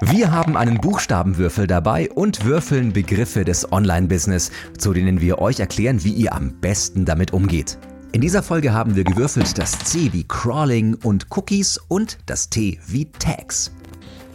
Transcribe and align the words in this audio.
Wir 0.00 0.32
haben 0.32 0.56
einen 0.56 0.80
Buchstabenwürfel 0.80 1.68
dabei 1.68 2.10
und 2.10 2.44
würfeln 2.44 2.92
Begriffe 2.92 3.44
des 3.44 3.70
Online-Business, 3.70 4.50
zu 4.76 4.92
denen 4.92 5.20
wir 5.20 5.38
euch 5.38 5.60
erklären, 5.60 6.02
wie 6.02 6.12
ihr 6.12 6.32
am 6.32 6.60
besten 6.60 7.04
damit 7.04 7.32
umgeht. 7.32 7.78
In 8.10 8.20
dieser 8.20 8.42
Folge 8.42 8.72
haben 8.72 8.96
wir 8.96 9.04
gewürfelt 9.04 9.56
das 9.56 9.78
C 9.78 10.12
wie 10.12 10.24
Crawling 10.26 10.94
und 10.94 11.28
Cookies 11.30 11.78
und 11.86 12.18
das 12.26 12.50
T 12.50 12.80
wie 12.88 13.04
Tags. 13.04 13.70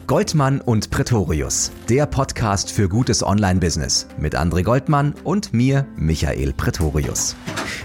Goldmann 0.09 0.59
und 0.59 0.89
Pretorius, 0.89 1.71
der 1.87 2.07
Podcast 2.07 2.71
für 2.71 2.89
gutes 2.89 3.21
Online-Business 3.21 4.07
mit 4.17 4.35
André 4.35 4.63
Goldmann 4.63 5.13
und 5.23 5.53
mir, 5.53 5.85
Michael 5.97 6.51
Pretorius. 6.53 7.35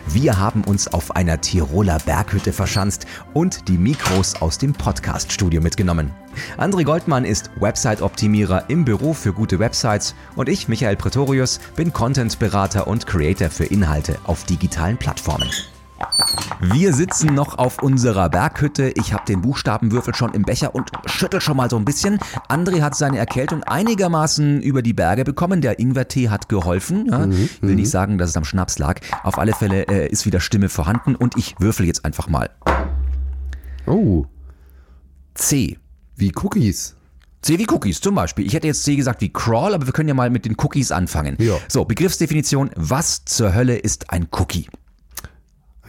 Wir 0.06 0.38
haben 0.38 0.64
uns 0.64 0.88
auf 0.88 1.14
einer 1.16 1.42
Tiroler 1.42 1.98
Berghütte 1.98 2.54
verschanzt 2.54 3.04
und 3.34 3.68
die 3.68 3.76
Mikros 3.76 4.40
aus 4.40 4.56
dem 4.56 4.72
Podcast-Studio 4.72 5.60
mitgenommen. 5.60 6.14
André 6.56 6.84
Goldmann 6.84 7.26
ist 7.26 7.50
Website-Optimierer 7.60 8.70
im 8.70 8.86
Büro 8.86 9.12
für 9.12 9.34
gute 9.34 9.58
Websites 9.58 10.14
und 10.34 10.48
ich, 10.48 10.66
Michael 10.66 10.96
Pretorius, 10.96 11.60
bin 11.76 11.92
Content-Berater 11.92 12.86
und 12.86 13.06
Creator 13.06 13.50
für 13.50 13.66
Inhalte 13.66 14.16
auf 14.24 14.44
digitalen 14.44 14.96
Plattformen. 14.96 15.50
Wir 16.60 16.92
sitzen 16.92 17.34
noch 17.34 17.58
auf 17.58 17.82
unserer 17.82 18.28
Berghütte. 18.28 18.92
Ich 18.96 19.12
habe 19.12 19.24
den 19.26 19.42
Buchstabenwürfel 19.42 20.14
schon 20.14 20.32
im 20.32 20.42
Becher 20.42 20.74
und 20.74 20.90
schüttel 21.06 21.40
schon 21.40 21.56
mal 21.56 21.68
so 21.68 21.76
ein 21.76 21.84
bisschen. 21.84 22.18
André 22.48 22.82
hat 22.82 22.94
seine 22.94 23.18
Erkältung 23.18 23.62
einigermaßen 23.64 24.62
über 24.62 24.82
die 24.82 24.92
Berge 24.92 25.24
bekommen. 25.24 25.60
Der 25.60 25.78
Ingwertee 25.78 26.28
hat 26.28 26.48
geholfen. 26.48 27.06
Ja, 27.10 27.26
ich 27.26 27.62
will 27.62 27.74
nicht 27.74 27.90
sagen, 27.90 28.18
dass 28.18 28.30
es 28.30 28.36
am 28.36 28.44
Schnaps 28.44 28.78
lag. 28.78 29.00
Auf 29.22 29.38
alle 29.38 29.52
Fälle 29.52 29.86
äh, 29.88 30.08
ist 30.08 30.26
wieder 30.26 30.40
Stimme 30.40 30.68
vorhanden 30.68 31.14
und 31.16 31.36
ich 31.36 31.54
würfel 31.58 31.86
jetzt 31.86 32.04
einfach 32.04 32.28
mal. 32.28 32.50
Oh, 33.86 34.26
C. 35.34 35.78
wie 36.16 36.32
Cookies. 36.34 36.96
C 37.42 37.58
wie 37.58 37.66
Cookies 37.68 38.00
zum 38.00 38.14
Beispiel. 38.14 38.46
Ich 38.46 38.54
hätte 38.54 38.66
jetzt 38.66 38.84
C 38.84 38.96
gesagt 38.96 39.20
wie 39.20 39.32
Crawl, 39.32 39.74
aber 39.74 39.86
wir 39.86 39.92
können 39.92 40.08
ja 40.08 40.14
mal 40.14 40.30
mit 40.30 40.46
den 40.46 40.54
Cookies 40.58 40.92
anfangen. 40.92 41.36
Ja. 41.38 41.56
So, 41.68 41.84
Begriffsdefinition. 41.84 42.70
Was 42.76 43.24
zur 43.26 43.54
Hölle 43.54 43.76
ist 43.76 44.10
ein 44.10 44.28
Cookie? 44.30 44.66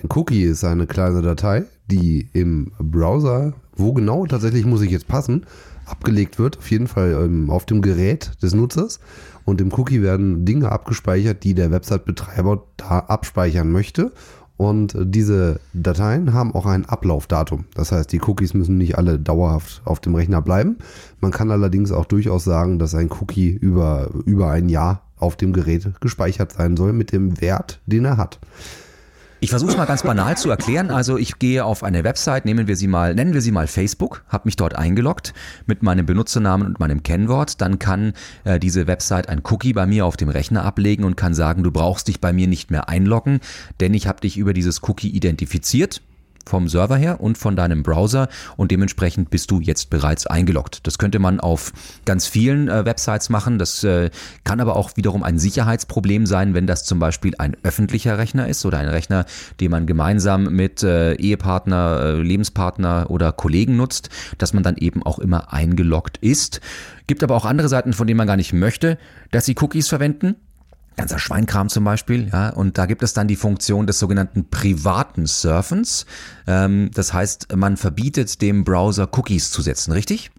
Ein 0.05 0.09
Cookie 0.15 0.43
ist 0.43 0.63
eine 0.63 0.85
kleine 0.85 1.23
Datei, 1.23 1.63
die 1.89 2.29
im 2.33 2.71
Browser, 2.77 3.53
wo 3.75 3.91
genau 3.91 4.27
tatsächlich 4.27 4.63
muss 4.63 4.83
ich 4.83 4.91
jetzt 4.91 5.07
passen, 5.07 5.47
abgelegt 5.87 6.37
wird. 6.37 6.59
Auf 6.59 6.69
jeden 6.69 6.85
Fall 6.85 7.19
ähm, 7.23 7.49
auf 7.49 7.65
dem 7.65 7.81
Gerät 7.81 8.31
des 8.43 8.53
Nutzers. 8.53 8.99
Und 9.45 9.61
im 9.61 9.73
Cookie 9.73 10.03
werden 10.03 10.45
Dinge 10.45 10.71
abgespeichert, 10.71 11.43
die 11.43 11.55
der 11.55 11.71
Website-Betreiber 11.71 12.65
da 12.77 12.99
abspeichern 12.99 13.71
möchte. 13.71 14.11
Und 14.57 14.93
äh, 14.93 15.07
diese 15.07 15.59
Dateien 15.73 16.33
haben 16.33 16.53
auch 16.53 16.67
ein 16.67 16.85
Ablaufdatum. 16.85 17.65
Das 17.73 17.91
heißt, 17.91 18.11
die 18.11 18.21
Cookies 18.21 18.53
müssen 18.53 18.77
nicht 18.77 18.99
alle 18.99 19.17
dauerhaft 19.17 19.81
auf 19.85 20.01
dem 20.01 20.13
Rechner 20.13 20.43
bleiben. 20.43 20.77
Man 21.19 21.31
kann 21.31 21.49
allerdings 21.49 21.91
auch 21.91 22.05
durchaus 22.05 22.43
sagen, 22.43 22.77
dass 22.77 22.93
ein 22.93 23.09
Cookie 23.09 23.49
über, 23.49 24.11
über 24.27 24.51
ein 24.51 24.69
Jahr 24.69 25.01
auf 25.17 25.35
dem 25.35 25.51
Gerät 25.51 25.99
gespeichert 25.99 26.51
sein 26.51 26.77
soll 26.77 26.93
mit 26.93 27.11
dem 27.11 27.41
Wert, 27.41 27.81
den 27.87 28.05
er 28.05 28.17
hat. 28.17 28.39
Ich 29.41 29.49
versuche 29.49 29.71
es 29.71 29.77
mal 29.77 29.85
ganz 29.85 30.01
banal 30.01 30.37
zu 30.37 30.49
erklären. 30.49 30.89
Also 30.89 31.17
ich 31.17 31.39
gehe 31.39 31.65
auf 31.65 31.83
eine 31.83 32.03
Website, 32.03 32.45
nehmen 32.45 32.67
wir 32.67 32.77
sie 32.77 32.87
mal, 32.87 33.13
nennen 33.13 33.33
wir 33.33 33.41
sie 33.41 33.51
mal 33.51 33.67
Facebook, 33.67 34.23
habe 34.29 34.43
mich 34.45 34.55
dort 34.55 34.75
eingeloggt 34.75 35.33
mit 35.65 35.83
meinem 35.83 36.05
Benutzernamen 36.05 36.65
und 36.65 36.79
meinem 36.79 37.03
Kennwort. 37.03 37.59
Dann 37.59 37.77
kann 37.77 38.13
äh, 38.45 38.59
diese 38.59 38.87
Website 38.87 39.27
ein 39.27 39.41
Cookie 39.43 39.73
bei 39.73 39.85
mir 39.85 40.05
auf 40.05 40.15
dem 40.15 40.29
Rechner 40.29 40.63
ablegen 40.63 41.03
und 41.03 41.17
kann 41.17 41.33
sagen, 41.33 41.63
du 41.63 41.71
brauchst 41.71 42.07
dich 42.07 42.21
bei 42.21 42.31
mir 42.31 42.47
nicht 42.47 42.71
mehr 42.71 42.87
einloggen, 42.87 43.41
denn 43.81 43.93
ich 43.93 44.07
habe 44.07 44.21
dich 44.21 44.37
über 44.37 44.53
dieses 44.53 44.81
Cookie 44.83 45.09
identifiziert 45.09 46.01
vom 46.45 46.67
Server 46.67 46.97
her 46.97 47.21
und 47.21 47.37
von 47.37 47.55
deinem 47.55 47.83
Browser 47.83 48.29
und 48.57 48.71
dementsprechend 48.71 49.29
bist 49.29 49.51
du 49.51 49.59
jetzt 49.59 49.89
bereits 49.89 50.27
eingeloggt. 50.27 50.85
Das 50.87 50.97
könnte 50.97 51.19
man 51.19 51.39
auf 51.39 51.73
ganz 52.05 52.27
vielen 52.27 52.67
äh, 52.67 52.85
Websites 52.85 53.29
machen. 53.29 53.59
Das 53.59 53.83
äh, 53.83 54.09
kann 54.43 54.59
aber 54.59 54.75
auch 54.75 54.91
wiederum 54.95 55.23
ein 55.23 55.39
Sicherheitsproblem 55.39 56.25
sein, 56.25 56.53
wenn 56.53 56.67
das 56.67 56.85
zum 56.85 56.99
Beispiel 56.99 57.33
ein 57.37 57.57
öffentlicher 57.63 58.17
Rechner 58.17 58.47
ist 58.47 58.65
oder 58.65 58.77
ein 58.77 58.87
Rechner, 58.87 59.25
den 59.59 59.71
man 59.71 59.85
gemeinsam 59.85 60.43
mit 60.43 60.83
äh, 60.83 61.13
Ehepartner, 61.13 61.99
äh, 62.01 62.21
Lebenspartner 62.21 63.07
oder 63.09 63.31
Kollegen 63.31 63.75
nutzt, 63.75 64.09
dass 64.37 64.53
man 64.53 64.63
dann 64.63 64.77
eben 64.77 65.03
auch 65.03 65.19
immer 65.19 65.51
eingeloggt 65.53 66.17
ist. 66.17 66.61
Gibt 67.07 67.23
aber 67.23 67.35
auch 67.35 67.45
andere 67.45 67.69
Seiten, 67.69 67.93
von 67.93 68.07
denen 68.07 68.17
man 68.17 68.27
gar 68.27 68.37
nicht 68.37 68.53
möchte, 68.53 68.97
dass 69.31 69.45
sie 69.45 69.55
Cookies 69.59 69.87
verwenden 69.87 70.35
ganzer 70.95 71.19
Schweinkram 71.19 71.69
zum 71.69 71.83
Beispiel, 71.83 72.29
ja, 72.31 72.49
und 72.49 72.77
da 72.77 72.85
gibt 72.85 73.03
es 73.03 73.13
dann 73.13 73.27
die 73.27 73.35
Funktion 73.35 73.87
des 73.87 73.99
sogenannten 73.99 74.49
privaten 74.49 75.25
Surfens. 75.25 76.05
Ähm, 76.47 76.89
das 76.93 77.13
heißt, 77.13 77.55
man 77.55 77.77
verbietet 77.77 78.41
dem 78.41 78.63
Browser 78.63 79.09
Cookies 79.11 79.51
zu 79.51 79.61
setzen, 79.61 79.91
richtig? 79.91 80.31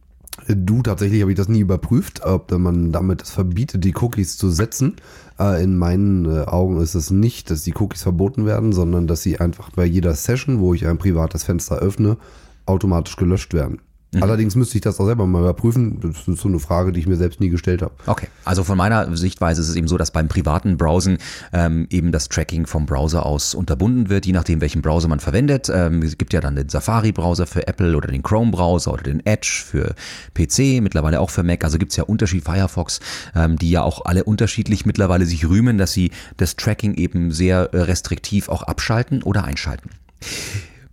Du, 0.48 0.82
tatsächlich 0.82 1.22
habe 1.22 1.32
ich 1.32 1.36
das 1.36 1.48
nie 1.48 1.60
überprüft, 1.60 2.22
ob 2.24 2.52
man 2.52 2.92
damit 2.92 3.22
es 3.22 3.30
verbietet, 3.30 3.84
die 3.84 3.94
Cookies 3.96 4.36
zu 4.36 4.50
setzen. 4.50 4.96
Äh, 5.38 5.62
In 5.62 5.78
meinen 5.78 6.26
äh, 6.26 6.44
Augen 6.44 6.80
ist 6.80 6.94
es 6.94 7.10
nicht, 7.10 7.50
dass 7.50 7.62
die 7.62 7.74
Cookies 7.74 8.02
verboten 8.02 8.44
werden, 8.44 8.72
sondern 8.72 9.06
dass 9.06 9.22
sie 9.22 9.40
einfach 9.40 9.70
bei 9.70 9.86
jeder 9.86 10.14
Session, 10.14 10.60
wo 10.60 10.74
ich 10.74 10.86
ein 10.86 10.98
privates 10.98 11.44
Fenster 11.44 11.76
öffne, 11.76 12.18
automatisch 12.66 13.16
gelöscht 13.16 13.54
werden. 13.54 13.80
Allerdings 14.22 14.54
müsste 14.54 14.78
ich 14.78 14.82
das 14.82 15.00
auch 15.00 15.06
selber 15.06 15.26
mal 15.26 15.40
überprüfen. 15.40 16.00
Das 16.00 16.26
ist 16.26 16.40
so 16.40 16.48
eine 16.48 16.58
Frage, 16.58 16.92
die 16.92 17.00
ich 17.00 17.06
mir 17.06 17.16
selbst 17.16 17.40
nie 17.40 17.48
gestellt 17.48 17.82
habe. 17.82 17.92
Okay, 18.06 18.28
also 18.44 18.64
von 18.64 18.76
meiner 18.76 19.16
Sichtweise 19.16 19.60
ist 19.60 19.68
es 19.68 19.76
eben 19.76 19.88
so, 19.88 19.96
dass 19.96 20.10
beim 20.10 20.28
privaten 20.28 20.76
Browsen 20.76 21.18
ähm, 21.52 21.86
eben 21.90 22.12
das 22.12 22.28
Tracking 22.28 22.66
vom 22.66 22.86
Browser 22.86 23.26
aus 23.26 23.54
unterbunden 23.54 24.08
wird, 24.08 24.26
je 24.26 24.32
nachdem, 24.32 24.60
welchen 24.60 24.82
Browser 24.82 25.08
man 25.08 25.20
verwendet. 25.20 25.70
Ähm, 25.72 26.02
es 26.02 26.18
gibt 26.18 26.32
ja 26.32 26.40
dann 26.40 26.56
den 26.56 26.68
Safari-Browser 26.68 27.46
für 27.46 27.66
Apple 27.66 27.96
oder 27.96 28.08
den 28.08 28.22
Chrome-Browser 28.22 28.92
oder 28.92 29.02
den 29.02 29.24
Edge 29.24 29.62
für 29.64 29.94
PC, 30.34 30.82
mittlerweile 30.82 31.20
auch 31.20 31.30
für 31.30 31.42
Mac. 31.42 31.64
Also 31.64 31.78
gibt 31.78 31.92
es 31.92 31.96
ja 31.96 32.04
Unterschied 32.04 32.44
Firefox, 32.44 33.00
ähm, 33.34 33.56
die 33.58 33.70
ja 33.70 33.82
auch 33.82 34.04
alle 34.04 34.24
unterschiedlich 34.24 34.86
mittlerweile 34.86 35.26
sich 35.26 35.48
rühmen, 35.48 35.78
dass 35.78 35.92
sie 35.92 36.10
das 36.36 36.56
Tracking 36.56 36.94
eben 36.94 37.32
sehr 37.32 37.70
äh, 37.72 37.82
restriktiv 37.82 38.48
auch 38.48 38.62
abschalten 38.62 39.22
oder 39.22 39.44
einschalten. 39.44 39.90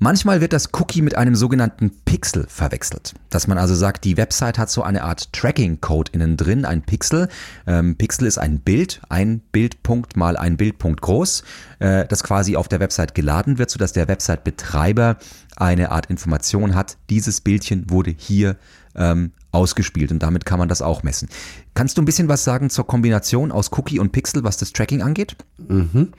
Manchmal 0.03 0.41
wird 0.41 0.51
das 0.51 0.73
Cookie 0.73 1.01
mit 1.01 1.15
einem 1.15 1.33
sogenannten 1.33 1.89
Pixel 2.03 2.45
verwechselt. 2.49 3.13
Dass 3.29 3.47
man 3.47 3.57
also 3.57 3.73
sagt, 3.73 4.03
die 4.03 4.17
Website 4.17 4.57
hat 4.57 4.69
so 4.69 4.83
eine 4.83 5.01
Art 5.01 5.31
Tracking-Code 5.31 6.11
innen 6.11 6.35
drin, 6.35 6.65
ein 6.65 6.81
Pixel. 6.81 7.29
Ähm, 7.65 7.95
Pixel 7.95 8.27
ist 8.27 8.37
ein 8.37 8.59
Bild, 8.59 9.01
ein 9.07 9.39
Bildpunkt 9.53 10.17
mal 10.17 10.35
ein 10.35 10.57
Bildpunkt 10.57 10.99
groß, 10.99 11.45
äh, 11.79 12.05
das 12.05 12.21
quasi 12.21 12.57
auf 12.57 12.67
der 12.67 12.81
Website 12.81 13.15
geladen 13.15 13.59
wird, 13.59 13.69
sodass 13.69 13.93
der 13.93 14.09
Website-Betreiber 14.09 15.15
eine 15.55 15.89
Art 15.91 16.07
Information 16.07 16.75
hat, 16.75 16.97
dieses 17.09 17.39
Bildchen 17.39 17.89
wurde 17.89 18.11
hier 18.11 18.57
ähm, 18.95 19.31
ausgespielt 19.53 20.11
und 20.11 20.19
damit 20.19 20.45
kann 20.45 20.59
man 20.59 20.67
das 20.67 20.81
auch 20.81 21.03
messen. 21.03 21.29
Kannst 21.73 21.97
du 21.97 22.01
ein 22.01 22.05
bisschen 22.05 22.27
was 22.27 22.43
sagen 22.43 22.69
zur 22.69 22.87
Kombination 22.87 23.51
aus 23.51 23.71
Cookie 23.73 23.99
und 23.99 24.11
Pixel, 24.11 24.43
was 24.43 24.57
das 24.57 24.73
Tracking 24.73 25.01
angeht? 25.01 25.35
Mhm. 25.67 26.09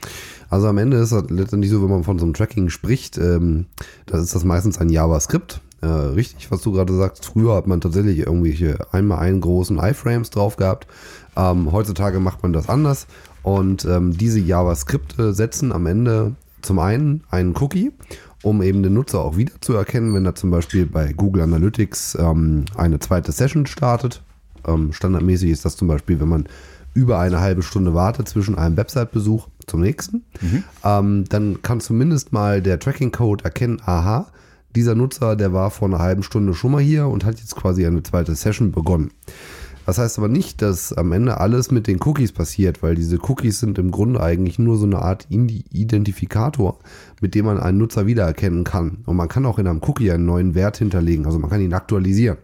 Also 0.48 0.68
am 0.68 0.78
Ende 0.78 0.98
ist 0.98 1.12
es 1.12 1.30
letztendlich 1.30 1.70
so, 1.70 1.82
wenn 1.82 1.90
man 1.90 2.04
von 2.04 2.18
so 2.18 2.24
einem 2.24 2.34
Tracking 2.34 2.70
spricht, 2.70 3.18
ähm, 3.18 3.66
da 4.06 4.18
ist 4.18 4.34
das 4.34 4.44
meistens 4.44 4.78
ein 4.78 4.88
JavaScript. 4.88 5.60
Äh, 5.80 5.86
richtig, 5.86 6.50
was 6.50 6.62
du 6.62 6.72
gerade 6.72 6.96
sagst. 6.96 7.26
Früher 7.26 7.54
hat 7.54 7.66
man 7.66 7.80
tatsächlich 7.80 8.20
irgendwelche 8.20 8.78
einmal 8.92 9.18
einen 9.18 9.40
großen 9.40 9.78
iFrames 9.78 10.30
drauf 10.30 10.56
gehabt. 10.56 10.86
Ähm, 11.36 11.72
heutzutage 11.72 12.20
macht 12.20 12.42
man 12.42 12.52
das 12.52 12.68
anders. 12.68 13.06
Und 13.42 13.84
ähm, 13.84 14.16
diese 14.16 14.40
JavaScripte 14.40 15.34
setzen 15.34 15.72
am 15.72 15.84
Ende 15.84 16.36
zum 16.62 16.78
einen 16.78 17.24
einen 17.30 17.54
Cookie, 17.56 17.92
um 18.44 18.62
eben 18.62 18.82
den 18.82 18.94
Nutzer 18.94 19.20
auch 19.20 19.36
wiederzuerkennen, 19.36 20.14
wenn 20.14 20.26
er 20.26 20.34
zum 20.34 20.50
Beispiel 20.50 20.86
bei 20.86 21.12
Google 21.12 21.42
Analytics 21.42 22.16
ähm, 22.20 22.66
eine 22.76 22.98
zweite 22.98 23.32
Session 23.32 23.66
startet. 23.66 24.22
Ähm, 24.66 24.92
standardmäßig 24.92 25.50
ist 25.50 25.64
das 25.64 25.76
zum 25.76 25.88
Beispiel, 25.88 26.20
wenn 26.20 26.28
man 26.28 26.46
über 26.92 27.18
eine 27.18 27.40
halbe 27.40 27.62
Stunde 27.62 27.94
wartet 27.94 28.28
zwischen 28.28 28.56
einem 28.56 28.76
Website-Besuch 28.76 29.48
zum 29.66 29.80
nächsten, 29.80 30.24
ähm, 30.84 31.24
dann 31.28 31.60
kann 31.62 31.80
zumindest 31.80 32.32
mal 32.32 32.62
der 32.62 32.78
Tracking-Code 32.78 33.44
erkennen, 33.44 33.80
aha, 33.84 34.28
dieser 34.76 34.94
Nutzer, 34.94 35.36
der 35.36 35.52
war 35.52 35.70
vor 35.70 35.88
einer 35.88 35.98
halben 35.98 36.22
Stunde 36.22 36.54
schon 36.54 36.72
mal 36.72 36.82
hier 36.82 37.08
und 37.08 37.24
hat 37.24 37.40
jetzt 37.40 37.56
quasi 37.56 37.86
eine 37.86 38.02
zweite 38.02 38.34
Session 38.34 38.72
begonnen. 38.72 39.10
Das 39.86 39.98
heißt 39.98 40.18
aber 40.18 40.28
nicht, 40.28 40.62
dass 40.62 40.92
am 40.92 41.12
Ende 41.12 41.38
alles 41.38 41.70
mit 41.70 41.86
den 41.86 42.00
Cookies 42.02 42.32
passiert, 42.32 42.82
weil 42.82 42.94
diese 42.94 43.18
Cookies 43.18 43.60
sind 43.60 43.78
im 43.78 43.90
Grunde 43.90 44.20
eigentlich 44.20 44.58
nur 44.58 44.76
so 44.76 44.86
eine 44.86 45.00
Art 45.00 45.26
Identifikator, 45.30 46.78
mit 47.20 47.34
dem 47.34 47.46
man 47.46 47.60
einen 47.60 47.78
Nutzer 47.78 48.06
wiedererkennen 48.06 48.64
kann. 48.64 48.98
Und 49.06 49.16
man 49.16 49.28
kann 49.28 49.46
auch 49.46 49.58
in 49.58 49.66
einem 49.66 49.82
Cookie 49.82 50.10
einen 50.10 50.26
neuen 50.26 50.54
Wert 50.54 50.78
hinterlegen, 50.78 51.26
also 51.26 51.38
man 51.38 51.50
kann 51.50 51.60
ihn 51.60 51.74
aktualisieren. 51.74 52.38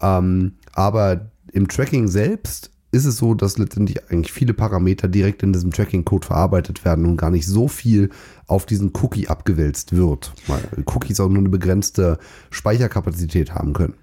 Ähm, 0.00 0.54
aber 0.72 1.30
im 1.52 1.68
Tracking 1.68 2.08
selbst 2.08 2.70
ist 2.92 3.06
es 3.06 3.16
so, 3.16 3.34
dass 3.34 3.56
letztendlich 3.56 4.10
eigentlich 4.10 4.32
viele 4.32 4.52
Parameter 4.52 5.08
direkt 5.08 5.42
in 5.42 5.52
diesem 5.52 5.70
Tracking-Code 5.70 6.26
verarbeitet 6.26 6.84
werden 6.84 7.06
und 7.06 7.16
gar 7.16 7.30
nicht 7.30 7.46
so 7.46 7.66
viel 7.66 8.10
auf 8.46 8.66
diesen 8.66 8.92
Cookie 9.00 9.28
abgewälzt 9.28 9.96
wird, 9.96 10.34
weil 10.46 10.60
Cookies 10.86 11.18
auch 11.18 11.30
nur 11.30 11.38
eine 11.38 11.48
begrenzte 11.48 12.18
Speicherkapazität 12.50 13.54
haben 13.54 13.72
können. 13.72 13.94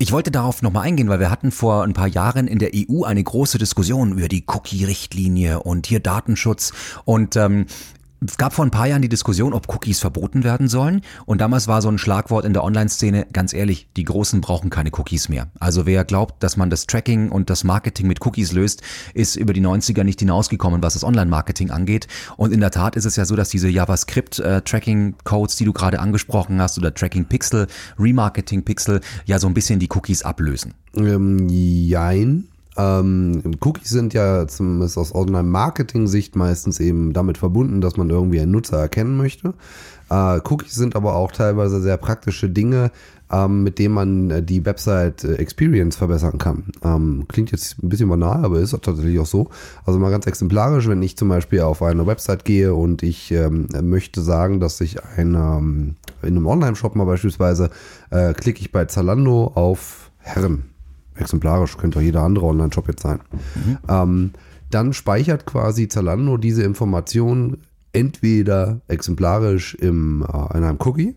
Ich 0.00 0.12
wollte 0.12 0.30
darauf 0.30 0.62
nochmal 0.62 0.84
eingehen, 0.84 1.08
weil 1.08 1.18
wir 1.18 1.28
hatten 1.28 1.50
vor 1.50 1.82
ein 1.82 1.92
paar 1.92 2.06
Jahren 2.06 2.46
in 2.46 2.60
der 2.60 2.70
EU 2.72 3.02
eine 3.02 3.22
große 3.22 3.58
Diskussion 3.58 4.12
über 4.12 4.28
die 4.28 4.44
Cookie-Richtlinie 4.46 5.58
und 5.58 5.88
hier 5.88 5.98
Datenschutz. 5.98 6.72
Und 7.04 7.34
ähm, 7.34 7.66
Es 8.26 8.36
gab 8.36 8.52
vor 8.52 8.64
ein 8.64 8.72
paar 8.72 8.88
Jahren 8.88 9.02
die 9.02 9.08
Diskussion, 9.08 9.52
ob 9.52 9.72
Cookies 9.72 10.00
verboten 10.00 10.42
werden 10.42 10.68
sollen. 10.68 11.02
Und 11.24 11.40
damals 11.40 11.68
war 11.68 11.82
so 11.82 11.88
ein 11.88 11.98
Schlagwort 11.98 12.44
in 12.44 12.52
der 12.52 12.64
Online-Szene, 12.64 13.28
ganz 13.32 13.52
ehrlich, 13.52 13.88
die 13.96 14.02
Großen 14.02 14.40
brauchen 14.40 14.70
keine 14.70 14.90
Cookies 14.92 15.28
mehr. 15.28 15.48
Also 15.60 15.86
wer 15.86 16.04
glaubt, 16.04 16.42
dass 16.42 16.56
man 16.56 16.68
das 16.68 16.86
Tracking 16.86 17.30
und 17.30 17.48
das 17.48 17.62
Marketing 17.62 18.08
mit 18.08 18.24
Cookies 18.26 18.52
löst, 18.52 18.82
ist 19.14 19.36
über 19.36 19.52
die 19.52 19.60
90er 19.60 20.02
nicht 20.02 20.18
hinausgekommen, 20.18 20.82
was 20.82 20.94
das 20.94 21.04
Online-Marketing 21.04 21.70
angeht. 21.70 22.08
Und 22.36 22.52
in 22.52 22.60
der 22.60 22.72
Tat 22.72 22.96
ist 22.96 23.04
es 23.04 23.14
ja 23.14 23.24
so, 23.24 23.36
dass 23.36 23.50
diese 23.50 23.68
JavaScript-Tracking-Codes, 23.68 25.56
die 25.56 25.64
du 25.64 25.72
gerade 25.72 26.00
angesprochen 26.00 26.60
hast, 26.60 26.76
oder 26.76 26.92
Tracking-Pixel, 26.92 27.68
Remarketing-Pixel, 27.98 29.00
ja 29.26 29.38
so 29.38 29.46
ein 29.46 29.54
bisschen 29.54 29.78
die 29.78 29.88
Cookies 29.90 30.22
ablösen. 30.22 30.74
Ähm, 30.96 31.48
jein. 31.48 32.48
Ähm, 32.78 33.42
Cookies 33.60 33.90
sind 33.90 34.14
ja 34.14 34.46
zumindest 34.46 34.96
aus 34.96 35.12
Online-Marketing-Sicht 35.12 36.36
meistens 36.36 36.78
eben 36.78 37.12
damit 37.12 37.36
verbunden, 37.36 37.80
dass 37.80 37.96
man 37.96 38.08
irgendwie 38.08 38.40
einen 38.40 38.52
Nutzer 38.52 38.78
erkennen 38.78 39.16
möchte. 39.16 39.54
Äh, 40.08 40.40
Cookies 40.48 40.74
sind 40.74 40.94
aber 40.94 41.16
auch 41.16 41.32
teilweise 41.32 41.82
sehr 41.82 41.96
praktische 41.96 42.48
Dinge, 42.48 42.92
ähm, 43.32 43.64
mit 43.64 43.80
denen 43.80 43.94
man 43.94 44.30
äh, 44.30 44.42
die 44.44 44.64
Website-Experience 44.64 45.96
verbessern 45.96 46.38
kann. 46.38 46.66
Ähm, 46.84 47.26
klingt 47.26 47.50
jetzt 47.50 47.82
ein 47.82 47.88
bisschen 47.88 48.08
banal, 48.08 48.44
aber 48.44 48.60
ist 48.60 48.74
auch 48.74 48.80
tatsächlich 48.80 49.18
auch 49.18 49.26
so. 49.26 49.48
Also 49.84 49.98
mal 49.98 50.12
ganz 50.12 50.26
exemplarisch, 50.26 50.86
wenn 50.88 51.02
ich 51.02 51.16
zum 51.16 51.28
Beispiel 51.28 51.60
auf 51.62 51.82
eine 51.82 52.06
Website 52.06 52.44
gehe 52.44 52.74
und 52.74 53.02
ich 53.02 53.32
ähm, 53.32 53.66
möchte 53.82 54.22
sagen, 54.22 54.60
dass 54.60 54.80
ich 54.80 55.02
ein, 55.02 55.34
ähm, 55.34 55.96
in 56.22 56.36
einem 56.36 56.46
Online-Shop 56.46 56.94
mal 56.94 57.04
beispielsweise 57.04 57.70
äh, 58.10 58.32
klicke 58.34 58.60
ich 58.60 58.70
bei 58.70 58.84
Zalando 58.84 59.50
auf 59.54 60.10
Herren 60.18 60.77
exemplarisch, 61.18 61.76
könnte 61.76 61.98
auch 61.98 62.02
jeder 62.02 62.22
andere 62.22 62.46
Online-Shop 62.46 62.88
jetzt 62.88 63.02
sein. 63.02 63.20
Mhm. 63.54 63.78
Ähm, 63.88 64.30
dann 64.70 64.92
speichert 64.92 65.46
quasi 65.46 65.88
Zalando 65.88 66.36
diese 66.36 66.62
Information 66.62 67.58
entweder 67.92 68.80
exemplarisch 68.88 69.74
im, 69.74 70.22
äh, 70.22 70.56
in 70.58 70.64
einem 70.64 70.78
Cookie. 70.84 71.16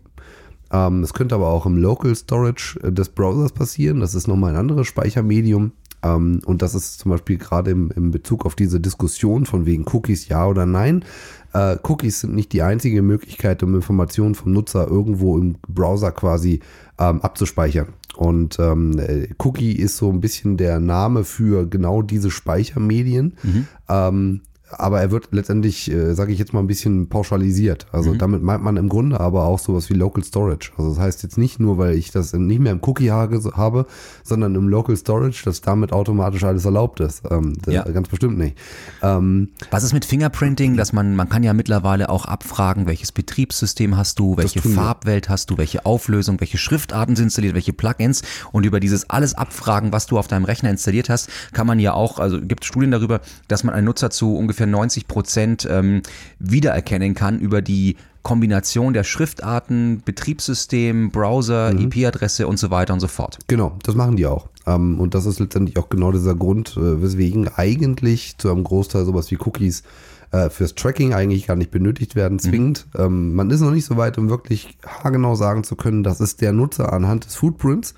Ähm, 0.72 1.02
es 1.02 1.12
könnte 1.12 1.34
aber 1.34 1.48
auch 1.48 1.66
im 1.66 1.76
Local 1.76 2.14
Storage 2.14 2.78
des 2.82 3.10
Browsers 3.10 3.52
passieren. 3.52 4.00
Das 4.00 4.14
ist 4.14 4.26
nochmal 4.26 4.52
ein 4.52 4.58
anderes 4.58 4.86
Speichermedium. 4.86 5.72
Ähm, 6.02 6.40
und 6.46 6.62
das 6.62 6.74
ist 6.74 6.98
zum 6.98 7.10
Beispiel 7.10 7.38
gerade 7.38 7.70
im, 7.70 7.90
im 7.94 8.10
Bezug 8.10 8.46
auf 8.46 8.54
diese 8.54 8.80
Diskussion 8.80 9.44
von 9.46 9.66
wegen 9.66 9.84
Cookies 9.92 10.28
ja 10.28 10.46
oder 10.46 10.66
nein. 10.66 11.04
Äh, 11.52 11.76
Cookies 11.82 12.20
sind 12.20 12.34
nicht 12.34 12.52
die 12.52 12.62
einzige 12.62 13.02
Möglichkeit, 13.02 13.62
um 13.62 13.74
Informationen 13.74 14.34
vom 14.34 14.52
Nutzer 14.52 14.88
irgendwo 14.88 15.38
im 15.38 15.56
Browser 15.68 16.10
quasi 16.10 16.60
ähm, 16.98 17.20
abzuspeichern. 17.20 17.88
Und 18.16 18.58
ähm, 18.58 18.98
äh, 18.98 19.28
Cookie 19.38 19.72
ist 19.72 19.96
so 19.96 20.10
ein 20.10 20.20
bisschen 20.20 20.56
der 20.56 20.80
Name 20.80 21.24
für 21.24 21.66
genau 21.66 22.02
diese 22.02 22.30
Speichermedien. 22.30 23.34
Mhm. 23.42 23.66
Ähm, 23.88 24.40
aber 24.78 25.00
er 25.00 25.10
wird 25.10 25.28
letztendlich, 25.32 25.90
äh, 25.90 26.14
sage 26.14 26.32
ich 26.32 26.38
jetzt 26.38 26.52
mal, 26.52 26.60
ein 26.60 26.66
bisschen 26.66 27.08
pauschalisiert. 27.08 27.86
Also 27.92 28.12
mhm. 28.14 28.18
damit 28.18 28.42
meint 28.42 28.62
man 28.62 28.76
im 28.76 28.88
Grunde 28.88 29.20
aber 29.20 29.44
auch 29.44 29.58
sowas 29.58 29.90
wie 29.90 29.94
Local 29.94 30.22
Storage. 30.24 30.70
Also 30.76 30.90
das 30.90 30.98
heißt 30.98 31.22
jetzt 31.22 31.38
nicht 31.38 31.60
nur, 31.60 31.78
weil 31.78 31.94
ich 31.94 32.10
das 32.10 32.32
nicht 32.32 32.60
mehr 32.60 32.72
im 32.72 32.80
Cookie 32.82 33.10
habe, 33.10 33.86
sondern 34.22 34.54
im 34.54 34.68
Local 34.68 34.96
Storage, 34.96 35.42
dass 35.44 35.60
damit 35.60 35.92
automatisch 35.92 36.44
alles 36.44 36.64
erlaubt 36.64 37.00
ist. 37.00 37.22
Ähm, 37.30 37.54
ja. 37.66 37.82
Ganz 37.82 38.08
bestimmt 38.08 38.38
nicht. 38.38 38.56
Ähm, 39.02 39.48
Was 39.70 39.84
ist 39.84 39.92
mit 39.92 40.04
Fingerprinting, 40.04 40.76
dass 40.76 40.92
man, 40.92 41.16
man 41.16 41.28
kann 41.28 41.42
ja 41.42 41.52
mittlerweile 41.52 42.08
auch 42.08 42.24
abfragen, 42.24 42.86
welches 42.86 43.12
Betriebssystem 43.12 43.96
hast 43.96 44.18
du, 44.18 44.36
welche 44.36 44.62
Farbwelt 44.62 45.28
hast 45.28 45.50
du, 45.50 45.58
welche 45.58 45.84
Auflösung, 45.86 46.40
welche 46.40 46.58
Schriftarten 46.58 47.16
sind 47.16 47.32
installiert, 47.32 47.54
welche 47.54 47.72
Plugins 47.72 48.22
und 48.52 48.64
über 48.64 48.78
dieses 48.80 49.08
alles 49.08 49.34
abfragen, 49.34 49.92
was 49.92 50.06
du 50.06 50.18
auf 50.18 50.28
deinem 50.28 50.44
Rechner 50.44 50.70
installiert 50.70 51.08
hast, 51.08 51.30
kann 51.52 51.66
man 51.66 51.78
ja 51.78 51.94
auch, 51.94 52.18
also 52.18 52.40
gibt 52.40 52.64
es 52.64 52.68
Studien 52.68 52.90
darüber, 52.90 53.20
dass 53.48 53.64
man 53.64 53.74
einen 53.74 53.86
Nutzer 53.86 54.10
zu 54.10 54.36
ungefähr 54.36 54.61
ungefähr 54.62 54.66
90 54.66 55.08
Prozent 55.08 55.68
ähm, 55.70 56.02
wiedererkennen 56.38 57.14
kann 57.14 57.38
über 57.40 57.62
die 57.62 57.96
Kombination 58.22 58.92
der 58.92 59.02
Schriftarten, 59.02 60.02
Betriebssystem, 60.04 61.10
Browser, 61.10 61.72
mhm. 61.72 61.90
IP-Adresse 61.90 62.46
und 62.46 62.58
so 62.58 62.70
weiter 62.70 62.94
und 62.94 63.00
so 63.00 63.08
fort. 63.08 63.38
Genau, 63.48 63.76
das 63.82 63.96
machen 63.96 64.16
die 64.16 64.26
auch. 64.26 64.48
Ähm, 64.66 65.00
und 65.00 65.14
das 65.14 65.26
ist 65.26 65.40
letztendlich 65.40 65.76
auch 65.78 65.88
genau 65.88 66.12
dieser 66.12 66.36
Grund, 66.36 66.76
äh, 66.76 67.02
weswegen 67.02 67.48
eigentlich 67.48 68.38
zu 68.38 68.50
einem 68.50 68.62
Großteil 68.62 69.04
sowas 69.04 69.30
wie 69.32 69.38
Cookies 69.44 69.82
äh, 70.30 70.50
fürs 70.50 70.76
Tracking 70.76 71.14
eigentlich 71.14 71.48
gar 71.48 71.56
nicht 71.56 71.72
benötigt 71.72 72.14
werden, 72.14 72.34
mhm. 72.34 72.38
zwingend. 72.38 72.86
Mhm. 72.96 73.34
Man 73.34 73.50
ist 73.50 73.60
noch 73.60 73.72
nicht 73.72 73.86
so 73.86 73.96
weit, 73.96 74.18
um 74.18 74.30
wirklich 74.30 74.78
haargenau 74.86 75.34
sagen 75.34 75.64
zu 75.64 75.74
können, 75.74 76.04
das 76.04 76.20
ist 76.20 76.40
der 76.40 76.52
Nutzer 76.52 76.92
anhand 76.92 77.26
des 77.26 77.34
Footprints. 77.34 77.94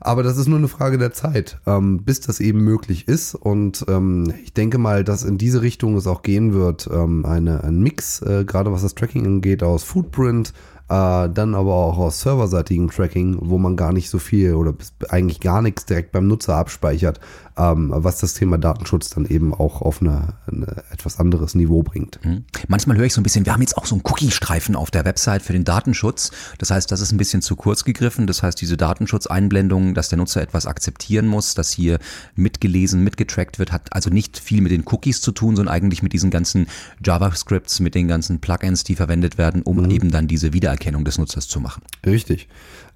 Aber 0.00 0.22
das 0.22 0.38
ist 0.38 0.46
nur 0.46 0.58
eine 0.58 0.68
Frage 0.68 0.96
der 0.96 1.12
Zeit, 1.12 1.60
ähm, 1.66 2.02
bis 2.02 2.20
das 2.20 2.40
eben 2.40 2.60
möglich 2.60 3.06
ist. 3.06 3.34
Und 3.34 3.84
ähm, 3.88 4.32
ich 4.42 4.54
denke 4.54 4.78
mal, 4.78 5.04
dass 5.04 5.22
in 5.22 5.36
diese 5.36 5.60
Richtung 5.60 5.96
es 5.96 6.06
auch 6.06 6.22
gehen 6.22 6.54
wird. 6.54 6.88
Ähm, 6.90 7.26
eine, 7.26 7.62
ein 7.64 7.80
Mix, 7.80 8.22
äh, 8.22 8.44
gerade 8.46 8.72
was 8.72 8.82
das 8.82 8.94
Tracking 8.94 9.26
angeht, 9.26 9.62
aus 9.62 9.84
Footprint, 9.84 10.54
dann 10.90 11.54
aber 11.54 11.72
auch 11.72 11.98
aus 11.98 12.20
serverseitigem 12.20 12.90
Tracking, 12.90 13.38
wo 13.40 13.58
man 13.58 13.76
gar 13.76 13.92
nicht 13.92 14.10
so 14.10 14.18
viel 14.18 14.54
oder 14.54 14.74
eigentlich 15.08 15.38
gar 15.38 15.62
nichts 15.62 15.86
direkt 15.86 16.10
beim 16.10 16.26
Nutzer 16.26 16.56
abspeichert, 16.56 17.20
ähm, 17.56 17.92
was 17.94 18.18
das 18.18 18.34
Thema 18.34 18.58
Datenschutz 18.58 19.10
dann 19.10 19.24
eben 19.24 19.54
auch 19.54 19.82
auf 19.82 20.02
eine, 20.02 20.34
eine 20.50 20.82
etwas 20.90 21.20
anderes 21.20 21.54
Niveau 21.54 21.84
bringt. 21.84 22.18
Mhm. 22.24 22.44
Manchmal 22.66 22.96
höre 22.96 23.04
ich 23.04 23.14
so 23.14 23.20
ein 23.20 23.22
bisschen, 23.22 23.46
wir 23.46 23.52
haben 23.52 23.60
jetzt 23.60 23.76
auch 23.78 23.86
so 23.86 23.94
einen 23.94 24.02
Cookie-Streifen 24.04 24.74
auf 24.74 24.90
der 24.90 25.04
Website 25.04 25.42
für 25.42 25.52
den 25.52 25.62
Datenschutz. 25.62 26.32
Das 26.58 26.72
heißt, 26.72 26.90
das 26.90 27.00
ist 27.00 27.12
ein 27.12 27.18
bisschen 27.18 27.40
zu 27.40 27.54
kurz 27.54 27.84
gegriffen. 27.84 28.26
Das 28.26 28.42
heißt, 28.42 28.60
diese 28.60 28.76
Datenschutzeinblendung, 28.76 29.94
dass 29.94 30.08
der 30.08 30.18
Nutzer 30.18 30.42
etwas 30.42 30.66
akzeptieren 30.66 31.28
muss, 31.28 31.54
dass 31.54 31.70
hier 31.70 32.00
mitgelesen, 32.34 33.04
mitgetrackt 33.04 33.60
wird, 33.60 33.70
hat 33.70 33.92
also 33.92 34.10
nicht 34.10 34.40
viel 34.40 34.60
mit 34.60 34.72
den 34.72 34.82
Cookies 34.86 35.20
zu 35.20 35.30
tun, 35.30 35.54
sondern 35.54 35.72
eigentlich 35.72 36.02
mit 36.02 36.12
diesen 36.12 36.30
ganzen 36.30 36.66
JavaScripts, 37.04 37.78
mit 37.78 37.94
den 37.94 38.08
ganzen 38.08 38.40
Plugins, 38.40 38.82
die 38.82 38.96
verwendet 38.96 39.38
werden, 39.38 39.62
um 39.62 39.76
mhm. 39.76 39.90
eben 39.90 40.10
dann 40.10 40.26
diese 40.26 40.52
Wiedererkennung 40.52 40.79
des 40.80 41.18
Nutzers 41.18 41.48
zu 41.48 41.60
machen. 41.60 41.82
Richtig. 42.04 42.48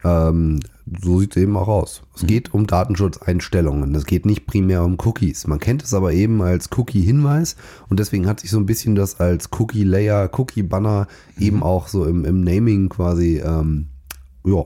Ähm, 0.04 0.60
so 1.02 1.20
sieht 1.20 1.36
es 1.36 1.42
eben 1.42 1.56
auch 1.56 1.68
aus. 1.68 2.02
Es 2.14 2.22
mhm. 2.22 2.26
geht 2.26 2.54
um 2.54 2.66
Datenschutzeinstellungen. 2.66 3.94
Es 3.94 4.04
geht 4.04 4.26
nicht 4.26 4.46
primär 4.46 4.84
um 4.84 4.98
Cookies. 5.02 5.46
Man 5.46 5.60
kennt 5.60 5.82
es 5.82 5.94
aber 5.94 6.12
eben 6.12 6.42
als 6.42 6.68
Cookie-Hinweis 6.76 7.56
und 7.88 8.00
deswegen 8.00 8.26
hat 8.26 8.40
sich 8.40 8.50
so 8.50 8.58
ein 8.58 8.66
bisschen 8.66 8.94
das 8.94 9.20
als 9.20 9.50
Cookie-Layer, 9.52 10.30
Cookie-Banner 10.32 11.08
mhm. 11.36 11.42
eben 11.42 11.62
auch 11.62 11.88
so 11.88 12.04
im, 12.04 12.24
im 12.24 12.42
Naming 12.42 12.88
quasi 12.88 13.38
ähm, 13.38 13.86
ja, 14.44 14.64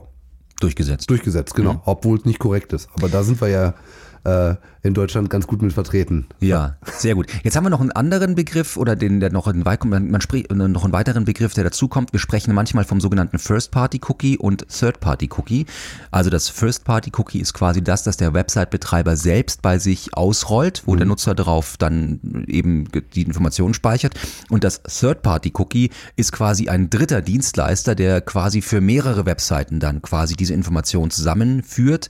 durchgesetzt. 0.59 1.09
Durchgesetzt, 1.09 1.55
genau. 1.55 1.73
Mhm. 1.73 1.81
Obwohl 1.85 2.17
es 2.17 2.25
nicht 2.25 2.39
korrekt 2.39 2.73
ist. 2.73 2.89
Aber 2.95 3.07
da 3.07 3.23
sind 3.23 3.39
wir 3.39 3.47
ja 3.47 3.75
äh, 4.23 4.55
in 4.81 4.93
Deutschland 4.93 5.29
ganz 5.29 5.45
gut 5.45 5.61
mit 5.61 5.73
vertreten. 5.73 6.27
Ja, 6.39 6.77
sehr 6.85 7.15
gut. 7.15 7.27
Jetzt 7.43 7.57
haben 7.57 7.65
wir 7.65 7.69
noch 7.69 7.81
einen 7.81 7.91
anderen 7.91 8.35
Begriff 8.35 8.77
oder 8.77 8.95
den, 8.95 9.19
der 9.19 9.31
noch 9.31 9.47
in 9.47 9.63
man 9.63 10.21
spricht 10.21 10.51
noch 10.51 10.83
einen 10.83 10.93
weiteren 10.93 11.25
Begriff, 11.25 11.53
der 11.53 11.65
dazukommt. 11.65 12.13
Wir 12.13 12.19
sprechen 12.19 12.53
manchmal 12.53 12.85
vom 12.85 13.01
sogenannten 13.01 13.39
First-Party-Cookie 13.39 14.37
und 14.37 14.67
Third-Party-Cookie. 14.69 15.65
Also 16.11 16.29
das 16.29 16.47
First-Party-Cookie 16.49 17.39
ist 17.39 17.53
quasi 17.53 17.83
das, 17.83 18.03
das 18.03 18.17
der 18.17 18.33
Website-Betreiber 18.33 19.17
selbst 19.17 19.61
bei 19.61 19.79
sich 19.79 20.13
ausrollt, 20.13 20.83
wo 20.85 20.93
mhm. 20.93 20.97
der 20.97 21.07
Nutzer 21.07 21.35
darauf 21.35 21.75
dann 21.77 22.45
eben 22.47 22.85
die 23.13 23.23
Informationen 23.23 23.73
speichert. 23.73 24.13
Und 24.49 24.63
das 24.63 24.81
Third-Party-Cookie 24.83 25.91
ist 26.15 26.31
quasi 26.31 26.69
ein 26.69 26.89
dritter 26.89 27.21
Dienstleister, 27.21 27.95
der 27.95 28.21
quasi 28.21 28.61
für 28.61 28.79
mehrere 28.79 29.25
Webseiten 29.25 29.79
dann 29.79 30.01
quasi 30.01 30.35
diese 30.35 30.53
Informationen 30.53 31.11
zusammenführt 31.11 32.07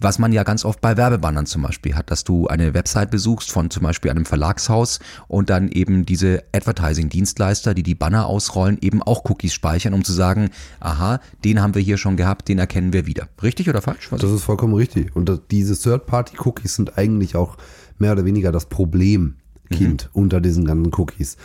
was 0.00 0.18
man 0.18 0.32
ja 0.32 0.42
ganz 0.42 0.64
oft 0.64 0.80
bei 0.80 0.96
Werbebannern 0.96 1.46
zum 1.46 1.62
Beispiel 1.62 1.94
hat, 1.94 2.10
dass 2.10 2.24
du 2.24 2.46
eine 2.46 2.74
Website 2.74 3.10
besuchst 3.10 3.50
von 3.50 3.70
zum 3.70 3.82
Beispiel 3.82 4.10
einem 4.10 4.26
Verlagshaus 4.26 5.00
und 5.28 5.50
dann 5.50 5.68
eben 5.68 6.04
diese 6.06 6.42
Advertising-Dienstleister, 6.52 7.74
die 7.74 7.82
die 7.82 7.94
Banner 7.94 8.26
ausrollen, 8.26 8.78
eben 8.80 9.02
auch 9.02 9.24
Cookies 9.24 9.54
speichern, 9.54 9.94
um 9.94 10.04
zu 10.04 10.12
sagen, 10.12 10.50
aha, 10.80 11.20
den 11.44 11.62
haben 11.62 11.74
wir 11.74 11.82
hier 11.82 11.98
schon 11.98 12.16
gehabt, 12.16 12.48
den 12.48 12.58
erkennen 12.58 12.92
wir 12.92 13.06
wieder. 13.06 13.28
Richtig 13.42 13.68
oder 13.68 13.82
falsch? 13.82 14.08
Das 14.10 14.30
ist 14.30 14.42
vollkommen 14.42 14.74
richtig. 14.74 15.14
Und 15.14 15.30
diese 15.50 15.78
Third-Party-Cookies 15.78 16.74
sind 16.74 16.98
eigentlich 16.98 17.36
auch 17.36 17.56
mehr 17.98 18.12
oder 18.12 18.24
weniger 18.24 18.52
das 18.52 18.66
Problem 18.66 19.36
Kind 19.66 20.10
mhm. 20.12 20.22
unter 20.22 20.40
diesen 20.40 20.64
ganzen 20.64 20.92
Cookies. 20.94 21.36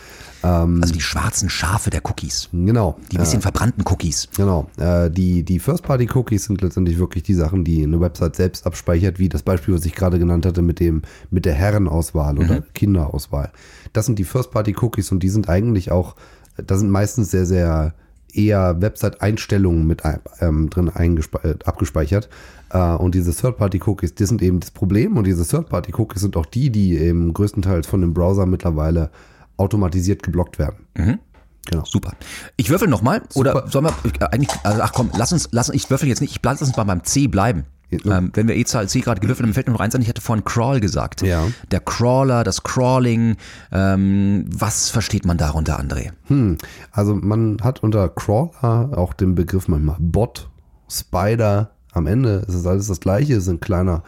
Ähm, 0.42 0.80
also 0.82 0.94
die 0.94 1.00
schwarzen 1.00 1.50
Schafe 1.50 1.90
der 1.90 2.04
Cookies. 2.04 2.48
Genau. 2.52 2.98
Die 3.10 3.18
bisschen 3.18 3.40
äh, 3.40 3.42
verbrannten 3.42 3.84
Cookies. 3.86 4.28
Genau. 4.36 4.68
Äh, 4.78 5.10
die 5.10 5.42
die 5.42 5.58
First-Party-Cookies 5.58 6.44
sind 6.44 6.62
letztendlich 6.62 6.98
wirklich 6.98 7.22
die 7.22 7.34
Sachen, 7.34 7.64
die 7.64 7.82
eine 7.82 8.00
Website 8.00 8.36
selbst 8.36 8.66
abspeichert, 8.66 9.18
wie 9.18 9.28
das 9.28 9.42
Beispiel, 9.42 9.74
was 9.74 9.84
ich 9.84 9.94
gerade 9.94 10.18
genannt 10.18 10.46
hatte 10.46 10.62
mit 10.62 10.80
dem 10.80 11.02
mit 11.30 11.44
der 11.44 11.54
Herrenauswahl 11.54 12.38
oder 12.38 12.60
mhm. 12.60 12.64
Kinderauswahl. 12.74 13.52
Das 13.92 14.06
sind 14.06 14.18
die 14.18 14.24
First-Party-Cookies 14.24 15.12
und 15.12 15.22
die 15.22 15.28
sind 15.28 15.48
eigentlich 15.48 15.92
auch, 15.92 16.16
da 16.56 16.76
sind 16.76 16.90
meistens 16.90 17.30
sehr, 17.30 17.46
sehr 17.46 17.94
eher 18.32 18.80
Website-Einstellungen 18.80 19.86
mit 19.86 20.02
ähm, 20.40 20.70
drin 20.70 20.90
äh, 20.96 21.54
abgespeichert. 21.64 22.28
Äh, 22.72 22.94
und 22.94 23.14
diese 23.14 23.34
Third-Party-Cookies, 23.34 24.14
die 24.14 24.24
sind 24.26 24.42
eben 24.42 24.60
das 24.60 24.70
Problem. 24.70 25.16
Und 25.16 25.26
diese 25.26 25.46
Third-Party-Cookies 25.46 26.22
sind 26.22 26.36
auch 26.36 26.46
die, 26.46 26.70
die 26.70 26.96
eben 26.96 27.32
größtenteils 27.32 27.86
von 27.86 28.00
dem 28.00 28.14
Browser 28.14 28.46
mittlerweile 28.46 29.10
automatisiert 29.56 30.22
geblockt 30.22 30.58
werden. 30.58 30.86
Mhm. 30.96 31.18
Genau. 31.66 31.84
Super. 31.84 32.14
Ich 32.56 32.70
würfel 32.70 32.88
nochmal. 32.88 33.22
Oder 33.34 33.68
sollen 33.68 33.84
wir 33.84 33.94
äh, 34.20 34.24
eigentlich, 34.32 34.50
also 34.64 34.82
ach 34.82 34.92
komm, 34.92 35.10
lass 35.16 35.32
uns, 35.32 35.48
lass 35.52 35.68
uns, 35.68 35.76
ich 35.76 35.90
würfel 35.90 36.08
jetzt 36.08 36.20
nicht, 36.20 36.34
ich 36.34 36.40
lass 36.42 36.60
uns 36.60 36.76
mal 36.76 36.84
beim 36.84 37.04
C 37.04 37.28
bleiben. 37.28 37.64
Ähm, 37.92 38.30
wenn 38.32 38.48
wir 38.48 38.56
EZC 38.56 39.02
gerade 39.02 39.20
gewürfelt 39.20 39.46
haben, 39.46 39.52
fällt 39.52 39.66
mir 39.66 39.74
noch 39.74 39.80
eins 39.80 39.94
an, 39.94 40.00
ich 40.00 40.08
hatte 40.08 40.22
vorhin 40.22 40.44
Crawl 40.46 40.80
gesagt. 40.80 41.20
Ja. 41.20 41.46
Der 41.70 41.80
Crawler, 41.80 42.42
das 42.42 42.62
Crawling, 42.62 43.36
ähm, 43.70 44.46
was 44.48 44.88
versteht 44.88 45.26
man 45.26 45.36
darunter, 45.36 45.78
André? 45.78 46.12
Hm. 46.28 46.56
Also 46.90 47.14
man 47.14 47.58
hat 47.62 47.82
unter 47.82 48.08
Crawler 48.08 48.96
auch 48.96 49.12
den 49.12 49.34
Begriff 49.34 49.68
manchmal 49.68 49.96
Bot, 50.00 50.48
Spider. 50.90 51.72
Am 51.92 52.06
Ende 52.06 52.44
ist 52.48 52.54
es 52.54 52.66
alles 52.66 52.88
das 52.88 53.00
Gleiche, 53.00 53.34
es 53.34 53.44
ist 53.44 53.48
ein 53.48 53.60
kleiner, 53.60 54.02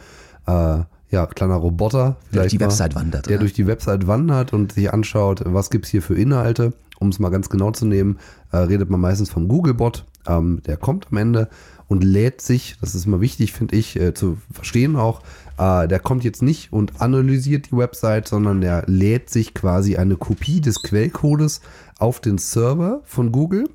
äh, 0.47 0.79
ja, 1.11 1.25
kleiner 1.27 1.55
Roboter. 1.55 2.17
Der 2.33 2.41
durch 2.41 2.51
die 2.51 2.57
mal, 2.57 2.65
Website 2.65 2.95
wandert. 2.95 3.27
Der 3.27 3.35
oder? 3.35 3.41
durch 3.41 3.53
die 3.53 3.67
Website 3.67 4.07
wandert 4.07 4.53
und 4.53 4.73
sich 4.73 4.91
anschaut, 4.91 5.41
was 5.45 5.69
gibt's 5.69 5.89
hier 5.89 6.01
für 6.01 6.15
Inhalte. 6.15 6.73
Um 6.97 7.09
es 7.09 7.19
mal 7.19 7.29
ganz 7.29 7.49
genau 7.49 7.71
zu 7.71 7.85
nehmen, 7.85 8.19
äh, 8.51 8.57
redet 8.57 8.89
man 8.89 9.01
meistens 9.01 9.29
vom 9.29 9.47
Googlebot. 9.47 10.05
Ähm, 10.27 10.61
der 10.65 10.77
kommt 10.77 11.07
am 11.11 11.17
Ende 11.17 11.49
und 11.87 12.03
lädt 12.03 12.41
sich, 12.41 12.77
das 12.81 12.95
ist 12.95 13.05
immer 13.05 13.21
wichtig, 13.21 13.53
finde 13.53 13.75
ich, 13.75 13.99
äh, 13.99 14.13
zu 14.13 14.37
verstehen 14.51 14.95
auch, 14.95 15.21
äh, 15.57 15.87
der 15.87 15.99
kommt 15.99 16.23
jetzt 16.23 16.41
nicht 16.41 16.73
und 16.73 17.01
analysiert 17.01 17.71
die 17.71 17.77
Website, 17.77 18.27
sondern 18.27 18.61
der 18.61 18.83
lädt 18.87 19.29
sich 19.29 19.53
quasi 19.53 19.97
eine 19.97 20.15
Kopie 20.15 20.61
des 20.61 20.81
Quellcodes 20.81 21.61
auf 21.99 22.19
den 22.19 22.37
Server 22.37 23.01
von 23.05 23.31
Google 23.31 23.69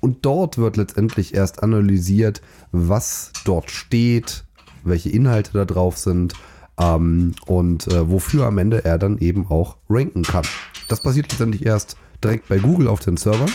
und 0.00 0.24
dort 0.24 0.58
wird 0.58 0.76
letztendlich 0.76 1.34
erst 1.34 1.62
analysiert, 1.62 2.42
was 2.72 3.32
dort 3.44 3.70
steht, 3.70 4.44
welche 4.84 5.10
Inhalte 5.10 5.52
da 5.52 5.64
drauf 5.64 5.98
sind 5.98 6.34
ähm, 6.78 7.34
und 7.46 7.86
äh, 7.88 8.10
wofür 8.10 8.46
am 8.46 8.58
Ende 8.58 8.84
er 8.84 8.98
dann 8.98 9.18
eben 9.18 9.46
auch 9.48 9.76
ranken 9.88 10.22
kann. 10.22 10.44
Das 10.88 11.02
passiert 11.02 11.30
letztendlich 11.30 11.64
erst 11.64 11.96
direkt 12.22 12.48
bei 12.48 12.58
Google 12.58 12.88
auf 12.88 13.00
den 13.00 13.16
Servern 13.16 13.50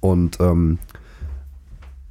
und 0.00 0.38
ähm, 0.40 0.78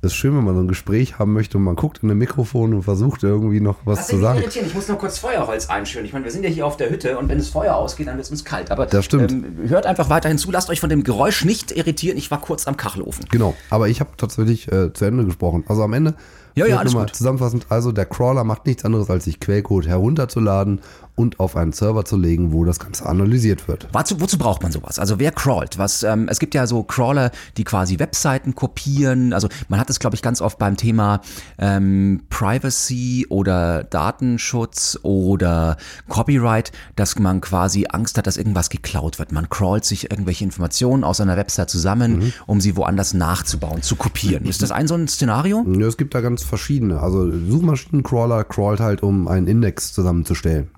ist 0.06 0.16
schön, 0.16 0.36
wenn 0.38 0.44
man 0.44 0.56
so 0.56 0.62
ein 0.62 0.68
Gespräch 0.68 1.20
haben 1.20 1.34
möchte 1.34 1.58
und 1.58 1.64
man 1.64 1.76
guckt 1.76 2.04
in 2.04 2.10
ein 2.10 2.18
Mikrofon 2.18 2.74
und 2.74 2.84
versucht 2.84 3.24
irgendwie 3.24 3.60
noch 3.60 3.78
was 3.86 4.08
zu 4.08 4.18
sagen. 4.18 4.44
Ich 4.48 4.74
muss 4.74 4.88
noch 4.88 4.98
kurz 4.98 5.18
Feuerholz 5.18 5.70
einschüren. 5.70 6.06
Ich 6.06 6.14
meine, 6.14 6.26
wir 6.26 6.32
sind 6.32 6.44
ja 6.44 6.50
hier 6.50 6.66
auf 6.66 6.78
der 6.78 6.90
Hütte 6.90 7.18
und 7.18 7.30
wenn 7.30 7.38
das 7.38 7.50
Feuer 7.50 7.76
ausgeht, 7.76 8.08
dann 8.08 8.16
wird 8.16 8.26
es 8.26 8.32
uns 8.32 8.46
kalt. 8.46 8.72
Aber 8.72 8.86
Das 8.86 9.06
stimmt. 9.06 9.32
Ähm, 9.32 9.58
hört 9.68 9.86
einfach 9.86 10.10
weiterhin 10.10 10.38
zu, 10.38 10.52
lasst 10.52 10.70
euch 10.70 10.80
von 10.80 10.90
dem 10.90 11.04
Geräusch 11.04 11.46
nicht 11.46 11.72
irritieren. 11.72 12.18
Ich 12.18 12.32
war 12.32 12.40
kurz 12.40 12.68
am 12.68 12.78
Kachelofen. 12.78 13.26
Genau, 13.30 13.56
aber 13.70 13.88
ich 13.90 14.00
habe 14.00 14.12
tatsächlich 14.18 14.72
äh, 14.72 14.94
zu 14.94 15.06
Ende 15.06 15.26
gesprochen. 15.26 15.64
Also 15.68 15.84
am 15.84 15.94
Ende, 15.94 16.16
Ja, 16.56 16.66
ja, 16.66 16.78
alles 16.78 16.94
nochmal 16.94 17.08
gut. 17.08 17.16
zusammenfassend, 17.16 17.66
also 17.70 17.92
der 17.92 18.06
Crawler 18.06 18.46
macht 18.46 18.66
nichts 18.66 18.86
anderes, 18.86 19.10
als 19.10 19.26
sich 19.26 19.42
Quellcode 19.42 19.88
herunterzuladen 19.88 20.80
und 21.16 21.40
auf 21.40 21.56
einen 21.56 21.72
Server 21.72 22.06
zu 22.06 22.18
legen, 22.18 22.52
wo 22.52 22.66
das 22.66 22.80
Ganze 22.80 23.06
analysiert 23.06 23.68
wird. 23.68 23.88
Wozu, 23.94 24.20
wozu 24.20 24.38
braucht 24.38 24.64
man 24.64 24.72
sowas? 24.72 25.00
Also 25.00 25.18
wer 25.18 25.32
crawlt? 25.32 25.78
Was, 25.78 26.04
ähm, 26.04 26.28
es 26.30 26.40
gibt 26.40 26.54
ja 26.54 26.68
so 26.68 26.84
Crawler, 26.84 27.32
die 27.58 27.64
quasi 27.64 28.00
Webseiten 28.00 28.54
kopieren. 28.54 29.34
Also 29.34 29.48
man 29.70 29.80
hat 29.80 29.90
es, 29.90 30.00
glaube 30.00 30.16
ich, 30.16 30.22
ganz 30.22 30.42
oft 30.42 30.58
beim 30.58 30.76
Thema 30.76 31.22
ähm, 31.58 32.24
Privacy 32.30 33.28
oder 33.30 33.84
Datenschutz 33.86 35.00
oder 35.04 35.78
Copyright, 36.10 36.72
dass 36.96 37.18
man 37.18 37.40
quasi 37.40 37.86
Angst 37.90 38.18
hat, 38.18 38.28
dass 38.28 38.36
irgendwas 38.38 38.70
geklaut 38.70 39.20
wird. 39.20 39.32
Man 39.32 39.50
crawlt 39.50 39.86
sich 39.86 40.12
irgendwelche 40.12 40.44
Informationen 40.44 41.04
aus 41.06 41.22
einer 41.22 41.38
Website 41.38 41.70
zusammen, 41.70 42.34
um 42.46 42.60
sie 42.60 42.76
woanders 42.76 43.14
nachzubauen, 43.14 43.82
zu 43.82 43.96
kopieren. 43.96 44.46
Ist 44.46 44.62
das 44.62 44.72
ein 44.72 44.88
so 44.88 44.96
ein 44.96 45.08
Szenario? 45.08 45.66
Ja, 45.66 45.88
es 45.88 45.98
gibt 45.98 46.14
da 46.14 46.22
ganz 46.22 46.44
verschiedene. 46.46 47.00
Also 47.00 47.32
Suchmaschinencrawler 47.32 48.44
crawlt 48.44 48.80
halt, 48.80 49.04
um 49.04 49.28
einen 49.28 49.48
Index 49.48 49.94
zusammenzustellen. 49.94 50.70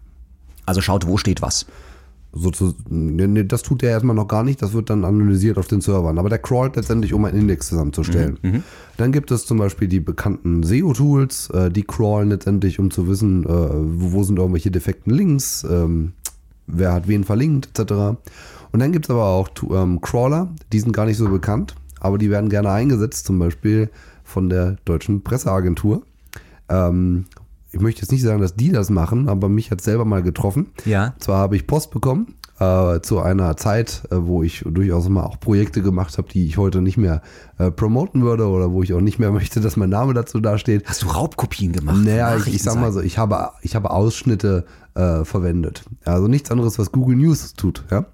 Also 0.66 0.82
schaut, 0.82 1.08
wo 1.08 1.18
steht 1.18 1.42
was. 1.42 1.66
So 2.34 2.52
zu, 2.52 2.76
nee, 2.90 3.26
nee, 3.26 3.44
das 3.44 3.64
tut 3.64 3.82
er 3.84 3.92
erstmal 3.92 4.16
noch 4.16 4.28
gar 4.28 4.44
nicht, 4.44 4.62
das 4.62 4.74
wird 4.74 4.90
dann 4.90 5.06
analysiert 5.06 5.58
auf 5.58 5.68
den 5.68 5.82
Servern. 5.82 6.20
Aber 6.20 6.30
der 6.30 6.40
crawlt 6.40 6.76
letztendlich, 6.76 7.14
um 7.14 7.26
einen 7.26 7.40
Index 7.40 7.70
zusammenzustellen. 7.70 8.38
Dann 8.98 9.12
gibt 9.12 9.32
es 9.32 9.46
zum 9.46 9.58
Beispiel 9.58 9.88
die 9.88 10.02
bekannten 10.02 10.64
SEO-Tools, 10.64 11.50
äh, 11.52 11.72
die 11.72 11.84
crawlen 11.84 12.30
letztendlich, 12.30 12.80
um 12.80 12.92
zu 12.92 13.08
wissen, 13.08 13.46
äh, 13.46 13.48
wo, 13.48 14.24
sind 14.24 14.38
irgendwelche 14.38 14.72
defekten 14.72 15.14
Links, 15.14 15.66
ähm, 15.70 16.12
wer 16.68 16.94
hat 16.94 17.08
wen 17.08 17.24
verlinkt, 17.24 17.80
etc. 17.80 18.18
Und 18.72 18.80
dann 18.80 18.92
gibt 18.92 19.06
es 19.06 19.10
aber 19.10 19.26
auch 19.26 19.50
ähm, 19.72 20.02
Crawler, 20.02 20.54
die 20.74 20.80
sind 20.80 20.92
gar 20.92 21.06
nicht 21.06 21.18
so 21.18 21.30
bekannt, 21.30 21.76
aber 22.00 22.18
die 22.18 22.30
werden 22.30 22.50
gerne 22.50 22.70
eingesetzt, 22.70 23.26
zum 23.26 23.40
Beispiel 23.40 23.90
von 24.28 24.50
der 24.50 24.78
deutschen 24.86 25.24
Presseagentur. 25.24 26.04
Ähm, 26.70 27.26
ich 27.72 27.80
möchte 27.80 28.02
jetzt 28.02 28.12
nicht 28.12 28.24
sagen, 28.24 28.42
dass 28.42 28.56
die 28.56 28.72
das 28.72 28.90
machen, 28.90 29.30
aber 29.30 29.50
mich 29.50 29.72
hat 29.72 29.82
selber 29.82 30.06
mal 30.06 30.22
getroffen. 30.22 30.68
Ja. 30.86 31.14
Zwar 31.20 31.40
habe 31.40 31.56
ich 31.56 31.68
Post 31.68 31.92
bekommen 31.92 32.36
äh, 32.60 33.02
zu 33.02 33.20
einer 33.20 33.56
Zeit, 33.58 34.04
äh, 34.10 34.16
wo 34.20 34.44
ich 34.44 34.64
durchaus 34.66 35.08
mal 35.10 35.24
auch 35.24 35.40
Projekte 35.40 35.82
gemacht 35.82 36.18
habe, 36.18 36.28
die 36.30 36.46
ich 36.46 36.58
heute 36.58 36.82
nicht 36.82 36.98
mehr 36.98 37.22
äh, 37.58 37.72
promoten 37.72 38.24
würde 38.24 38.48
oder 38.48 38.72
wo 38.72 38.84
ich 38.84 38.94
auch 38.94 39.02
nicht 39.02 39.20
mehr 39.20 39.32
möchte, 39.40 39.62
dass 39.62 39.78
mein 39.78 39.90
Name 39.90 40.14
dazu 40.14 40.40
dasteht. 40.40 40.86
Hast 40.88 41.04
du 41.04 41.08
Raubkopien 41.08 41.72
gemacht? 41.72 41.98
Naja, 42.04 42.36
ich, 42.36 42.48
ich 42.48 42.64
sag 42.64 42.76
mal 42.76 42.92
so, 42.92 43.00
ich 43.00 43.18
habe, 43.18 43.52
ich 43.62 43.76
habe 43.76 43.92
Ausschnitte 43.92 44.66
äh, 44.96 45.24
verwendet. 45.24 45.84
Also 46.04 46.28
nichts 46.28 46.52
anderes, 46.52 46.80
was 46.80 46.92
Google 46.92 47.16
News 47.16 47.54
tut. 47.54 47.86
Ja? 47.92 48.06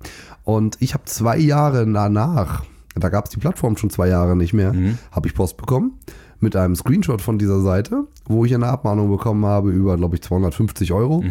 Und 0.43 0.77
ich 0.79 0.93
habe 0.93 1.05
zwei 1.05 1.37
Jahre 1.37 1.85
danach, 1.91 2.63
da 2.95 3.09
gab 3.09 3.25
es 3.25 3.31
die 3.31 3.39
Plattform 3.39 3.77
schon 3.77 3.89
zwei 3.89 4.07
Jahre 4.07 4.35
nicht 4.35 4.53
mehr, 4.53 4.73
habe 5.11 5.27
ich 5.27 5.33
Post 5.33 5.57
bekommen 5.57 5.99
mit 6.39 6.55
einem 6.55 6.75
Screenshot 6.75 7.21
von 7.21 7.39
dieser 7.39 7.61
Seite, 7.61 8.03
wo 8.25 8.45
ich 8.45 8.53
eine 8.53 8.67
Abmahnung 8.67 9.09
bekommen 9.09 9.45
habe 9.45 9.71
über, 9.71 9.97
glaube 9.97 10.15
ich, 10.15 10.21
250 10.21 10.91
Euro 10.91 11.23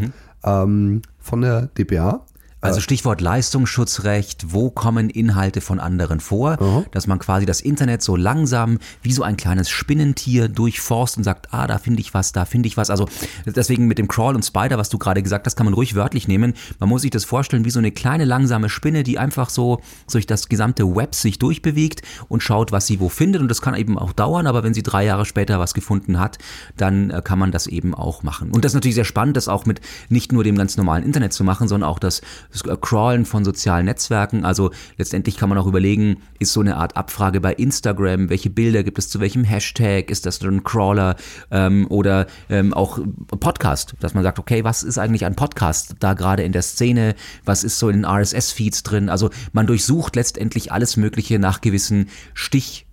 ähm, 0.44 1.02
von 1.18 1.40
der 1.42 1.66
DPA. 1.66 2.24
Also 2.62 2.80
Stichwort 2.80 3.20
Leistungsschutzrecht, 3.20 4.52
wo 4.52 4.70
kommen 4.70 5.10
Inhalte 5.10 5.60
von 5.60 5.80
anderen 5.80 6.20
vor, 6.20 6.84
dass 6.92 7.08
man 7.08 7.18
quasi 7.18 7.44
das 7.44 7.60
Internet 7.60 8.02
so 8.02 8.14
langsam 8.14 8.78
wie 9.02 9.12
so 9.12 9.24
ein 9.24 9.36
kleines 9.36 9.68
Spinnentier 9.68 10.48
durchforst 10.48 11.16
und 11.16 11.24
sagt, 11.24 11.52
ah, 11.52 11.66
da 11.66 11.78
finde 11.78 12.00
ich 12.00 12.14
was, 12.14 12.30
da 12.30 12.44
finde 12.44 12.68
ich 12.68 12.76
was. 12.76 12.88
Also 12.88 13.08
deswegen 13.46 13.88
mit 13.88 13.98
dem 13.98 14.06
Crawl 14.06 14.36
und 14.36 14.44
Spider, 14.44 14.78
was 14.78 14.88
du 14.90 14.98
gerade 14.98 15.22
gesagt 15.22 15.46
hast, 15.46 15.56
kann 15.56 15.66
man 15.66 15.74
ruhig 15.74 15.96
wörtlich 15.96 16.28
nehmen. 16.28 16.54
Man 16.78 16.88
muss 16.88 17.02
sich 17.02 17.10
das 17.10 17.24
vorstellen 17.24 17.64
wie 17.64 17.70
so 17.70 17.80
eine 17.80 17.90
kleine 17.90 18.24
langsame 18.24 18.68
Spinne, 18.68 19.02
die 19.02 19.18
einfach 19.18 19.50
so 19.50 19.80
durch 20.10 20.26
das 20.26 20.48
gesamte 20.48 20.94
Web 20.94 21.16
sich 21.16 21.40
durchbewegt 21.40 22.02
und 22.28 22.44
schaut, 22.44 22.70
was 22.70 22.86
sie 22.86 23.00
wo 23.00 23.08
findet. 23.08 23.42
Und 23.42 23.48
das 23.48 23.60
kann 23.60 23.74
eben 23.74 23.98
auch 23.98 24.12
dauern, 24.12 24.46
aber 24.46 24.62
wenn 24.62 24.72
sie 24.72 24.84
drei 24.84 25.04
Jahre 25.04 25.26
später 25.26 25.58
was 25.58 25.74
gefunden 25.74 26.20
hat, 26.20 26.38
dann 26.76 27.10
äh, 27.10 27.22
kann 27.22 27.40
man 27.40 27.50
das 27.50 27.66
eben 27.66 27.92
auch 27.92 28.22
machen. 28.22 28.52
Und 28.52 28.64
das 28.64 28.70
ist 28.70 28.74
natürlich 28.74 28.94
sehr 28.94 29.04
spannend, 29.04 29.36
das 29.36 29.48
auch 29.48 29.66
mit 29.66 29.80
nicht 30.08 30.30
nur 30.30 30.44
dem 30.44 30.56
ganz 30.56 30.76
normalen 30.76 31.02
Internet 31.02 31.32
zu 31.32 31.42
machen, 31.42 31.66
sondern 31.66 31.90
auch 31.90 31.98
das 31.98 32.22
das 32.52 32.62
Crawlen 32.80 33.24
von 33.24 33.44
sozialen 33.44 33.86
Netzwerken. 33.86 34.44
Also 34.44 34.70
letztendlich 34.98 35.36
kann 35.36 35.48
man 35.48 35.58
auch 35.58 35.66
überlegen, 35.66 36.18
ist 36.38 36.52
so 36.52 36.60
eine 36.60 36.76
Art 36.76 36.96
Abfrage 36.96 37.40
bei 37.40 37.52
Instagram, 37.54 38.30
welche 38.30 38.50
Bilder 38.50 38.82
gibt 38.82 38.98
es 38.98 39.08
zu 39.08 39.20
welchem 39.20 39.44
Hashtag, 39.44 40.10
ist 40.10 40.26
das 40.26 40.42
ein 40.42 40.64
Crawler 40.64 41.16
ähm, 41.50 41.86
oder 41.88 42.26
ähm, 42.48 42.74
auch 42.74 42.98
Podcast, 43.40 43.94
dass 44.00 44.14
man 44.14 44.22
sagt, 44.22 44.38
okay, 44.38 44.64
was 44.64 44.82
ist 44.82 44.98
eigentlich 44.98 45.24
ein 45.24 45.36
Podcast 45.36 45.96
da 46.00 46.14
gerade 46.14 46.42
in 46.42 46.52
der 46.52 46.62
Szene, 46.62 47.14
was 47.44 47.64
ist 47.64 47.78
so 47.78 47.88
in 47.88 48.04
RSS-Feeds 48.04 48.82
drin? 48.82 49.08
Also 49.08 49.30
man 49.52 49.66
durchsucht 49.66 50.16
letztendlich 50.16 50.72
alles 50.72 50.96
Mögliche 50.96 51.38
nach 51.38 51.60
gewissen 51.60 52.08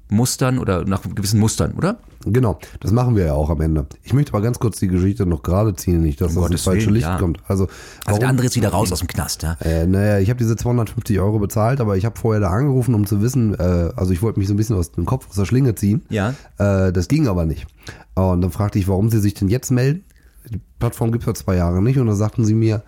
Stichmustern 0.10 0.58
oder 0.58 0.86
nach 0.86 1.04
gewissen 1.04 1.40
Mustern, 1.40 1.74
oder? 1.74 1.98
Genau, 2.26 2.60
das 2.80 2.92
machen 2.92 3.16
wir 3.16 3.28
ja 3.28 3.34
auch 3.34 3.50
am 3.50 3.62
Ende. 3.62 3.86
Ich 4.04 4.14
möchte 4.14 4.34
aber 4.34 4.42
ganz 4.42 4.60
kurz 4.60 4.80
die 4.80 4.88
Geschichte 4.88 5.26
noch 5.26 5.44
gerade 5.44 5.76
ziehen, 5.76 6.02
nicht, 6.02 6.20
dass 6.20 6.36
Um 6.36 6.42
das 6.42 6.44
ins 6.44 6.50
Gottes 6.50 6.64
falsche 6.64 6.86
Willen, 6.88 6.96
Licht 6.96 7.08
ja. 7.08 7.18
kommt. 7.18 7.40
Also, 7.48 7.68
Also 8.06 8.20
der 8.20 8.30
andere 8.30 8.48
ist 8.48 8.56
wieder 8.56 8.70
raus 8.70 8.92
aus 8.92 9.00
dem 9.00 9.08
Knast, 9.08 9.44
ja? 9.44 9.54
Äh, 9.62 9.86
naja, 9.86 10.20
ich 10.20 10.30
habe 10.30 10.38
diese 10.38 10.56
250 10.56 11.20
Euro 11.20 11.40
bezahlt, 11.40 11.80
aber 11.80 11.96
ich 11.96 12.06
habe 12.06 12.20
vorher 12.20 12.42
da 12.42 12.50
angerufen, 12.50 12.96
um 12.96 13.06
zu 13.06 13.22
wissen, 13.22 13.54
äh, 13.54 13.92
also 13.96 14.12
ich 14.12 14.22
wollte 14.22 14.40
mich 14.40 14.48
so 14.48 14.54
ein 14.54 14.58
bisschen 14.58 14.76
aus 14.76 14.92
dem 14.92 15.06
Kopf, 15.06 15.30
aus 15.30 15.36
der 15.36 15.46
Schlinge 15.46 15.76
ziehen. 15.76 16.02
Ja. 16.10 16.34
Äh, 16.58 16.92
das 16.92 17.08
ging 17.08 17.28
aber 17.28 17.46
nicht. 17.46 17.68
Und 18.16 18.42
dann 18.42 18.52
fragte 18.52 18.80
ich, 18.80 18.88
warum 18.88 19.10
sie 19.10 19.20
sich 19.20 19.36
denn 19.36 19.48
jetzt 19.48 19.72
melden. 19.72 20.04
Die 20.50 20.60
Plattform 20.80 21.12
gibt 21.12 21.24
es 21.24 21.28
ja 21.28 21.34
zwei 21.36 21.56
Jahre 21.56 21.82
nicht. 21.82 22.00
Und 22.00 22.08
dann 22.08 22.16
sagten 22.16 22.44
sie 22.44 22.56
mir, 22.56 22.84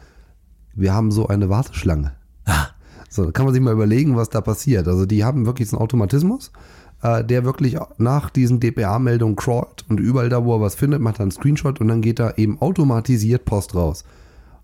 wir 0.73 0.93
haben 0.93 1.11
so 1.11 1.27
eine 1.27 1.49
Warteschlange. 1.49 2.13
Ah. 2.45 2.67
So, 3.13 3.25
da 3.25 3.31
kann 3.31 3.43
man 3.43 3.53
sich 3.53 3.61
mal 3.61 3.73
überlegen, 3.73 4.15
was 4.15 4.29
da 4.29 4.39
passiert. 4.39 4.87
Also 4.87 5.05
die 5.05 5.25
haben 5.25 5.45
wirklich 5.45 5.69
so 5.69 5.75
einen 5.75 5.83
Automatismus, 5.83 6.51
äh, 7.03 7.23
der 7.23 7.45
wirklich 7.45 7.77
nach 7.97 8.29
diesen 8.29 8.59
DPA-Meldungen 8.59 9.35
crawlt 9.35 9.85
und 9.89 9.99
überall 9.99 10.29
da, 10.29 10.43
wo 10.43 10.55
er 10.55 10.61
was 10.61 10.75
findet, 10.75 11.01
macht 11.01 11.19
er 11.19 11.23
einen 11.23 11.31
Screenshot 11.31 11.79
und 11.81 11.87
dann 11.87 12.01
geht 12.01 12.19
da 12.19 12.33
eben 12.37 12.61
automatisiert 12.61 13.45
Post 13.45 13.75
raus. 13.75 14.03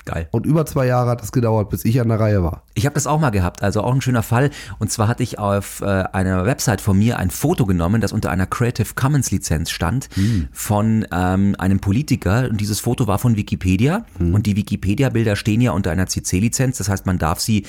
Geil. 0.07 0.29
Und 0.31 0.45
über 0.45 0.65
zwei 0.65 0.85
Jahre 0.85 1.09
hat 1.09 1.21
das 1.21 1.33
gedauert, 1.33 1.69
bis 1.69 1.83
ich 1.83 1.99
an 1.99 2.07
der 2.07 2.17
Reihe 2.17 2.41
war. 2.41 2.63
Ich 2.75 2.85
habe 2.85 2.93
das 2.93 3.07
auch 3.07 3.19
mal 3.19 3.29
gehabt, 3.29 3.61
also 3.61 3.81
auch 3.81 3.93
ein 3.93 3.99
schöner 3.99 4.23
Fall. 4.23 4.51
Und 4.79 4.89
zwar 4.89 5.09
hatte 5.09 5.21
ich 5.21 5.37
auf 5.37 5.81
äh, 5.81 5.85
einer 5.85 6.45
Website 6.45 6.79
von 6.79 6.97
mir 6.97 7.19
ein 7.19 7.29
Foto 7.29 7.65
genommen, 7.65 7.99
das 7.99 8.13
unter 8.13 8.31
einer 8.31 8.45
Creative 8.45 8.87
Commons 8.95 9.31
Lizenz 9.31 9.69
stand, 9.69 10.07
von 10.53 11.05
ähm, 11.11 11.55
einem 11.59 11.81
Politiker. 11.81 12.47
Und 12.49 12.61
dieses 12.61 12.79
Foto 12.79 13.07
war 13.07 13.19
von 13.19 13.35
Wikipedia. 13.35 14.05
Und 14.17 14.45
die 14.45 14.55
Wikipedia-Bilder 14.55 15.35
stehen 15.35 15.59
ja 15.59 15.71
unter 15.71 15.91
einer 15.91 16.07
CC-Lizenz. 16.07 16.77
Das 16.77 16.87
heißt, 16.87 17.05
man 17.05 17.17
darf 17.17 17.41
sie 17.41 17.65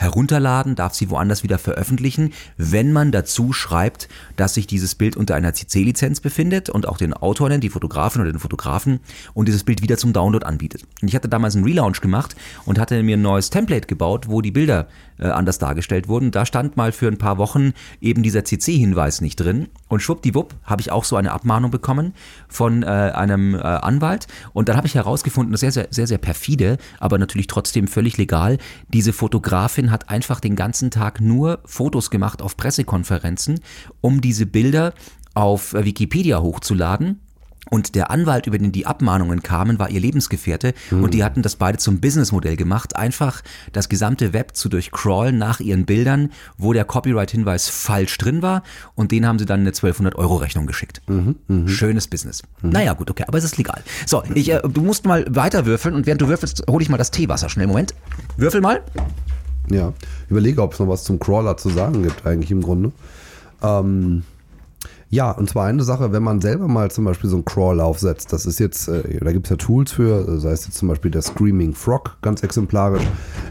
herunterladen, 0.00 0.74
darf 0.76 0.94
sie 0.94 1.10
woanders 1.10 1.42
wieder 1.42 1.58
veröffentlichen, 1.58 2.32
wenn 2.56 2.92
man 2.92 3.12
dazu 3.12 3.52
schreibt, 3.52 4.08
dass 4.36 4.54
sich 4.54 4.66
dieses 4.66 4.94
Bild 4.94 5.14
unter 5.14 5.34
einer 5.34 5.52
CC-Lizenz 5.52 6.20
befindet 6.20 6.70
und 6.70 6.88
auch 6.88 6.96
den 6.96 7.12
Autor 7.12 7.50
nennt, 7.50 7.62
die 7.62 7.68
Fotografin 7.68 8.22
oder 8.22 8.32
den 8.32 8.38
Fotografen 8.38 9.00
und 9.34 9.46
dieses 9.46 9.64
Bild 9.64 9.82
wieder 9.82 9.98
zum 9.98 10.14
Download 10.14 10.44
anbietet. 10.46 10.84
Und 11.02 11.08
ich 11.08 11.14
hatte 11.14 11.28
damals 11.28 11.54
einen 11.54 11.64
Relaunch 11.64 12.00
gemacht 12.00 12.34
und 12.64 12.78
hatte 12.78 13.02
mir 13.02 13.18
ein 13.18 13.22
neues 13.22 13.50
Template 13.50 13.86
gebaut, 13.86 14.28
wo 14.28 14.40
die 14.40 14.50
Bilder 14.50 14.88
äh, 15.20 15.28
anders 15.28 15.58
dargestellt 15.58 16.08
wurden. 16.08 16.30
Da 16.30 16.46
stand 16.46 16.76
mal 16.76 16.92
für 16.92 17.08
ein 17.08 17.18
paar 17.18 17.38
Wochen 17.38 17.72
eben 18.00 18.22
dieser 18.22 18.44
CC-Hinweis 18.44 19.20
nicht 19.20 19.36
drin. 19.36 19.68
Und 19.88 20.00
schwuppdiwupp 20.00 20.54
habe 20.64 20.80
ich 20.80 20.90
auch 20.90 21.04
so 21.04 21.16
eine 21.16 21.32
Abmahnung 21.32 21.70
bekommen 21.70 22.14
von 22.48 22.82
äh, 22.82 22.86
einem 22.86 23.54
äh, 23.54 23.58
Anwalt. 23.58 24.26
Und 24.52 24.68
dann 24.68 24.76
habe 24.76 24.86
ich 24.86 24.94
herausgefunden, 24.94 25.56
sehr, 25.56 25.72
sehr, 25.72 25.88
sehr, 25.90 26.06
sehr 26.06 26.18
perfide, 26.18 26.78
aber 26.98 27.18
natürlich 27.18 27.46
trotzdem 27.46 27.86
völlig 27.86 28.16
legal. 28.18 28.58
Diese 28.88 29.12
Fotografin 29.12 29.90
hat 29.90 30.08
einfach 30.08 30.40
den 30.40 30.56
ganzen 30.56 30.90
Tag 30.90 31.20
nur 31.20 31.60
Fotos 31.64 32.10
gemacht 32.10 32.42
auf 32.42 32.56
Pressekonferenzen, 32.56 33.60
um 34.00 34.20
diese 34.20 34.46
Bilder 34.46 34.94
auf 35.34 35.74
äh, 35.74 35.84
Wikipedia 35.84 36.40
hochzuladen 36.40 37.20
und 37.68 37.94
der 37.94 38.10
Anwalt, 38.10 38.46
über 38.46 38.58
den 38.58 38.72
die 38.72 38.86
Abmahnungen 38.86 39.42
kamen, 39.42 39.78
war 39.78 39.90
ihr 39.90 40.00
Lebensgefährte 40.00 40.72
mhm. 40.90 41.04
und 41.04 41.14
die 41.14 41.22
hatten 41.22 41.42
das 41.42 41.56
beide 41.56 41.78
zum 41.78 42.00
Businessmodell 42.00 42.56
gemacht, 42.56 42.96
einfach 42.96 43.42
das 43.72 43.88
gesamte 43.88 44.32
Web 44.32 44.56
zu 44.56 44.68
durchcrawlen 44.68 45.36
nach 45.36 45.60
ihren 45.60 45.84
Bildern, 45.84 46.32
wo 46.56 46.72
der 46.72 46.84
Copyright-Hinweis 46.84 47.68
falsch 47.68 48.16
drin 48.18 48.40
war 48.42 48.62
und 48.94 49.12
den 49.12 49.26
haben 49.26 49.38
sie 49.38 49.44
dann 49.44 49.60
eine 49.60 49.70
1200 49.70 50.16
Euro 50.16 50.36
Rechnung 50.36 50.66
geschickt. 50.66 51.02
Mhm, 51.06 51.36
mh. 51.48 51.68
Schönes 51.68 52.08
Business. 52.08 52.42
Mhm. 52.62 52.70
Naja, 52.70 52.94
gut, 52.94 53.10
okay, 53.10 53.24
aber 53.28 53.38
es 53.38 53.44
ist 53.44 53.58
legal. 53.58 53.82
So, 54.06 54.22
ich, 54.34 54.50
äh, 54.50 54.60
du 54.62 54.80
musst 54.80 55.04
mal 55.04 55.24
weiter 55.28 55.66
würfeln 55.66 55.94
und 55.94 56.06
während 56.06 56.22
du 56.22 56.28
würfelst, 56.28 56.64
hole 56.68 56.82
ich 56.82 56.88
mal 56.88 56.96
das 56.96 57.10
Teewasser 57.10 57.48
schnell. 57.48 57.66
Moment. 57.66 57.94
Würfel 58.36 58.60
mal. 58.60 58.82
Ja, 59.70 59.92
überlege, 60.28 60.62
ob 60.62 60.72
es 60.72 60.78
noch 60.80 60.88
was 60.88 61.04
zum 61.04 61.20
Crawler 61.20 61.56
zu 61.56 61.68
sagen 61.68 62.02
gibt, 62.02 62.26
eigentlich 62.26 62.50
im 62.50 62.62
Grunde. 62.62 62.90
Ähm, 63.62 64.24
ja, 65.12 65.32
und 65.32 65.50
zwar 65.50 65.66
eine 65.66 65.82
Sache, 65.82 66.12
wenn 66.12 66.22
man 66.22 66.40
selber 66.40 66.68
mal 66.68 66.88
zum 66.92 67.04
Beispiel 67.04 67.28
so 67.28 67.34
einen 67.36 67.44
Crawl 67.44 67.80
aufsetzt, 67.80 68.32
das 68.32 68.46
ist 68.46 68.60
jetzt, 68.60 68.86
äh, 68.86 69.18
da 69.18 69.32
gibt 69.32 69.46
es 69.46 69.50
ja 69.50 69.56
Tools 69.56 69.90
für, 69.90 70.38
sei 70.38 70.52
es 70.52 70.66
jetzt 70.66 70.78
zum 70.78 70.86
Beispiel 70.86 71.10
der 71.10 71.22
Screaming 71.22 71.74
Frog, 71.74 72.16
ganz 72.22 72.44
exemplarisch, 72.44 73.02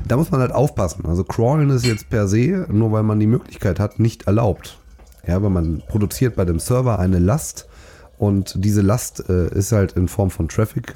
da 0.07 0.15
muss 0.15 0.31
man 0.31 0.39
halt 0.39 0.53
aufpassen. 0.53 1.05
Also 1.05 1.25
Crawlen 1.25 1.69
ist 1.69 1.85
jetzt 1.85 2.09
per 2.09 2.29
se, 2.29 2.65
nur 2.71 2.93
weil 2.93 3.03
man 3.03 3.19
die 3.19 3.27
Möglichkeit 3.27 3.77
hat, 3.77 3.99
nicht 3.99 4.23
erlaubt. 4.23 4.79
Ja, 5.27 5.43
weil 5.43 5.49
man 5.49 5.83
produziert 5.89 6.37
bei 6.37 6.45
dem 6.45 6.59
Server 6.59 6.97
eine 6.97 7.19
Last 7.19 7.67
und 8.17 8.53
diese 8.55 8.81
Last 8.81 9.29
äh, 9.29 9.53
ist 9.53 9.73
halt 9.73 9.91
in 9.93 10.07
Form 10.07 10.29
von 10.29 10.47
Traffic 10.47 10.95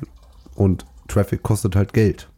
und 0.55 0.85
Traffic 1.09 1.43
kostet 1.43 1.75
halt 1.75 1.91
Geld. 1.91 2.29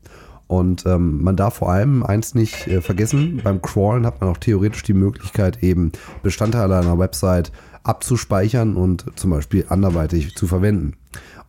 Und 0.48 0.86
ähm, 0.86 1.24
man 1.24 1.36
darf 1.36 1.56
vor 1.56 1.72
allem 1.72 2.04
eins 2.04 2.36
nicht 2.36 2.68
äh, 2.68 2.82
vergessen, 2.82 3.42
beim 3.44 3.62
Crawlen 3.62 4.06
hat 4.06 4.22
man 4.22 4.30
auch 4.30 4.38
theoretisch 4.38 4.84
die 4.84 4.94
Möglichkeit, 4.94 5.64
eben 5.64 5.92
Bestandteile 6.22 6.78
einer 6.78 7.00
Website 7.00 7.52
abzuspeichern 7.84 8.76
und 8.76 9.06
zum 9.16 9.32
Beispiel 9.32 9.66
anderweitig 9.70 10.36
zu 10.36 10.48
verwenden. 10.48 10.94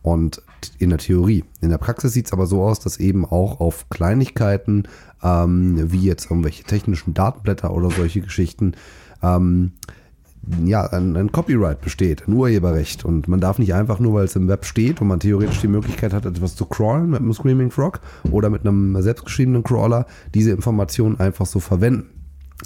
Und 0.01 0.41
in 0.79 0.89
der 0.89 0.99
Theorie. 0.99 1.43
In 1.61 1.69
der 1.69 1.77
Praxis 1.77 2.13
sieht 2.13 2.27
es 2.27 2.33
aber 2.33 2.47
so 2.47 2.63
aus, 2.63 2.79
dass 2.79 2.97
eben 2.97 3.25
auch 3.25 3.59
auf 3.59 3.89
Kleinigkeiten, 3.89 4.87
ähm, 5.21 5.91
wie 5.91 6.01
jetzt 6.01 6.31
irgendwelche 6.31 6.63
technischen 6.63 7.13
Datenblätter 7.13 7.71
oder 7.71 7.91
solche 7.91 8.21
Geschichten, 8.21 8.73
ähm, 9.21 9.73
ja, 10.63 10.85
ein, 10.85 11.15
ein, 11.15 11.31
Copyright 11.31 11.81
besteht, 11.81 12.27
ein 12.27 12.33
Urheberrecht. 12.33 13.05
Und 13.05 13.27
man 13.27 13.39
darf 13.39 13.59
nicht 13.59 13.73
einfach 13.73 13.99
nur, 13.99 14.13
weil 14.13 14.25
es 14.25 14.35
im 14.35 14.47
Web 14.47 14.65
steht 14.65 15.01
und 15.01 15.07
man 15.07 15.19
theoretisch 15.19 15.61
die 15.61 15.67
Möglichkeit 15.67 16.13
hat, 16.13 16.25
etwas 16.25 16.55
zu 16.55 16.65
crawlen 16.65 17.09
mit 17.09 17.19
einem 17.19 17.33
Screaming 17.33 17.71
Frog 17.71 17.99
oder 18.31 18.49
mit 18.49 18.61
einem 18.61 19.01
selbstgeschriebenen 19.01 19.63
Crawler, 19.63 20.05
diese 20.33 20.51
Informationen 20.51 21.19
einfach 21.19 21.45
so 21.45 21.59
verwenden. 21.59 22.09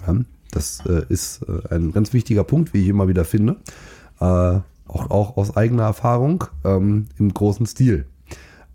Ja? 0.08 0.16
Das 0.52 0.84
äh, 0.86 1.04
ist 1.10 1.44
äh, 1.44 1.74
ein 1.74 1.92
ganz 1.92 2.14
wichtiger 2.14 2.44
Punkt, 2.44 2.74
wie 2.74 2.82
ich 2.82 2.88
immer 2.88 3.08
wieder 3.08 3.26
finde. 3.26 3.58
Äh, 4.20 4.60
auch, 4.88 5.10
auch 5.10 5.38
aus 5.38 5.56
eigener 5.56 5.84
Erfahrung 5.84 6.44
ähm, 6.66 7.08
im 7.18 7.34
großen 7.34 7.66
Stil. 7.66 8.06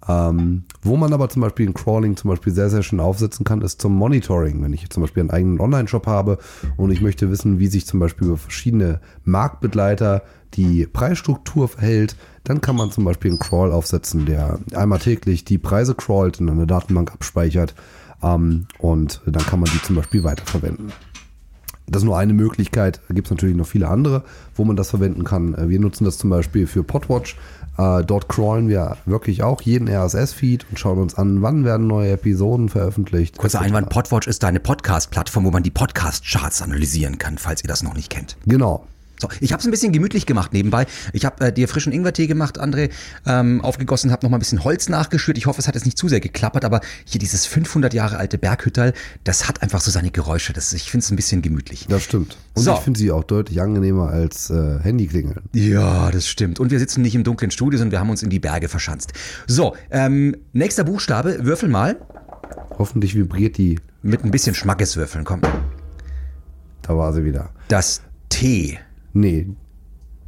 Ähm, 0.08 0.64
wo 0.82 0.96
man 0.96 1.12
aber 1.12 1.28
zum 1.28 1.42
Beispiel 1.42 1.68
ein 1.68 1.74
Crawling 1.74 2.16
zum 2.16 2.30
Beispiel 2.30 2.52
sehr, 2.52 2.70
sehr 2.70 2.82
schön 2.82 3.00
aufsetzen 3.00 3.44
kann, 3.44 3.60
ist 3.62 3.80
zum 3.80 3.94
Monitoring. 3.96 4.62
Wenn 4.62 4.72
ich 4.72 4.88
zum 4.90 5.02
Beispiel 5.02 5.22
einen 5.22 5.30
eigenen 5.30 5.60
Online-Shop 5.60 6.06
habe 6.06 6.38
und 6.76 6.90
ich 6.90 7.00
möchte 7.00 7.30
wissen, 7.30 7.58
wie 7.58 7.66
sich 7.66 7.86
zum 7.86 7.98
Beispiel 7.98 8.28
über 8.28 8.36
verschiedene 8.36 9.00
Marktbegleiter 9.24 10.22
die 10.54 10.86
Preisstruktur 10.86 11.68
verhält, 11.68 12.16
dann 12.44 12.60
kann 12.60 12.76
man 12.76 12.92
zum 12.92 13.04
Beispiel 13.04 13.32
einen 13.32 13.40
Crawl 13.40 13.72
aufsetzen, 13.72 14.26
der 14.26 14.60
einmal 14.74 15.00
täglich 15.00 15.44
die 15.44 15.58
Preise 15.58 15.94
crawlt 15.94 16.40
in 16.40 16.48
einer 16.48 16.66
Datenbank 16.66 17.12
abspeichert 17.12 17.74
ähm, 18.22 18.66
und 18.78 19.22
dann 19.26 19.44
kann 19.44 19.60
man 19.60 19.70
die 19.72 19.82
zum 19.82 19.96
Beispiel 19.96 20.22
weiterverwenden. 20.22 20.92
Das 21.88 22.02
ist 22.02 22.06
nur 22.06 22.18
eine 22.18 22.32
Möglichkeit. 22.32 23.00
Da 23.06 23.14
gibt 23.14 23.28
es 23.28 23.30
natürlich 23.30 23.56
noch 23.56 23.66
viele 23.66 23.88
andere, 23.88 24.24
wo 24.56 24.64
man 24.64 24.76
das 24.76 24.90
verwenden 24.90 25.24
kann. 25.24 25.54
Äh, 25.54 25.68
wir 25.68 25.80
nutzen 25.80 26.04
das 26.04 26.18
zum 26.18 26.30
Beispiel 26.30 26.66
für 26.66 26.82
Podwatch. 26.82 27.36
Äh, 27.78 28.04
dort 28.04 28.28
crawlen 28.28 28.68
wir 28.68 28.96
wirklich 29.04 29.42
auch 29.42 29.62
jeden 29.62 29.88
RSS-Feed 29.88 30.66
und 30.70 30.78
schauen 30.78 30.98
uns 30.98 31.14
an, 31.14 31.42
wann 31.42 31.64
werden 31.64 31.86
neue 31.86 32.12
Episoden 32.12 32.68
veröffentlicht. 32.68 33.38
Kurzer 33.38 33.60
Einwand, 33.60 33.90
Podwatch 33.90 34.26
ist 34.26 34.42
deine 34.42 34.60
Podcast-Plattform, 34.60 35.44
wo 35.44 35.50
man 35.50 35.62
die 35.62 35.70
Podcast-Charts 35.70 36.62
analysieren 36.62 37.18
kann, 37.18 37.38
falls 37.38 37.62
ihr 37.62 37.68
das 37.68 37.82
noch 37.82 37.94
nicht 37.94 38.10
kennt. 38.10 38.36
Genau. 38.46 38.86
So, 39.20 39.28
ich 39.40 39.52
habe 39.52 39.60
es 39.60 39.66
ein 39.66 39.70
bisschen 39.70 39.92
gemütlich 39.92 40.26
gemacht 40.26 40.52
nebenbei. 40.52 40.86
Ich 41.12 41.24
habe 41.24 41.46
äh, 41.46 41.52
dir 41.52 41.68
frischen 41.68 41.92
Ingwertee 41.92 42.26
gemacht, 42.26 42.60
André, 42.60 42.90
ähm, 43.26 43.62
aufgegossen, 43.62 44.12
habe 44.12 44.24
noch 44.26 44.30
mal 44.30 44.36
ein 44.36 44.40
bisschen 44.40 44.62
Holz 44.62 44.88
nachgeschürt. 44.88 45.38
Ich 45.38 45.46
hoffe, 45.46 45.60
es 45.60 45.68
hat 45.68 45.74
jetzt 45.74 45.86
nicht 45.86 45.96
zu 45.96 46.08
sehr 46.08 46.20
geklappert, 46.20 46.64
aber 46.64 46.80
hier 47.06 47.18
dieses 47.18 47.46
500 47.46 47.94
Jahre 47.94 48.18
alte 48.18 48.36
Berghütterl, 48.36 48.92
das 49.24 49.48
hat 49.48 49.62
einfach 49.62 49.80
so 49.80 49.90
seine 49.90 50.10
Geräusche. 50.10 50.52
Das, 50.52 50.72
ich 50.74 50.90
finde 50.90 51.04
es 51.04 51.10
ein 51.10 51.16
bisschen 51.16 51.40
gemütlich. 51.40 51.86
Das 51.88 52.02
stimmt. 52.02 52.36
Und 52.54 52.64
so. 52.64 52.74
ich 52.74 52.80
finde 52.80 52.98
sie 52.98 53.10
auch 53.10 53.24
deutlich 53.24 53.60
angenehmer 53.60 54.08
als 54.10 54.50
äh, 54.50 54.80
Handyklingeln. 54.80 55.40
Ja, 55.54 56.10
das 56.10 56.28
stimmt. 56.28 56.60
Und 56.60 56.70
wir 56.70 56.78
sitzen 56.78 57.00
nicht 57.00 57.14
im 57.14 57.24
dunklen 57.24 57.50
Studio, 57.50 57.78
sondern 57.78 57.92
wir 57.92 58.00
haben 58.00 58.10
uns 58.10 58.22
in 58.22 58.30
die 58.30 58.40
Berge 58.40 58.68
verschanzt. 58.68 59.12
So, 59.46 59.74
ähm, 59.90 60.36
nächster 60.52 60.84
Buchstabe, 60.84 61.38
würfel 61.44 61.70
mal. 61.70 61.96
Hoffentlich 62.78 63.14
vibriert 63.14 63.56
die. 63.56 63.78
Mit 64.02 64.24
ein 64.24 64.30
bisschen 64.30 64.54
Schmackes 64.54 64.96
würfeln, 64.96 65.24
komm. 65.24 65.40
Da 66.82 66.96
war 66.96 67.12
sie 67.12 67.24
wieder. 67.24 67.50
Das 67.68 68.02
T. 68.28 68.78
Nee. 69.16 69.48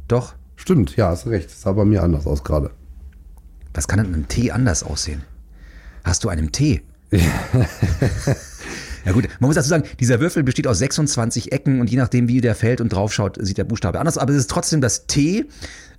Doch. 0.07 0.33
Stimmt, 0.55 0.95
ja, 0.95 1.09
hast 1.09 1.27
recht. 1.27 1.51
Das 1.51 1.61
sah 1.61 1.73
bei 1.73 1.85
mir 1.85 2.01
anders 2.01 2.25
aus 2.25 2.43
gerade. 2.43 2.71
Was 3.75 3.87
kann 3.87 3.99
denn 3.99 4.13
einem 4.13 4.27
Tee 4.27 4.49
anders 4.49 4.83
aussehen? 4.83 5.21
Hast 6.03 6.23
du 6.23 6.29
einen 6.29 6.51
Tee? 6.51 6.81
ja 7.11 7.21
gut, 9.11 9.27
man 9.39 9.47
muss 9.47 9.55
dazu 9.55 9.69
sagen, 9.69 9.83
dieser 9.99 10.19
Würfel 10.19 10.41
besteht 10.41 10.65
aus 10.65 10.79
26 10.79 11.51
Ecken 11.51 11.81
und 11.81 11.91
je 11.91 11.97
nachdem, 11.97 12.27
wie 12.27 12.41
der 12.41 12.55
fällt 12.55 12.81
und 12.81 12.91
draufschaut, 12.91 13.37
sieht 13.39 13.59
der 13.59 13.63
Buchstabe 13.63 13.99
anders. 13.99 14.17
Aber 14.17 14.31
es 14.31 14.39
ist 14.39 14.49
trotzdem 14.49 14.81
das 14.81 15.05
T. 15.05 15.45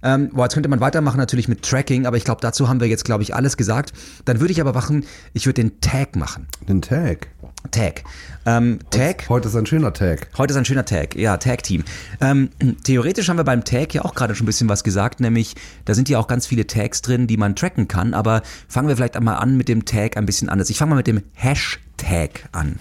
Ähm, 0.02 0.30
boah, 0.30 0.44
jetzt 0.44 0.54
könnte 0.54 0.68
man 0.68 0.80
weitermachen 0.80 1.18
natürlich 1.18 1.46
mit 1.46 1.62
Tracking, 1.62 2.06
aber 2.06 2.16
ich 2.16 2.24
glaube, 2.24 2.40
dazu 2.40 2.68
haben 2.68 2.80
wir 2.80 2.88
jetzt, 2.88 3.04
glaube 3.04 3.22
ich, 3.22 3.36
alles 3.36 3.56
gesagt. 3.56 3.92
Dann 4.24 4.40
würde 4.40 4.52
ich 4.52 4.60
aber 4.60 4.72
machen, 4.72 5.04
ich 5.32 5.46
würde 5.46 5.62
den 5.62 5.80
Tag 5.80 6.16
machen. 6.16 6.48
Den 6.68 6.82
Tag? 6.82 7.28
Tag. 7.70 8.04
Ähm, 8.46 8.78
Tag. 8.90 9.28
Heute 9.28 9.48
ist 9.48 9.56
ein 9.56 9.66
schöner 9.66 9.92
Tag. 9.92 10.28
Heute 10.38 10.52
ist 10.52 10.56
ein 10.56 10.64
schöner 10.64 10.84
Tag, 10.84 11.14
ja, 11.14 11.36
Tag-Team. 11.36 11.84
Ähm, 12.20 12.50
theoretisch 12.84 13.28
haben 13.28 13.36
wir 13.36 13.44
beim 13.44 13.64
Tag 13.64 13.94
ja 13.94 14.04
auch 14.04 14.14
gerade 14.14 14.34
schon 14.34 14.44
ein 14.44 14.46
bisschen 14.46 14.68
was 14.68 14.82
gesagt, 14.82 15.20
nämlich 15.20 15.54
da 15.84 15.94
sind 15.94 16.08
ja 16.08 16.18
auch 16.18 16.26
ganz 16.26 16.46
viele 16.46 16.66
Tags 16.66 17.02
drin, 17.02 17.26
die 17.26 17.36
man 17.36 17.54
tracken 17.54 17.86
kann, 17.88 18.14
aber 18.14 18.42
fangen 18.68 18.88
wir 18.88 18.96
vielleicht 18.96 19.16
einmal 19.16 19.36
an 19.36 19.56
mit 19.56 19.68
dem 19.68 19.84
Tag 19.84 20.16
ein 20.16 20.26
bisschen 20.26 20.48
anders. 20.48 20.70
Ich 20.70 20.78
fange 20.78 20.90
mal 20.90 20.96
mit 20.96 21.06
dem 21.06 21.22
Hashtag 21.34 22.48
an. 22.52 22.78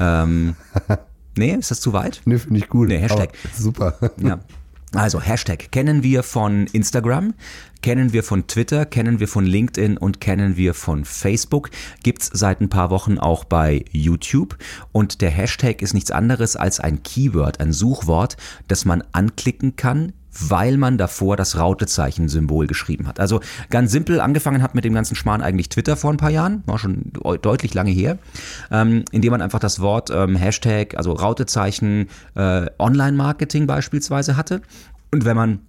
ähm, 0.00 0.56
nee, 1.36 1.54
ist 1.54 1.70
das 1.70 1.80
zu 1.80 1.92
weit? 1.92 2.20
Nee, 2.24 2.38
finde 2.38 2.58
ich 2.58 2.68
gut. 2.68 2.88
Nee, 2.88 2.98
Hashtag. 2.98 3.30
super. 3.56 3.98
Ja. 4.22 4.40
Also 4.94 5.20
Hashtag 5.20 5.70
kennen 5.72 6.02
wir 6.02 6.22
von 6.22 6.66
Instagram, 6.68 7.34
kennen 7.82 8.12
wir 8.12 8.22
von 8.22 8.46
Twitter, 8.46 8.84
kennen 8.84 9.20
wir 9.20 9.28
von 9.28 9.44
LinkedIn 9.44 9.96
und 9.96 10.20
kennen 10.20 10.56
wir 10.56 10.74
von 10.74 11.04
Facebook. 11.04 11.70
Gibt's 12.02 12.30
seit 12.32 12.60
ein 12.60 12.68
paar 12.68 12.90
Wochen 12.90 13.18
auch 13.18 13.44
bei 13.44 13.84
YouTube. 13.92 14.56
Und 14.92 15.20
der 15.20 15.30
Hashtag 15.30 15.82
ist 15.82 15.94
nichts 15.94 16.10
anderes 16.10 16.56
als 16.56 16.80
ein 16.80 17.02
Keyword, 17.02 17.60
ein 17.60 17.72
Suchwort, 17.72 18.36
das 18.68 18.84
man 18.84 19.04
anklicken 19.12 19.76
kann, 19.76 20.12
weil 20.38 20.76
man 20.76 20.98
davor 20.98 21.36
das 21.36 21.58
Rautezeichen-Symbol 21.58 22.66
geschrieben 22.66 23.06
hat. 23.06 23.20
Also 23.20 23.40
ganz 23.70 23.92
simpel 23.92 24.20
angefangen 24.20 24.62
hat 24.62 24.74
mit 24.74 24.84
dem 24.84 24.94
ganzen 24.94 25.16
Schmarrn 25.16 25.42
eigentlich 25.42 25.68
Twitter 25.68 25.96
vor 25.96 26.12
ein 26.12 26.16
paar 26.16 26.30
Jahren, 26.30 26.62
war 26.66 26.78
schon 26.78 27.12
deutlich 27.42 27.74
lange 27.74 27.90
her, 27.90 28.18
ähm, 28.70 29.04
indem 29.12 29.30
man 29.32 29.42
einfach 29.42 29.60
das 29.60 29.80
Wort 29.80 30.10
ähm, 30.10 30.36
Hashtag, 30.36 30.96
also 30.96 31.12
Rautezeichen 31.12 32.08
äh, 32.34 32.66
Online-Marketing 32.78 33.66
beispielsweise 33.66 34.36
hatte. 34.36 34.62
Und 35.10 35.24
wenn 35.24 35.36
man 35.36 35.60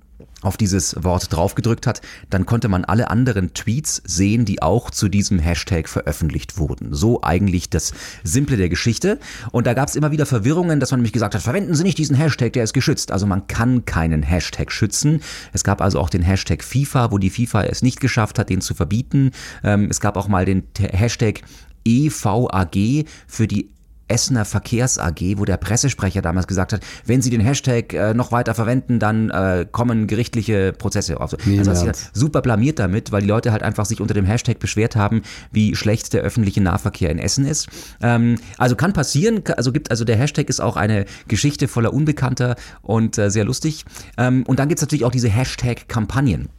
auf 0.41 0.55
dieses 0.55 0.95
Wort 1.03 1.33
draufgedrückt 1.33 1.87
hat, 1.87 2.01
dann 2.29 2.45
konnte 2.45 2.69
man 2.69 2.85
alle 2.85 3.09
anderen 3.09 3.53
Tweets 3.53 4.01
sehen, 4.05 4.45
die 4.45 4.61
auch 4.61 4.91
zu 4.91 5.09
diesem 5.09 5.39
Hashtag 5.39 5.89
veröffentlicht 5.89 6.57
wurden. 6.57 6.93
So 6.93 7.23
eigentlich 7.23 7.69
das 7.69 7.93
Simple 8.23 8.57
der 8.57 8.69
Geschichte. 8.69 9.19
Und 9.51 9.65
da 9.65 9.73
gab 9.73 9.89
es 9.89 9.95
immer 9.95 10.11
wieder 10.11 10.25
Verwirrungen, 10.25 10.79
dass 10.79 10.91
man 10.91 10.99
nämlich 10.99 11.13
gesagt 11.13 11.33
hat, 11.33 11.41
verwenden 11.41 11.73
Sie 11.73 11.83
nicht 11.83 11.97
diesen 11.97 12.15
Hashtag, 12.15 12.53
der 12.53 12.63
ist 12.63 12.73
geschützt. 12.73 13.11
Also 13.11 13.25
man 13.25 13.47
kann 13.47 13.85
keinen 13.85 14.21
Hashtag 14.21 14.71
schützen. 14.71 15.21
Es 15.53 15.63
gab 15.63 15.81
also 15.81 15.99
auch 15.99 16.09
den 16.09 16.21
Hashtag 16.21 16.63
FIFA, 16.63 17.11
wo 17.11 17.17
die 17.17 17.31
FIFA 17.31 17.63
es 17.63 17.81
nicht 17.81 17.99
geschafft 17.99 18.37
hat, 18.37 18.49
den 18.49 18.61
zu 18.61 18.75
verbieten. 18.75 19.31
Ähm, 19.63 19.87
es 19.89 19.99
gab 19.99 20.17
auch 20.17 20.27
mal 20.27 20.45
den 20.45 20.63
Hashtag 20.79 21.41
EVAG 21.83 23.05
für 23.27 23.47
die 23.47 23.69
Essener 24.07 24.45
Verkehrs 24.45 24.97
AG, 24.97 25.37
wo 25.37 25.45
der 25.45 25.57
Pressesprecher 25.57 26.21
damals 26.21 26.47
gesagt 26.47 26.73
hat, 26.73 26.81
wenn 27.05 27.21
Sie 27.21 27.29
den 27.29 27.41
Hashtag 27.41 27.93
äh, 27.93 28.13
noch 28.13 28.31
weiter 28.31 28.53
verwenden, 28.53 28.99
dann 28.99 29.29
äh, 29.29 29.65
kommen 29.71 30.07
gerichtliche 30.07 30.73
Prozesse 30.73 31.19
auf. 31.19 31.33
Also 31.33 31.71
hat 31.71 31.77
sich 31.77 31.85
halt 31.87 32.09
super 32.13 32.41
blamiert 32.41 32.79
damit, 32.79 33.11
weil 33.11 33.21
die 33.21 33.27
Leute 33.27 33.51
halt 33.51 33.63
einfach 33.63 33.85
sich 33.85 34.01
unter 34.01 34.13
dem 34.13 34.25
Hashtag 34.25 34.59
beschwert 34.59 34.95
haben, 34.95 35.21
wie 35.51 35.75
schlecht 35.75 36.13
der 36.13 36.21
öffentliche 36.21 36.61
Nahverkehr 36.61 37.09
in 37.09 37.19
Essen 37.19 37.45
ist. 37.45 37.67
Ähm, 38.01 38.37
also 38.57 38.75
kann 38.75 38.93
passieren, 38.93 39.43
also 39.55 39.71
gibt 39.71 39.91
also 39.91 40.05
der 40.05 40.17
Hashtag 40.17 40.49
ist 40.49 40.59
auch 40.59 40.77
eine 40.77 41.05
Geschichte 41.27 41.67
voller 41.67 41.93
Unbekannter 41.93 42.55
und 42.81 43.17
äh, 43.17 43.29
sehr 43.29 43.45
lustig. 43.45 43.85
Ähm, 44.17 44.43
und 44.47 44.59
dann 44.59 44.69
gibt's 44.69 44.81
natürlich 44.81 45.05
auch 45.05 45.11
diese 45.11 45.29
Hashtag-Kampagnen. 45.29 46.49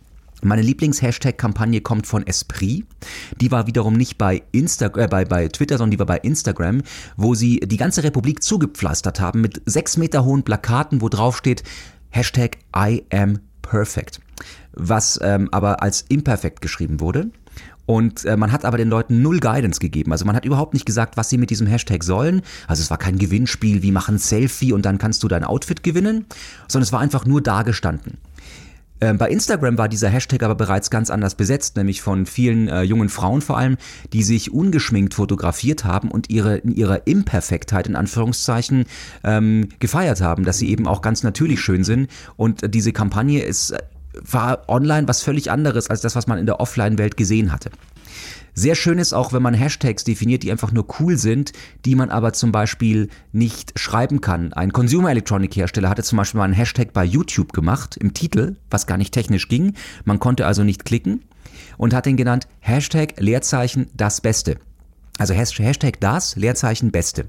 Meine 0.43 0.63
Lieblings-Hashtag-Kampagne 0.63 1.81
kommt 1.81 2.07
von 2.07 2.27
Esprit. 2.27 2.87
Die 3.41 3.51
war 3.51 3.67
wiederum 3.67 3.95
nicht 3.95 4.19
bei, 4.19 4.43
Insta 4.53 4.87
äh, 4.97 5.09
bei, 5.09 5.25
bei 5.25 5.49
Twitter, 5.49 5.79
sondern 5.79 5.91
die 5.91 5.99
war 5.99 6.07
bei 6.07 6.19
Instagram, 6.19 6.83
wo 7.17 7.35
sie 7.35 7.61
die 7.61 7.77
ganze 7.77 8.05
Republik 8.05 8.43
zugepflastert 8.43 9.19
haben 9.21 9.41
mit 9.41 9.61
sechs 9.67 9.97
Meter 9.97 10.25
hohen 10.25 10.45
Plakaten, 10.45 11.01
wo 11.01 11.09
drauf 11.09 11.37
steht 11.37 11.65
Hashtag 12.11 12.59
I 12.77 13.05
am 13.13 13.41
perfect. 13.63 14.21
Was 14.73 15.19
ähm, 15.23 15.49
aber 15.51 15.83
als 15.83 16.05
imperfekt 16.09 16.61
geschrieben 16.61 17.01
wurde. 17.01 17.31
Und 17.85 18.25
äh, 18.27 18.37
man 18.37 18.53
hat 18.53 18.65
aber 18.65 18.77
den 18.77 18.91
Leuten 18.91 19.23
null 19.23 19.41
Guidance 19.41 19.81
gegeben. 19.81 20.13
Also 20.13 20.25
man 20.25 20.37
hat 20.37 20.45
überhaupt 20.45 20.75
nicht 20.75 20.87
gesagt, 20.87 21.17
was 21.17 21.31
sie 21.31 21.39
mit 21.39 21.51
diesem 21.51 21.67
Hashtag 21.67 22.05
sollen. 22.05 22.43
Also 22.67 22.83
es 22.83 22.91
war 22.91 22.99
kein 22.99 23.19
Gewinnspiel, 23.19 23.83
wie 23.83 23.93
machen 23.93 24.19
Selfie 24.19 24.73
und 24.73 24.85
dann 24.85 24.99
kannst 24.99 25.23
du 25.23 25.29
dein 25.29 25.43
Outfit 25.43 25.83
gewinnen, 25.83 26.27
sondern 26.69 26.85
es 26.85 26.93
war 26.93 27.01
einfach 27.01 27.25
nur 27.25 27.41
dargestanden. 27.41 28.19
Ähm, 29.01 29.19
bei 29.19 29.29
Instagram 29.29 29.79
war 29.79 29.89
dieser 29.89 30.09
Hashtag 30.09 30.43
aber 30.43 30.55
bereits 30.55 30.91
ganz 30.91 31.11
anders 31.11 31.35
besetzt, 31.35 31.77
nämlich 31.77 32.03
von 32.03 32.27
vielen 32.27 32.69
äh, 32.69 32.83
jungen 32.83 33.09
Frauen 33.09 33.41
vor 33.41 33.57
allem, 33.57 33.77
die 34.13 34.23
sich 34.23 34.53
ungeschminkt 34.53 35.15
fotografiert 35.15 35.85
haben 35.85 36.11
und 36.11 36.31
ihre 36.31 36.59
in 36.59 36.75
ihrer 36.75 37.07
Imperfektheit 37.07 37.87
in 37.87 37.97
Anführungszeichen 37.97 38.87
ähm, 39.25 39.69
gefeiert 39.79 40.21
haben, 40.21 40.45
dass 40.45 40.59
sie 40.59 40.71
eben 40.71 40.87
auch 40.87 41.03
ganz 41.03 41.23
natürlich 41.23 41.61
schön 41.61 41.85
sind. 41.85 42.11
Und 42.37 42.63
äh, 42.63 42.69
diese 42.69 42.93
Kampagne 42.93 43.43
ist 43.43 43.71
äh, 43.71 43.79
war 44.21 44.69
online 44.69 45.07
was 45.07 45.23
völlig 45.23 45.51
anderes 45.51 45.89
als 45.91 46.01
das, 46.01 46.17
was 46.17 46.27
man 46.27 46.39
in 46.39 46.47
der 46.47 46.61
Offline-Welt 46.61 47.17
gesehen 47.17 47.53
hatte. 47.53 47.71
Sehr 48.55 48.75
schön 48.75 48.99
ist 48.99 49.13
auch, 49.13 49.33
wenn 49.33 49.43
man 49.43 49.55
Hashtags 49.55 50.05
definiert, 50.05 50.43
die 50.43 50.51
einfach 50.51 50.73
nur 50.73 50.87
cool 50.99 51.17
sind, 51.17 51.53
die 51.85 51.95
man 51.95 52.11
aber 52.11 52.33
zum 52.33 52.51
Beispiel 52.51 53.09
nicht 53.33 53.79
schreiben 53.79 54.21
kann. 54.21 54.53
Ein 54.53 54.73
Consumer 54.73 55.11
Electronic 55.11 55.55
Hersteller 55.55 55.89
hatte 55.89 56.03
zum 56.03 56.17
Beispiel 56.17 56.39
mal 56.39 56.45
einen 56.45 56.55
Hashtag 56.55 56.93
bei 56.93 57.05
YouTube 57.05 57.53
gemacht, 57.53 57.97
im 57.97 58.15
Titel, 58.15 58.57
was 58.71 58.87
gar 58.87 58.97
nicht 58.97 59.15
technisch 59.15 59.49
ging. 59.49 59.75
Man 60.05 60.19
konnte 60.19 60.47
also 60.47 60.65
nicht 60.65 60.85
klicken 60.85 61.23
und 61.77 61.95
hat 61.95 62.07
den 62.07 62.17
genannt 62.17 62.49
Hashtag 62.61 63.15
Leerzeichen 63.19 63.87
das 63.95 64.21
Beste. 64.21 64.59
Also 65.19 65.35
Hash- 65.35 65.59
Hashtag 65.59 66.01
das, 66.01 66.37
Leerzeichen 66.37 66.91
Beste. 66.91 67.29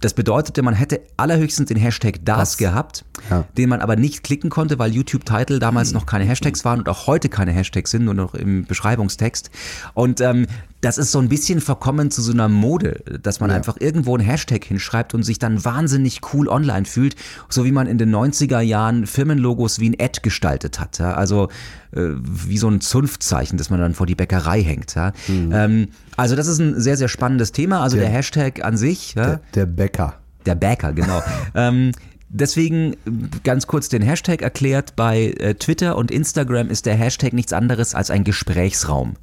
Das 0.00 0.12
bedeutete, 0.14 0.62
man 0.62 0.74
hätte 0.74 1.00
allerhöchstens 1.16 1.68
den 1.68 1.78
Hashtag 1.78 2.20
das, 2.24 2.38
Das. 2.38 2.56
gehabt, 2.58 3.04
Ja. 3.30 3.44
den 3.56 3.68
man 3.70 3.80
aber 3.80 3.96
nicht 3.96 4.22
klicken 4.22 4.50
konnte, 4.50 4.78
weil 4.78 4.92
YouTube-Title 4.92 5.58
damals 5.58 5.92
noch 5.92 6.04
keine 6.06 6.24
Hashtags 6.24 6.64
waren 6.64 6.80
und 6.80 6.88
auch 6.88 7.06
heute 7.06 7.28
keine 7.28 7.52
Hashtags 7.52 7.90
sind, 7.90 8.04
nur 8.04 8.14
noch 8.14 8.34
im 8.34 8.64
Beschreibungstext. 8.66 9.50
Und 9.94 10.20
ähm, 10.20 10.46
das 10.86 10.98
ist 10.98 11.10
so 11.12 11.18
ein 11.18 11.28
bisschen 11.28 11.60
verkommen 11.60 12.10
zu 12.10 12.22
so 12.22 12.32
einer 12.32 12.48
Mode, 12.48 13.02
dass 13.22 13.40
man 13.40 13.50
Ja. 13.50 13.56
einfach 13.56 13.76
irgendwo 13.80 14.14
einen 14.16 14.24
Hashtag 14.24 14.64
hinschreibt 14.64 15.14
und 15.14 15.22
sich 15.24 15.38
dann 15.38 15.64
wahnsinnig 15.64 16.20
cool 16.32 16.48
online 16.48 16.84
fühlt, 16.84 17.16
so 17.48 17.64
wie 17.64 17.72
man 17.72 17.86
in 17.86 17.98
den 17.98 18.10
90er 18.14 18.60
Jahren 18.60 19.06
Firmenlogos 19.06 19.80
wie 19.80 19.90
ein 19.90 19.96
Ad 20.00 20.20
gestaltet 20.22 20.78
hat. 20.78 20.98
Ja? 20.98 21.14
Also 21.14 21.48
äh, 21.92 22.00
wie 22.16 22.56
so 22.58 22.68
ein 22.68 22.80
Zunftzeichen, 22.80 23.58
das 23.58 23.68
man 23.70 23.80
dann 23.80 23.94
vor 23.94 24.06
die 24.06 24.14
Bäckerei 24.14 24.62
hängt. 24.62 24.94
Ja? 24.94 25.12
Ähm, 25.28 25.88
also 26.16 26.36
das 26.36 26.46
ist 26.46 26.58
ein 26.60 26.80
sehr, 26.80 26.96
sehr 26.96 27.08
spannendes 27.08 27.52
Thema. 27.52 27.82
Also 27.82 27.96
der, 27.96 28.06
Der- 28.06 28.14
Hashtag 28.14 28.64
an 28.64 28.76
sich? 28.76 29.14
Der, 29.14 29.40
der 29.54 29.66
Bäcker. 29.66 30.14
Der 30.46 30.54
Bäcker, 30.54 30.92
genau. 30.92 31.20
ähm, 31.56 31.90
deswegen 32.36 32.96
ganz 33.44 33.66
kurz 33.66 33.88
den 33.88 34.02
Hashtag 34.02 34.42
erklärt. 34.42 34.96
Bei 34.96 35.34
äh, 35.38 35.54
Twitter 35.54 35.96
und 35.96 36.10
Instagram 36.10 36.70
ist 36.70 36.86
der 36.86 36.94
Hashtag 36.94 37.32
nichts 37.32 37.52
anderes 37.52 37.94
als 37.94 38.10
ein 38.10 38.24
Gesprächsraum. 38.24 39.14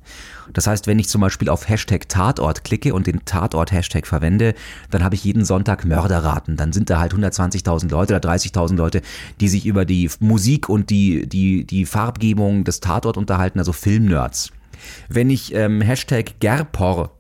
Das 0.52 0.68
heißt, 0.68 0.88
wenn 0.88 1.00
ich 1.00 1.08
zum 1.08 1.22
Beispiel 1.22 1.50
auf 1.50 1.70
Hashtag 1.70 2.10
Tatort 2.10 2.64
klicke 2.64 2.94
und 2.94 3.08
den 3.08 3.24
Tatort-Hashtag 3.26 4.06
verwende, 4.06 4.54
dann 4.92 5.04
habe 5.04 5.16
ich 5.16 5.24
jeden 5.24 5.46
Sonntag 5.46 5.86
Mörderraten. 5.86 6.58
Dann 6.58 6.74
sind 6.74 6.90
da 6.90 7.00
halt 7.00 7.14
120.000 7.14 7.90
Leute 7.90 8.16
oder 8.16 8.30
30.000 8.30 8.76
Leute, 8.76 9.02
die 9.40 9.48
sich 9.48 9.66
über 9.66 9.86
die 9.86 10.10
Musik 10.20 10.68
und 10.68 10.90
die, 10.90 11.28
die, 11.28 11.66
die 11.66 11.86
Farbgebung 11.86 12.64
des 12.64 12.82
Tatort 12.82 13.18
unterhalten, 13.18 13.60
also 13.60 13.72
Filmnerds. 13.72 14.52
Wenn 15.08 15.30
ich 15.30 15.54
ähm, 15.56 15.82
Hashtag 15.82 16.40
Gerpor 16.40 17.12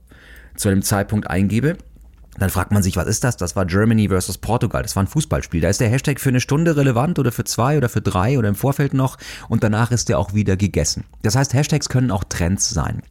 zu 0.55 0.69
einem 0.69 0.81
Zeitpunkt 0.81 1.29
eingebe, 1.29 1.77
dann 2.39 2.49
fragt 2.49 2.71
man 2.71 2.83
sich, 2.83 2.95
was 2.97 3.07
ist 3.07 3.23
das? 3.23 3.37
Das 3.37 3.55
war 3.55 3.65
Germany 3.65 4.09
versus 4.09 4.37
Portugal. 4.37 4.83
Das 4.83 4.95
war 4.95 5.03
ein 5.03 5.07
Fußballspiel. 5.07 5.61
Da 5.61 5.69
ist 5.69 5.79
der 5.79 5.89
Hashtag 5.89 6.19
für 6.19 6.29
eine 6.29 6.41
Stunde 6.41 6.75
relevant 6.75 7.19
oder 7.19 7.31
für 7.31 7.43
zwei 7.43 7.77
oder 7.77 7.89
für 7.89 8.01
drei 8.01 8.37
oder 8.37 8.49
im 8.49 8.55
Vorfeld 8.55 8.93
noch 8.93 9.17
und 9.49 9.63
danach 9.63 9.91
ist 9.91 10.09
der 10.09 10.19
auch 10.19 10.33
wieder 10.33 10.57
gegessen. 10.57 11.05
Das 11.21 11.35
heißt, 11.35 11.53
Hashtags 11.53 11.89
können 11.89 12.11
auch 12.11 12.23
Trends 12.23 12.69
sein. 12.69 13.01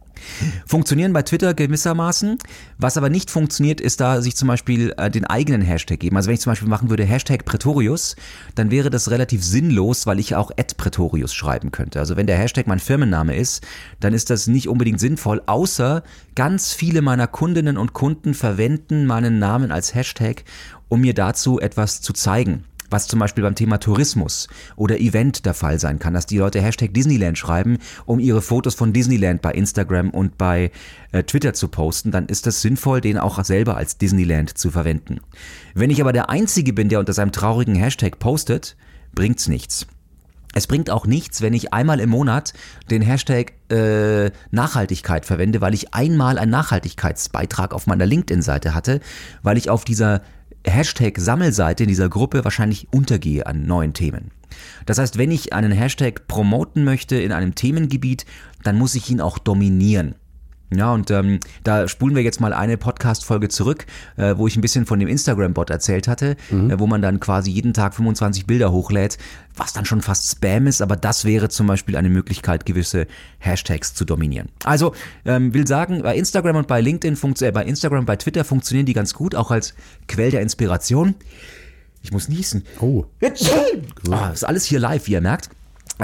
Funktionieren 0.66 1.12
bei 1.12 1.22
Twitter 1.22 1.54
gewissermaßen. 1.54 2.38
Was 2.78 2.96
aber 2.96 3.10
nicht 3.10 3.30
funktioniert, 3.30 3.80
ist 3.80 4.00
da 4.00 4.22
sich 4.22 4.36
zum 4.36 4.48
Beispiel 4.48 4.94
äh, 4.96 5.10
den 5.10 5.24
eigenen 5.24 5.62
Hashtag 5.62 6.00
geben. 6.00 6.16
Also 6.16 6.28
wenn 6.28 6.34
ich 6.34 6.40
zum 6.40 6.52
Beispiel 6.52 6.68
machen 6.68 6.90
würde 6.90 7.04
Hashtag 7.04 7.44
Pretorius, 7.44 8.16
dann 8.54 8.70
wäre 8.70 8.90
das 8.90 9.10
relativ 9.10 9.44
sinnlos, 9.44 10.06
weil 10.06 10.18
ich 10.18 10.34
auch 10.34 10.50
Ad 10.50 10.74
Pretorius 10.76 11.34
schreiben 11.34 11.70
könnte. 11.70 11.98
Also 11.98 12.16
wenn 12.16 12.26
der 12.26 12.38
Hashtag 12.38 12.66
mein 12.66 12.80
Firmenname 12.80 13.36
ist, 13.36 13.64
dann 14.00 14.14
ist 14.14 14.30
das 14.30 14.46
nicht 14.46 14.68
unbedingt 14.68 15.00
sinnvoll, 15.00 15.42
außer 15.46 16.02
ganz 16.34 16.72
viele 16.72 17.02
meiner 17.02 17.26
Kundinnen 17.26 17.76
und 17.76 17.92
Kunden 17.92 18.34
verwenden 18.34 19.06
meinen 19.06 19.38
Namen 19.38 19.72
als 19.72 19.94
Hashtag, 19.94 20.44
um 20.88 21.00
mir 21.00 21.14
dazu 21.14 21.60
etwas 21.60 22.00
zu 22.00 22.12
zeigen 22.12 22.64
was 22.92 23.08
zum 23.08 23.18
Beispiel 23.18 23.42
beim 23.42 23.54
Thema 23.54 23.78
Tourismus 23.78 24.48
oder 24.76 25.00
Event 25.00 25.46
der 25.46 25.54
Fall 25.54 25.78
sein 25.78 25.98
kann, 25.98 26.14
dass 26.14 26.26
die 26.26 26.38
Leute 26.38 26.60
Hashtag 26.60 26.94
Disneyland 26.94 27.38
schreiben, 27.38 27.78
um 28.06 28.20
ihre 28.20 28.42
Fotos 28.42 28.74
von 28.74 28.92
Disneyland 28.92 29.42
bei 29.42 29.52
Instagram 29.52 30.10
und 30.10 30.38
bei 30.38 30.70
äh, 31.10 31.22
Twitter 31.24 31.54
zu 31.54 31.68
posten, 31.68 32.10
dann 32.10 32.26
ist 32.26 32.46
das 32.46 32.62
sinnvoll, 32.62 33.00
den 33.00 33.18
auch 33.18 33.42
selber 33.44 33.76
als 33.76 33.98
Disneyland 33.98 34.56
zu 34.56 34.70
verwenden. 34.70 35.20
Wenn 35.74 35.90
ich 35.90 36.00
aber 36.00 36.12
der 36.12 36.30
Einzige 36.30 36.72
bin, 36.72 36.88
der 36.88 37.00
unter 37.00 37.12
seinem 37.12 37.32
traurigen 37.32 37.74
Hashtag 37.74 38.18
postet, 38.18 38.76
bringt's 39.14 39.48
nichts. 39.48 39.86
Es 40.54 40.66
bringt 40.66 40.90
auch 40.90 41.06
nichts, 41.06 41.40
wenn 41.40 41.54
ich 41.54 41.72
einmal 41.72 41.98
im 41.98 42.10
Monat 42.10 42.52
den 42.90 43.00
Hashtag 43.00 43.54
äh, 43.70 44.30
Nachhaltigkeit 44.50 45.24
verwende, 45.24 45.62
weil 45.62 45.72
ich 45.72 45.94
einmal 45.94 46.38
einen 46.38 46.50
Nachhaltigkeitsbeitrag 46.50 47.72
auf 47.72 47.86
meiner 47.86 48.04
LinkedIn-Seite 48.04 48.74
hatte, 48.74 49.00
weil 49.42 49.56
ich 49.56 49.70
auf 49.70 49.84
dieser 49.84 50.20
Hashtag-Sammelseite 50.66 51.84
in 51.84 51.88
dieser 51.88 52.08
Gruppe 52.08 52.44
wahrscheinlich 52.44 52.88
untergehe 52.92 53.46
an 53.46 53.66
neuen 53.66 53.92
Themen. 53.92 54.30
Das 54.86 54.98
heißt, 54.98 55.18
wenn 55.18 55.30
ich 55.30 55.52
einen 55.52 55.72
Hashtag 55.72 56.26
promoten 56.28 56.84
möchte 56.84 57.16
in 57.16 57.32
einem 57.32 57.54
Themengebiet, 57.54 58.26
dann 58.62 58.76
muss 58.76 58.94
ich 58.94 59.10
ihn 59.10 59.20
auch 59.20 59.38
dominieren. 59.38 60.14
Ja, 60.76 60.92
und 60.92 61.10
ähm, 61.10 61.40
da 61.64 61.88
spulen 61.88 62.14
wir 62.14 62.22
jetzt 62.22 62.40
mal 62.40 62.52
eine 62.52 62.76
Podcast-Folge 62.76 63.48
zurück, 63.48 63.86
äh, 64.16 64.34
wo 64.36 64.46
ich 64.46 64.56
ein 64.56 64.60
bisschen 64.60 64.86
von 64.86 64.98
dem 64.98 65.08
Instagram-Bot 65.08 65.70
erzählt 65.70 66.08
hatte, 66.08 66.36
äh, 66.70 66.78
wo 66.78 66.86
man 66.86 67.02
dann 67.02 67.20
quasi 67.20 67.50
jeden 67.50 67.74
Tag 67.74 67.94
25 67.94 68.46
Bilder 68.46 68.72
hochlädt, 68.72 69.18
was 69.56 69.72
dann 69.72 69.84
schon 69.84 70.02
fast 70.02 70.30
Spam 70.30 70.66
ist, 70.66 70.80
aber 70.82 70.96
das 70.96 71.24
wäre 71.24 71.48
zum 71.48 71.66
Beispiel 71.66 71.96
eine 71.96 72.08
Möglichkeit, 72.08 72.66
gewisse 72.66 73.06
Hashtags 73.38 73.94
zu 73.94 74.04
dominieren. 74.04 74.48
Also, 74.64 74.94
ähm, 75.24 75.52
will 75.54 75.66
sagen, 75.66 76.02
bei 76.02 76.16
Instagram 76.16 76.56
und 76.56 76.68
bei 76.68 76.80
LinkedIn, 76.80 77.18
äh, 77.40 77.52
bei 77.52 77.64
Instagram 77.64 78.06
bei 78.06 78.16
Twitter 78.16 78.44
funktionieren 78.44 78.86
die 78.86 78.94
ganz 78.94 79.14
gut, 79.14 79.34
auch 79.34 79.50
als 79.50 79.74
Quell 80.08 80.30
der 80.30 80.40
Inspiration. 80.40 81.14
Ich 82.02 82.12
muss 82.12 82.28
niesen. 82.28 82.64
Oh. 82.80 83.04
Ah, 84.10 84.30
ist 84.30 84.44
alles 84.44 84.64
hier 84.64 84.80
live, 84.80 85.06
wie 85.06 85.12
ihr 85.12 85.20
merkt. 85.20 85.50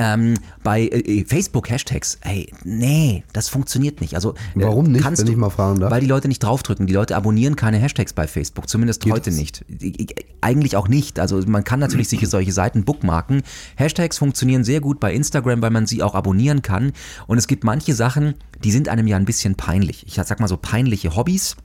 Ähm, 0.01 0.35
bei 0.63 0.83
äh, 0.89 1.25
Facebook 1.25 1.71
Hashtags, 1.71 2.19
ey, 2.23 2.51
nee, 2.65 3.25
das 3.33 3.49
funktioniert 3.49 4.01
nicht. 4.01 4.15
Also 4.15 4.33
äh, 4.33 4.35
Warum 4.57 4.87
nicht, 4.87 5.03
kannst 5.03 5.21
wenn 5.21 5.27
du, 5.27 5.33
ich 5.33 5.39
mal 5.39 5.51
fragen 5.51 5.81
darf? 5.81 5.91
Weil 5.91 6.01
die 6.01 6.07
Leute 6.07 6.29
nicht 6.29 6.43
draufdrücken. 6.43 6.87
Die 6.87 6.93
Leute 6.95 7.17
abonnieren 7.17 7.57
keine 7.57 7.79
Hashtags 7.79 8.13
bei 8.13 8.27
Facebook, 8.27 8.69
zumindest 8.69 9.05
heute 9.07 9.31
das? 9.31 9.35
nicht. 9.39 9.65
I- 9.69 10.03
I- 10.03 10.07
Eigentlich 10.41 10.77
auch 10.77 10.89
nicht. 10.89 11.19
Also 11.19 11.43
man 11.47 11.65
kann 11.65 11.81
natürlich 11.81 12.09
sich 12.09 12.27
solche 12.29 12.53
Seiten 12.53 12.85
bookmarken. 12.85 13.43
Hashtags 13.77 14.19
funktionieren 14.19 14.65
sehr 14.65 14.81
gut 14.81 15.01
bei 15.01 15.13
Instagram, 15.13 15.61
weil 15.63 15.71
man 15.71 15.87
sie 15.87 16.03
auch 16.03 16.15
abonnieren 16.15 16.63
kann. 16.63 16.93
Und 17.27 17.39
es 17.39 17.47
gibt 17.49 17.65
manche 17.65 17.95
Sachen, 17.95 18.35
die 18.63 18.71
sind 18.71 18.89
einem 18.89 19.07
ja 19.07 19.17
ein 19.17 19.25
bisschen 19.25 19.55
peinlich. 19.57 20.05
Ich 20.07 20.15
sag 20.15 20.39
mal 20.41 20.49
so 20.49 20.57
peinliche 20.57 21.17
Hobbys 21.17 21.57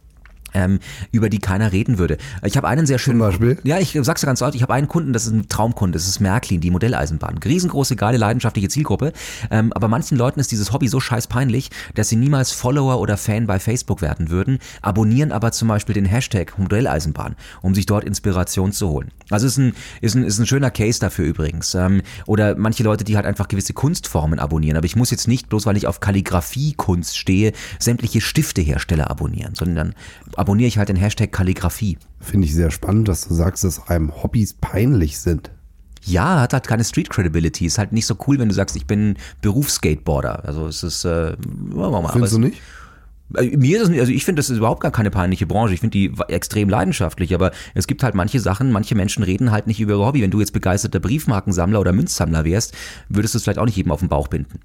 ähm, 0.53 0.79
über 1.11 1.29
die 1.29 1.39
keiner 1.39 1.71
reden 1.71 1.97
würde. 1.97 2.17
Ich 2.43 2.57
habe 2.57 2.67
einen 2.67 2.85
sehr 2.85 2.99
schönen. 2.99 3.19
Beispiel? 3.19 3.57
Ja, 3.63 3.79
ich 3.79 3.97
sag's 4.01 4.21
dir 4.21 4.27
ganz 4.27 4.39
laut, 4.39 4.55
ich 4.55 4.61
habe 4.61 4.73
einen 4.73 4.87
Kunden, 4.87 5.13
das 5.13 5.25
ist 5.25 5.33
ein 5.33 5.47
Traumkunde, 5.47 5.97
das 5.97 6.07
ist 6.07 6.19
Märklin, 6.19 6.61
die 6.61 6.71
Modelleisenbahn. 6.71 7.37
Riesengroße, 7.37 7.95
geile, 7.95 8.17
leidenschaftliche 8.17 8.69
Zielgruppe. 8.69 9.13
Ähm, 9.51 9.71
aber 9.73 9.87
manchen 9.87 10.17
Leuten 10.17 10.39
ist 10.39 10.51
dieses 10.51 10.71
Hobby 10.73 10.87
so 10.87 10.99
scheiß 10.99 11.27
peinlich, 11.27 11.69
dass 11.95 12.09
sie 12.09 12.15
niemals 12.15 12.51
Follower 12.51 12.99
oder 12.99 13.17
Fan 13.17 13.47
bei 13.47 13.59
Facebook 13.59 14.01
werden 14.01 14.29
würden, 14.29 14.59
abonnieren 14.81 15.31
aber 15.31 15.51
zum 15.51 15.67
Beispiel 15.67 15.93
den 15.93 16.05
Hashtag 16.05 16.57
Modelleisenbahn, 16.57 17.35
um 17.61 17.75
sich 17.75 17.85
dort 17.85 18.03
Inspiration 18.03 18.71
zu 18.71 18.89
holen. 18.89 19.11
Also 19.29 19.47
ist 19.47 19.57
ein, 19.57 19.73
ist 20.01 20.15
ein, 20.15 20.23
ist 20.23 20.39
ein 20.39 20.45
schöner 20.45 20.71
Case 20.71 20.99
dafür 20.99 21.25
übrigens. 21.25 21.75
Ähm, 21.75 22.01
oder 22.25 22.55
manche 22.55 22.83
Leute, 22.83 23.03
die 23.03 23.15
halt 23.15 23.25
einfach 23.25 23.47
gewisse 23.47 23.73
Kunstformen 23.73 24.39
abonnieren. 24.39 24.77
Aber 24.77 24.85
ich 24.85 24.95
muss 24.95 25.11
jetzt 25.11 25.27
nicht, 25.27 25.49
bloß 25.49 25.65
weil 25.65 25.77
ich 25.77 25.87
auf 25.87 25.99
Kalligrafie-Kunst 25.99 27.17
stehe, 27.17 27.53
sämtliche 27.79 28.21
Stiftehersteller 28.21 29.09
abonnieren, 29.09 29.55
sondern 29.55 29.75
dann 29.75 29.95
abonniere 30.43 30.67
ich 30.67 30.77
halt 30.77 30.89
den 30.89 30.97
Hashtag 30.97 31.31
Kalligrafie. 31.31 31.97
Finde 32.19 32.45
ich 32.45 32.53
sehr 32.53 32.69
spannend, 32.69 33.07
dass 33.07 33.29
du 33.29 33.33
sagst, 33.33 33.63
dass 33.63 33.87
einem 33.87 34.11
Hobbys 34.23 34.53
peinlich 34.53 35.17
sind. 35.17 35.51
Ja, 36.03 36.41
hat 36.41 36.51
halt 36.51 36.67
keine 36.67 36.83
Street 36.83 37.09
Credibility. 37.09 37.65
Ist 37.65 37.77
halt 37.77 37.93
nicht 37.93 38.05
so 38.05 38.17
cool, 38.27 38.39
wenn 38.39 38.49
du 38.49 38.53
sagst, 38.53 38.75
ich 38.75 38.85
bin 38.85 39.15
Berufsskateboarder. 39.41 40.43
Also 40.43 40.67
es 40.67 40.83
ist, 40.83 41.05
äh, 41.05 41.37
Findest 42.11 42.33
du 42.33 42.39
nicht? 42.39 42.61
Äh, 43.37 43.55
mir 43.55 43.77
ist 43.77 43.83
es 43.83 43.89
nicht, 43.89 44.01
also 44.01 44.11
ich 44.11 44.25
finde, 44.25 44.41
das 44.41 44.49
ist 44.49 44.57
überhaupt 44.57 44.81
gar 44.81 44.91
keine 44.91 45.11
peinliche 45.11 45.47
Branche. 45.47 45.73
Ich 45.73 45.79
finde 45.79 45.97
die 45.97 46.13
extrem 46.27 46.67
leidenschaftlich, 46.67 47.33
aber 47.33 47.51
es 47.73 47.87
gibt 47.87 48.03
halt 48.03 48.13
manche 48.13 48.41
Sachen, 48.41 48.69
manche 48.73 48.95
Menschen 48.95 49.23
reden 49.23 49.49
halt 49.49 49.65
nicht 49.67 49.79
über 49.79 49.93
ihr 49.93 50.05
Hobby. 50.05 50.21
Wenn 50.21 50.31
du 50.31 50.41
jetzt 50.41 50.51
begeisterter 50.51 50.99
Briefmarkensammler 50.99 51.79
oder 51.79 51.93
Münzsammler 51.93 52.43
wärst, 52.43 52.73
würdest 53.07 53.33
du 53.33 53.37
es 53.37 53.45
vielleicht 53.45 53.59
auch 53.59 53.65
nicht 53.65 53.77
jedem 53.77 53.93
auf 53.93 54.01
den 54.01 54.09
Bauch 54.09 54.27
binden. 54.27 54.59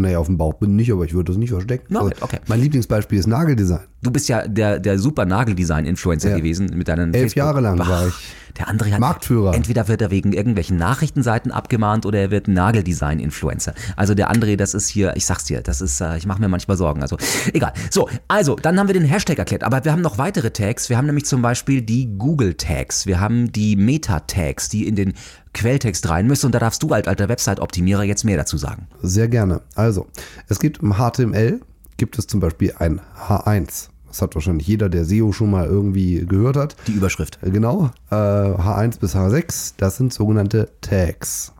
Naja, 0.00 0.18
auf 0.18 0.26
dem 0.26 0.36
Bauch 0.38 0.54
bin 0.54 0.70
ich 0.70 0.76
nicht, 0.76 0.92
aber 0.92 1.04
ich 1.04 1.14
würde 1.14 1.32
das 1.32 1.38
nicht 1.38 1.50
verstecken. 1.50 1.86
No, 1.92 2.00
Also, 2.00 2.12
okay. 2.20 2.38
Mein 2.48 2.60
Lieblingsbeispiel 2.60 3.18
ist 3.18 3.26
Nageldesign. 3.26 3.80
Du 4.02 4.10
bist 4.10 4.28
ja 4.28 4.46
der, 4.46 4.78
der 4.80 4.98
super 4.98 5.24
Nageldesign-Influencer 5.24 6.30
Ja. 6.30 6.36
gewesen 6.36 6.70
mit 6.74 6.88
deinen 6.88 7.14
Elf 7.14 7.34
Jahre 7.34 7.60
lang 7.60 7.78
war 7.78 8.08
ich 8.08 8.14
Der 8.58 8.68
andere 8.68 8.92
hat 8.92 9.00
Marktführer. 9.00 9.54
Entweder 9.54 9.88
wird 9.88 10.00
er 10.00 10.10
wegen 10.10 10.32
irgendwelchen 10.32 10.76
Nachrichtenseiten 10.76 11.50
abgemahnt 11.50 12.06
oder 12.06 12.20
er 12.20 12.30
wird 12.30 12.46
Nageldesign-Influencer. 12.46 13.74
Also 13.96 14.14
der 14.14 14.30
André, 14.30 14.56
das 14.56 14.74
ist 14.74 14.88
hier, 14.88 15.16
ich 15.16 15.26
sag's 15.26 15.44
dir, 15.44 15.60
das 15.60 15.80
ist, 15.80 16.00
äh, 16.00 16.16
ich 16.16 16.26
mache 16.26 16.40
mir 16.40 16.48
manchmal 16.48 16.76
Sorgen. 16.76 17.02
Also 17.02 17.16
egal. 17.52 17.72
So, 17.90 18.08
also 18.28 18.54
dann 18.56 18.78
haben 18.78 18.86
wir 18.86 18.94
den 18.94 19.04
Hashtag 19.04 19.38
erklärt, 19.38 19.64
aber 19.64 19.84
wir 19.84 19.92
haben 19.92 20.02
noch 20.02 20.18
weitere 20.18 20.50
Tags. 20.50 20.88
Wir 20.88 20.96
haben 20.96 21.06
nämlich 21.06 21.26
zum 21.26 21.42
Beispiel 21.42 21.82
die 21.82 22.06
Google-Tags, 22.16 23.06
wir 23.06 23.20
haben 23.20 23.50
die 23.50 23.76
Meta-Tags, 23.76 24.68
die 24.68 24.86
in 24.86 24.94
den 24.94 25.14
Quelltext 25.52 26.08
rein 26.08 26.26
müssen. 26.26 26.46
Und 26.46 26.54
da 26.54 26.58
darfst 26.58 26.82
du 26.82 26.90
als 26.90 27.08
alter 27.08 27.28
Website-Optimierer 27.28 28.04
jetzt 28.04 28.24
mehr 28.24 28.36
dazu 28.36 28.56
sagen. 28.56 28.86
Sehr 29.02 29.28
gerne. 29.28 29.62
Also, 29.74 30.06
es 30.48 30.58
gibt 30.58 30.82
im 30.82 30.94
HTML, 30.94 31.60
gibt 31.96 32.18
es 32.18 32.26
zum 32.26 32.40
Beispiel 32.40 32.74
ein 32.78 33.00
H1. 33.28 33.88
Das 34.14 34.22
hat 34.22 34.36
wahrscheinlich 34.36 34.68
jeder, 34.68 34.88
der 34.88 35.04
SEO 35.04 35.32
schon 35.32 35.50
mal 35.50 35.66
irgendwie 35.66 36.24
gehört 36.24 36.56
hat. 36.56 36.76
Die 36.86 36.92
Überschrift. 36.92 37.40
Äh, 37.42 37.50
Genau, 37.50 37.90
äh, 38.12 38.14
H1 38.14 39.00
bis 39.00 39.16
H6, 39.16 39.74
das 39.76 39.96
sind 39.96 40.12
sogenannte 40.12 40.70
Tags. 40.80 41.52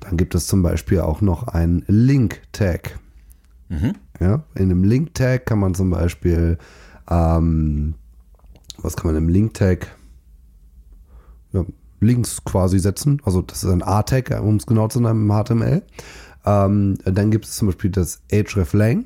Dann 0.00 0.16
gibt 0.16 0.34
es 0.34 0.48
zum 0.48 0.64
Beispiel 0.64 0.98
auch 0.98 1.20
noch 1.20 1.46
einen 1.46 1.84
Link-Tag. 1.86 2.98
Ja, 4.18 4.42
in 4.56 4.72
einem 4.72 4.82
Link-Tag 4.82 5.46
kann 5.46 5.60
man 5.60 5.76
zum 5.76 5.90
Beispiel, 5.90 6.58
ähm, 7.08 7.94
was 8.78 8.96
kann 8.96 9.12
man 9.12 9.16
im 9.22 9.28
Link-Tag? 9.28 9.86
Ja, 11.52 11.64
Links 12.00 12.42
quasi 12.44 12.80
setzen. 12.80 13.22
Also 13.24 13.40
das 13.40 13.62
ist 13.62 13.70
ein 13.70 13.84
A-Tag, 13.84 14.36
um 14.42 14.56
es 14.56 14.66
genau 14.66 14.88
zu 14.88 14.98
nennen 15.00 15.30
im 15.30 15.32
HTML. 15.32 15.82
Ähm, 16.44 16.98
dann 17.04 17.30
gibt 17.30 17.44
es 17.44 17.54
zum 17.54 17.68
Beispiel 17.68 17.92
das 17.92 18.20
hreflang, 18.32 19.04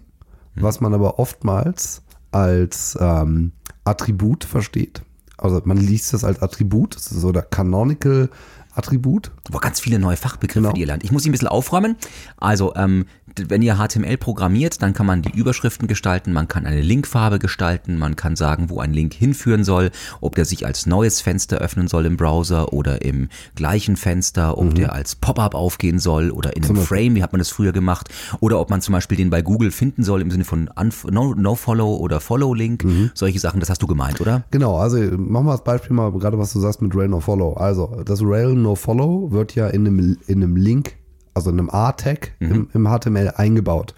was 0.55 0.81
man 0.81 0.95
aber 0.95 1.19
oftmals 1.19 2.01
als 2.33 2.97
ähm, 3.01 3.53
Attribut 3.85 4.45
versteht. 4.45 5.03
Also 5.39 5.61
man 5.65 5.77
liest 5.77 6.13
das 6.13 6.25
als 6.25 6.41
Attribut, 6.41 6.97
das 6.97 7.11
ist 7.11 7.21
so 7.21 7.33
der 7.33 7.43
Canonical 7.43 8.31
Attribut. 8.75 9.33
Boah, 9.51 9.61
ganz 9.61 9.81
viele 9.81 9.99
neue 9.99 10.17
Fachbegriffe, 10.17 10.61
Genau. 10.63 10.73
die 10.73 10.81
ihr 10.81 10.87
lernt. 10.87 11.05
Ich 11.05 11.13
muss 11.13 11.25
sie 11.25 11.29
ein 11.29 11.33
bisschen 11.33 11.49
aufräumen. 11.49 11.97
Also, 12.39 12.75
ähm, 12.75 13.05
wenn 13.49 13.63
ihr 13.63 13.77
HTML 13.77 14.17
programmiert, 14.17 14.83
dann 14.83 14.93
kann 14.95 15.07
man 15.07 15.23
die 15.23 15.31
Überschriften 15.37 15.89
gestalten, 15.89 16.33
man 16.33 16.49
kann 16.49 16.67
eine 16.67 16.81
Linkfarbe 16.81 17.39
gestalten, 17.39 17.99
man 17.99 18.17
kann 18.17 18.37
sagen, 18.37 18.69
wo 18.71 18.81
ein 18.81 18.93
Link 18.93 19.15
hinführen 19.15 19.65
soll, 19.65 19.91
ob 20.21 20.35
der 20.35 20.45
sich 20.45 20.67
als 20.67 20.87
neues 20.87 21.21
Fenster 21.21 21.59
öffnen 21.59 21.89
soll 21.89 22.07
im 22.07 22.17
Browser 22.17 22.73
oder 22.73 23.03
im 23.03 23.29
gleichen 23.55 23.97
Fenster, 23.97 24.59
ob 24.59 24.75
der 24.75 24.93
als 24.93 25.15
Pop-up 25.17 25.55
aufgehen 25.55 25.99
soll 25.99 26.31
oder 26.31 26.57
in 26.57 26.65
einem 26.65 26.77
Beispiel. 26.77 26.97
Frame, 26.99 27.15
wie 27.17 27.23
hat 27.23 27.33
man 27.33 27.39
das 27.39 27.51
früher 27.51 27.73
gemacht, 27.73 28.09
oder 28.41 28.61
ob 28.61 28.71
man 28.71 28.81
zum 28.81 28.93
Beispiel 28.93 29.17
den 29.17 29.31
bei 29.31 29.43
Google 29.43 29.71
finden 29.71 30.03
soll 30.03 30.21
im 30.23 30.31
Sinne 30.31 30.45
von 30.45 30.69
Unf- 30.71 31.11
No- 31.11 31.35
No-Follow 31.35 31.97
oder 31.97 32.21
Follow-Link. 32.21 32.85
Solche 33.15 33.39
Sachen, 33.39 33.61
das 33.61 33.71
hast 33.71 33.83
du 33.83 33.87
gemeint, 33.87 34.21
oder? 34.21 34.45
Genau, 34.51 34.77
also 34.77 34.97
machen 34.99 35.47
wir 35.47 35.53
das 35.53 35.65
Beispiel 35.65 35.95
mal, 35.97 36.11
gerade 36.13 36.39
was 36.39 36.53
du 36.53 36.61
sagst 36.61 36.83
mit 36.83 36.95
Rail 36.95 37.09
No 37.09 37.21
Follow. 37.21 37.55
Also 37.55 38.03
das 38.05 38.21
Rail 38.23 38.55
No 38.55 38.75
Follow 38.75 39.31
wird 39.33 39.55
ja 39.55 39.69
in 39.69 39.87
einem, 39.87 40.19
in 40.27 40.43
einem 40.43 40.57
Link, 40.57 40.95
also 41.35 41.51
in 41.51 41.59
einem 41.59 41.71
A-Tag 41.71 42.35
im, 42.41 42.69
im 42.75 42.87
HTML 42.87 43.33
eingebaut. 43.37 43.95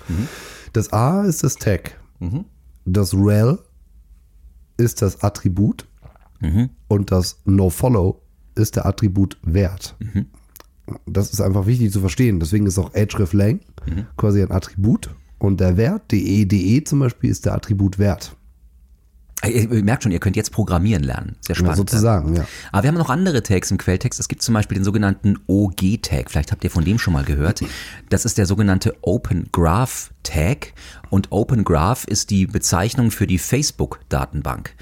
Das 0.72 0.92
A 0.92 1.22
ist 1.22 1.42
das 1.44 1.56
Tag. 1.56 1.98
Das 2.84 3.14
Rail 3.14 3.58
ist 4.76 5.02
das 5.02 5.22
Attribut 5.22 5.86
und 6.88 7.10
das 7.10 7.40
No 7.44 7.70
Follow 7.70 8.20
ist 8.54 8.76
der 8.76 8.86
Attribut 8.86 9.38
Wert. 9.42 9.96
Das 11.06 11.32
ist 11.32 11.40
einfach 11.40 11.66
wichtig 11.66 11.92
zu 11.92 12.00
verstehen. 12.00 12.40
Deswegen 12.40 12.66
ist 12.66 12.78
auch 12.78 12.92
hreflang 12.92 13.60
quasi 14.16 14.42
ein 14.42 14.50
Attribut 14.50 15.10
und 15.38 15.60
der 15.60 15.76
Wert, 15.76 16.10
de, 16.12 16.44
de 16.44 16.84
zum 16.84 17.00
Beispiel, 17.00 17.30
ist 17.30 17.46
der 17.46 17.54
Attribut 17.54 17.98
Wert. 17.98 18.36
Ihr, 19.46 19.70
ihr 19.70 19.84
merkt 19.84 20.02
schon, 20.02 20.12
ihr 20.12 20.20
könnt 20.20 20.36
jetzt 20.36 20.52
programmieren 20.52 21.02
lernen. 21.02 21.36
Sehr 21.40 21.54
Ja, 21.54 21.60
spannend. 21.60 21.76
sozusagen, 21.76 22.34
ja. 22.36 22.46
Aber 22.72 22.82
wir 22.82 22.88
haben 22.88 22.98
noch 22.98 23.10
andere 23.10 23.42
Tags 23.42 23.70
im 23.70 23.78
Quelltext. 23.78 24.18
Es 24.20 24.28
gibt 24.28 24.42
zum 24.42 24.54
Beispiel 24.54 24.76
den 24.76 24.84
sogenannten 24.84 25.38
OG-Tag. 25.46 26.30
Vielleicht 26.30 26.52
habt 26.52 26.64
ihr 26.64 26.70
von 26.70 26.84
dem 26.84 26.98
schon 26.98 27.12
mal 27.12 27.24
gehört. 27.24 27.62
Das 28.10 28.24
ist 28.24 28.38
der 28.38 28.46
sogenannte 28.46 28.94
Open 29.02 29.48
Graph 29.52 30.10
Tag. 30.22 30.72
Und 31.10 31.30
Open 31.30 31.64
Graph 31.64 32.04
ist 32.04 32.30
die 32.30 32.46
Bezeichnung 32.46 33.10
für 33.10 33.26
die 33.26 33.38
Facebook-Datenbank. 33.38 34.74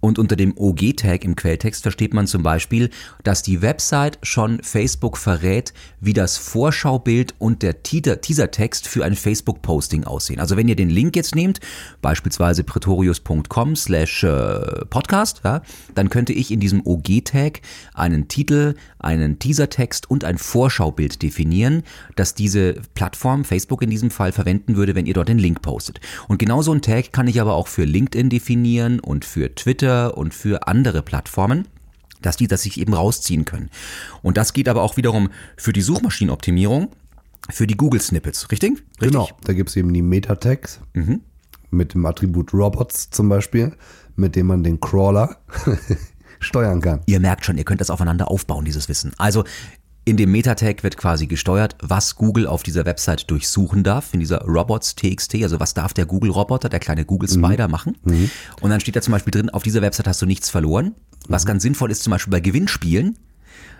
Und 0.00 0.18
unter 0.18 0.34
dem 0.34 0.56
OG-Tag 0.56 1.24
im 1.24 1.36
Quelltext 1.36 1.82
versteht 1.82 2.14
man 2.14 2.26
zum 2.26 2.42
Beispiel, 2.42 2.90
dass 3.22 3.42
die 3.42 3.60
Website 3.60 4.18
schon 4.22 4.62
Facebook 4.62 5.18
verrät, 5.18 5.74
wie 6.00 6.14
das 6.14 6.38
Vorschaubild 6.38 7.34
und 7.38 7.62
der 7.62 7.82
Teaser- 7.82 8.20
Teasertext 8.20 8.88
für 8.88 9.04
ein 9.04 9.14
Facebook-Posting 9.14 10.04
aussehen. 10.04 10.40
Also 10.40 10.56
wenn 10.56 10.68
ihr 10.68 10.76
den 10.76 10.88
Link 10.88 11.16
jetzt 11.16 11.34
nehmt, 11.34 11.60
beispielsweise 12.00 12.64
pretorius.com 12.64 13.76
slash 13.76 14.24
äh, 14.24 14.84
podcast, 14.86 15.42
ja, 15.44 15.62
dann 15.94 16.08
könnte 16.08 16.32
ich 16.32 16.50
in 16.50 16.60
diesem 16.60 16.86
OG-Tag 16.86 17.60
einen 17.92 18.28
Titel, 18.28 18.74
einen 18.98 19.38
Teasertext 19.38 20.10
und 20.10 20.24
ein 20.24 20.38
Vorschaubild 20.38 21.22
definieren, 21.22 21.82
dass 22.16 22.34
diese 22.34 22.74
Plattform, 22.94 23.44
Facebook 23.44 23.82
in 23.82 23.90
diesem 23.90 24.10
Fall, 24.10 24.32
verwenden 24.32 24.76
würde, 24.76 24.94
wenn 24.94 25.06
ihr 25.06 25.14
dort 25.14 25.28
den 25.28 25.38
Link 25.38 25.60
postet. 25.60 26.00
Und 26.28 26.38
genau 26.38 26.62
so 26.62 26.70
einen 26.70 26.82
Tag 26.82 27.12
kann 27.12 27.28
ich 27.28 27.40
aber 27.40 27.54
auch 27.54 27.68
für 27.68 27.84
LinkedIn 27.84 28.30
definieren 28.30 29.00
und 29.00 29.24
für 29.24 29.54
Twitter 29.54 29.89
und 30.16 30.34
für 30.34 30.66
andere 30.66 31.02
Plattformen 31.02 31.66
dass 32.22 32.36
die 32.36 32.46
das 32.46 32.62
sich 32.62 32.78
eben 32.78 32.94
rausziehen 32.94 33.44
können. 33.44 33.70
Und 34.22 34.36
das 34.36 34.52
geht 34.52 34.68
aber 34.68 34.82
auch 34.82 34.96
wiederum 34.96 35.30
für 35.56 35.72
die 35.72 35.80
Suchmaschinenoptimierung, 35.80 36.90
für 37.48 37.66
die 37.66 37.76
Google 37.76 38.00
Snippets, 38.00 38.50
richtig? 38.50 38.72
richtig? 38.72 39.12
Genau, 39.12 39.28
da 39.44 39.52
gibt 39.52 39.70
es 39.70 39.76
eben 39.76 39.92
die 39.92 40.02
Meta-Tags 40.02 40.80
mit 41.70 41.94
dem 41.94 42.04
Attribut 42.06 42.52
Robots 42.52 43.10
zum 43.10 43.28
Beispiel, 43.28 43.74
mit 44.16 44.36
dem 44.36 44.46
man 44.46 44.62
den 44.62 44.80
Crawler 44.80 45.36
steuern 46.40 46.80
kann. 46.80 47.00
Ihr 47.06 47.20
merkt 47.20 47.44
schon, 47.44 47.56
ihr 47.58 47.64
könnt 47.64 47.80
das 47.80 47.90
aufeinander 47.90 48.30
aufbauen, 48.30 48.64
dieses 48.64 48.88
Wissen. 48.88 49.12
Also 49.18 49.44
in 50.10 50.16
dem 50.16 50.32
Meta-Tag 50.32 50.82
wird 50.82 50.96
quasi 50.96 51.28
gesteuert, 51.28 51.76
was 51.80 52.16
Google 52.16 52.48
auf 52.48 52.64
dieser 52.64 52.84
Website 52.84 53.30
durchsuchen 53.30 53.84
darf, 53.84 54.12
in 54.12 54.18
dieser 54.18 54.42
Robots.txt, 54.42 55.36
also 55.36 55.60
was 55.60 55.72
darf 55.72 55.94
der 55.94 56.04
Google-Roboter, 56.04 56.68
der 56.68 56.80
kleine 56.80 57.04
Google-Spider 57.04 57.68
machen. 57.68 57.96
Und 58.60 58.70
dann 58.70 58.80
steht 58.80 58.96
da 58.96 59.02
zum 59.02 59.12
Beispiel 59.12 59.30
drin, 59.30 59.50
auf 59.50 59.62
dieser 59.62 59.82
Website 59.82 60.08
hast 60.08 60.20
du 60.20 60.26
nichts 60.26 60.50
verloren. 60.50 60.96
Was 61.28 61.46
ganz 61.46 61.62
sinnvoll 61.62 61.92
ist 61.92 62.02
zum 62.02 62.10
Beispiel 62.10 62.32
bei 62.32 62.40
Gewinnspielen, 62.40 63.18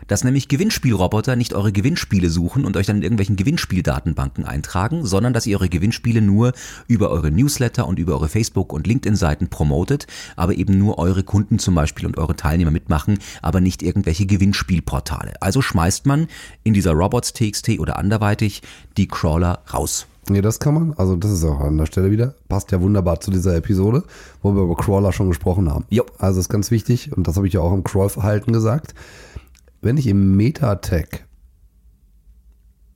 dass 0.06 0.24
nämlich 0.24 0.48
Gewinnspielroboter 0.48 1.36
nicht 1.36 1.54
eure 1.54 1.72
Gewinnspiele 1.72 2.30
suchen 2.30 2.64
und 2.64 2.76
euch 2.76 2.86
dann 2.86 2.96
in 2.96 3.02
irgendwelchen 3.02 3.36
Gewinnspieldatenbanken 3.36 4.44
eintragen, 4.44 5.04
sondern 5.04 5.32
dass 5.32 5.46
ihr 5.46 5.56
eure 5.56 5.68
Gewinnspiele 5.68 6.20
nur 6.20 6.52
über 6.86 7.10
eure 7.10 7.30
Newsletter 7.30 7.86
und 7.86 7.98
über 7.98 8.14
eure 8.14 8.28
Facebook- 8.28 8.72
und 8.72 8.86
LinkedIn-Seiten 8.86 9.48
promotet, 9.48 10.06
aber 10.36 10.54
eben 10.54 10.78
nur 10.78 10.98
eure 10.98 11.22
Kunden 11.22 11.58
zum 11.58 11.74
Beispiel 11.74 12.06
und 12.06 12.18
eure 12.18 12.36
Teilnehmer 12.36 12.70
mitmachen, 12.70 13.18
aber 13.42 13.60
nicht 13.60 13.82
irgendwelche 13.82 14.26
Gewinnspielportale. 14.26 15.34
Also 15.40 15.62
schmeißt 15.62 16.06
man 16.06 16.28
in 16.62 16.74
dieser 16.74 16.92
Robots.txt 16.92 17.78
oder 17.78 17.98
anderweitig 17.98 18.62
die 18.96 19.08
Crawler 19.08 19.62
raus. 19.72 20.06
Nee, 20.28 20.42
das 20.42 20.60
kann 20.60 20.74
man. 20.74 20.94
Also 20.96 21.16
das 21.16 21.32
ist 21.32 21.44
auch 21.44 21.60
an 21.60 21.76
der 21.76 21.86
Stelle 21.86 22.12
wieder. 22.12 22.34
Passt 22.48 22.70
ja 22.70 22.80
wunderbar 22.80 23.20
zu 23.20 23.32
dieser 23.32 23.56
Episode, 23.56 24.04
wo 24.42 24.54
wir 24.54 24.62
über 24.62 24.76
Crawler 24.76 25.12
schon 25.12 25.28
gesprochen 25.28 25.68
haben. 25.68 25.86
Jo. 25.90 26.04
Also 26.18 26.38
ist 26.38 26.48
ganz 26.48 26.70
wichtig 26.70 27.10
und 27.16 27.26
das 27.26 27.36
habe 27.36 27.48
ich 27.48 27.54
ja 27.54 27.60
auch 27.60 27.72
im 27.72 27.82
Crawl-Verhalten 27.82 28.52
gesagt. 28.52 28.94
Wenn 29.82 29.96
ich 29.96 30.06
im 30.06 30.36
Meta-Tag 30.36 31.26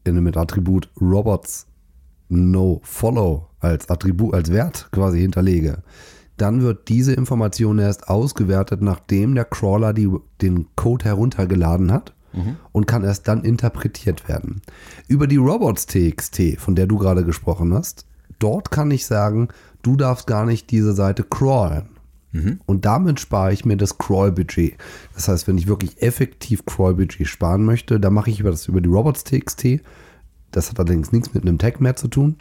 in 0.04 0.16
dem 0.16 0.26
Attribut 0.36 0.90
Robots 1.00 1.66
No 2.28 2.80
Follow 2.84 3.48
als 3.60 3.88
Attribut, 3.88 4.34
als 4.34 4.52
Wert 4.52 4.88
quasi 4.92 5.20
hinterlege, 5.20 5.82
dann 6.36 6.60
wird 6.60 6.88
diese 6.88 7.14
Information 7.14 7.78
erst 7.78 8.08
ausgewertet, 8.08 8.82
nachdem 8.82 9.34
der 9.34 9.46
Crawler 9.46 9.94
die, 9.94 10.10
den 10.42 10.66
Code 10.76 11.06
heruntergeladen 11.06 11.90
hat 11.90 12.14
und 12.72 12.86
kann 12.86 13.04
erst 13.04 13.28
dann 13.28 13.44
interpretiert 13.44 14.28
werden. 14.28 14.60
Über 15.08 15.26
die 15.26 15.36
Robots.txt, 15.36 16.58
von 16.58 16.74
der 16.74 16.86
du 16.86 16.98
gerade 16.98 17.24
gesprochen 17.24 17.72
hast, 17.72 18.06
dort 18.38 18.70
kann 18.70 18.90
ich 18.90 19.06
sagen, 19.06 19.48
du 19.82 19.96
darfst 19.96 20.26
gar 20.26 20.44
nicht 20.44 20.70
diese 20.70 20.92
Seite 20.92 21.22
crawlen. 21.22 21.93
Und 22.66 22.84
damit 22.84 23.20
spare 23.20 23.52
ich 23.52 23.64
mir 23.64 23.76
das 23.76 23.96
Crawl-Budget. 23.98 24.74
Das 25.14 25.28
heißt, 25.28 25.46
wenn 25.46 25.56
ich 25.56 25.68
wirklich 25.68 26.02
effektiv 26.02 26.64
Crawl-Budget 26.66 27.26
sparen 27.28 27.64
möchte, 27.64 28.00
dann 28.00 28.12
mache 28.12 28.30
ich 28.30 28.40
über 28.40 28.50
das 28.50 28.66
über 28.66 28.80
die 28.80 28.88
Robots.txt. 28.88 29.80
Das 30.50 30.70
hat 30.70 30.78
allerdings 30.78 31.12
nichts 31.12 31.32
mit 31.34 31.44
einem 31.44 31.58
Tag 31.58 31.80
mehr 31.80 31.94
zu 31.96 32.08
tun. 32.08 32.36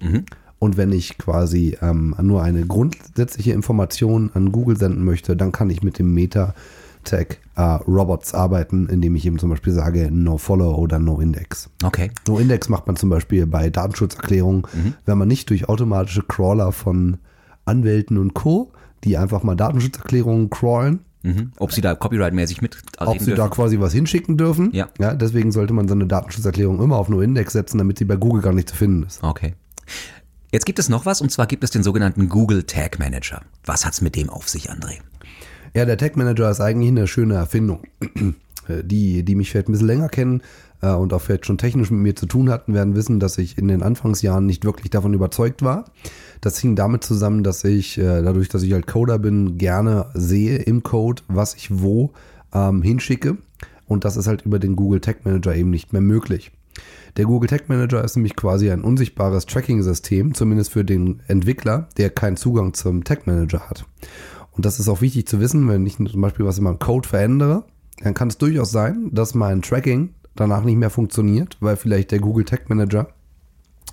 Und 0.60 0.78
wenn 0.78 0.92
ich 0.92 1.18
quasi 1.18 1.78
ähm, 1.82 2.16
nur 2.22 2.42
eine 2.42 2.66
grundsätzliche 2.66 3.52
Information 3.52 4.32
an 4.34 4.52
Google 4.52 4.78
senden 4.78 5.04
möchte, 5.04 5.36
dann 5.36 5.52
kann 5.52 5.70
ich 5.70 5.84
mit 5.84 6.00
dem 6.00 6.14
Meta 6.14 6.56
Tag 7.04 7.40
äh, 7.58 7.62
Robots 7.62 8.34
arbeiten, 8.34 8.88
indem 8.88 9.16
ich 9.16 9.26
eben 9.26 9.38
zum 9.38 9.50
Beispiel 9.50 9.74
sage 9.74 10.10
No 10.10 10.38
Follow 10.38 10.74
oder 10.76 11.00
No 11.00 11.20
Index. 11.20 11.70
Okay. 11.84 12.12
No 12.30 12.40
Index 12.40 12.70
macht 12.70 12.88
man 12.88 12.96
zum 12.96 13.10
Beispiel 13.10 13.46
bei 13.46 13.70
Datenschutzerklärungen, 13.70 14.62
Mhm. 14.74 14.94
wenn 15.06 15.18
man 15.18 15.28
nicht 15.28 15.50
durch 15.50 15.68
automatische 15.68 16.24
Crawler 16.24 16.72
von 16.72 17.18
Anwälten 17.66 18.18
und 18.18 18.34
Co., 18.34 18.72
die 19.04 19.18
einfach 19.18 19.44
mal 19.44 19.56
Datenschutzerklärungen 19.56 20.50
crawlen, 20.50 21.00
Mhm. 21.24 21.54
Ob 21.58 21.72
sie 21.72 21.80
da 21.80 21.94
copyright-mäßig 21.94 22.62
mit 22.62 22.78
ob 22.98 23.20
sie 23.22 23.34
da 23.34 23.48
quasi 23.48 23.80
was 23.80 23.94
hinschicken 23.94 24.38
dürfen. 24.38 24.72
Ja. 24.74 24.89
ja. 25.00 25.13
Deswegen 25.16 25.54
sollte 25.54 25.74
man 25.74 25.88
so 25.88 25.94
eine 25.94 26.06
Datenschutzerklärung 26.06 26.82
immer 26.82 26.98
auf 26.98 27.08
No 27.08 27.22
Index 27.22 27.54
setzen, 27.54 27.78
damit 27.78 27.98
sie 27.98 28.06
bei 28.06 28.18
Google 28.18 28.42
gar 28.42 28.54
nicht 28.54 28.70
zu 28.70 28.76
finden 28.76 29.04
ist. 29.04 29.24
Okay. 29.24 29.56
Jetzt 30.52 30.66
gibt 30.66 30.80
es 30.80 30.89
noch 30.89 31.06
was 31.06 31.22
und 31.22 31.32
zwar 31.32 31.48
gibt 31.48 31.63
es 31.63 31.72
den 31.72 31.82
sogenannten 31.82 32.28
Google 32.30 32.63
Tag 32.63 33.00
Manager. 33.00 33.42
Was 33.66 33.86
hat's 33.86 34.02
mit 34.02 34.16
dem 34.16 34.30
auf 34.30 34.50
sich, 34.50 34.70
André? 34.70 35.00
Ja, 35.74 35.86
der 35.86 35.98
Tag 35.98 36.18
Manager 36.18 36.52
ist 36.52 36.60
eigentlich 36.60 36.89
eine 36.89 37.08
schöne 37.08 37.36
Erfindung. 37.36 37.84
Die, 38.70 39.26
die 39.26 39.36
mich 39.36 39.52
vielleicht 39.52 39.68
ein 39.68 39.74
bisschen 39.74 39.88
länger 39.88 40.08
kennen 40.08 40.42
äh, 40.84 40.93
und 40.93 41.13
auch 41.13 41.22
vielleicht 41.22 41.46
schon 41.46 41.58
technisch 41.58 41.89
mit 41.89 42.02
mir 42.02 42.15
zu 42.15 42.26
tun 42.26 42.50
hatten, 42.50 42.74
werden 42.74 42.96
wissen, 42.96 43.19
dass 43.19 43.38
ich 43.38 43.58
in 43.58 43.67
den 43.67 43.82
Anfangsjahren 43.82 44.46
nicht 44.46 44.65
wirklich 44.65 44.91
davon 44.91 45.13
überzeugt 45.13 45.63
war. 45.63 45.86
Das 46.41 46.60
hing 46.60 46.76
damit 46.76 47.04
zusammen, 47.04 47.43
dass 47.43 47.63
ich, 47.63 47.98
äh, 47.98 48.22
dadurch, 48.22 48.50
dass 48.50 48.63
ich 48.63 48.74
halt 48.74 48.86
Coder 48.86 49.17
bin, 49.17 49.58
gerne 49.58 50.08
sehe 50.13 50.58
im 50.58 50.84
Code, 50.84 51.24
was 51.30 51.56
ich 51.56 51.82
wo 51.82 52.12
ähm, 52.54 52.82
hinschicke. 52.82 53.38
Und 53.88 54.06
das 54.06 54.17
ist 54.17 54.28
halt 54.28 54.43
über 54.43 54.60
den 54.60 54.76
Google 54.76 55.00
Tag 55.00 55.26
Manager 55.26 55.56
eben 55.56 55.69
nicht 55.69 55.93
mehr 55.93 56.02
möglich. 56.02 56.52
Der 57.15 57.26
Google 57.26 57.48
Tag 57.48 57.69
Manager 57.69 58.04
ist 58.04 58.15
nämlich 58.15 58.36
quasi 58.36 58.72
ein 58.72 58.82
unsichtbares 58.82 59.46
Tracking-System, 59.46 60.34
zumindest 60.34 60.72
für 60.72 60.84
den 60.84 61.22
Entwickler, 61.28 61.88
der 61.98 62.10
keinen 62.10 62.38
Zugang 62.38 62.74
zum 62.74 63.04
Tag 63.04 63.28
Manager 63.28 63.69
hat. 63.69 63.86
Und 64.52 64.65
das 64.65 64.80
ist 64.80 64.89
auch 64.89 65.02
wichtig 65.02 65.28
zu 65.28 65.39
wissen, 65.39 65.67
wenn 65.69 65.86
ich 65.86 65.98
zum 65.98 66.22
Beispiel 66.22 66.46
was 66.46 66.58
in 66.58 66.63
meinem 66.63 66.80
Code 66.80 67.08
verändere, 67.08 67.65
dann 68.02 68.13
kann 68.15 68.30
es 68.30 68.38
durchaus 68.38 68.72
sein, 68.72 69.10
dass 69.12 69.36
mein 69.36 69.62
Tracking 69.62 70.10
danach 70.36 70.63
nicht 70.63 70.78
mehr 70.78 70.89
funktioniert, 70.89 71.58
weil 71.60 71.76
vielleicht 71.76 72.12
der 72.12 72.19
Google 72.19 72.46
Tag 72.46 72.69
Manager 72.69 73.08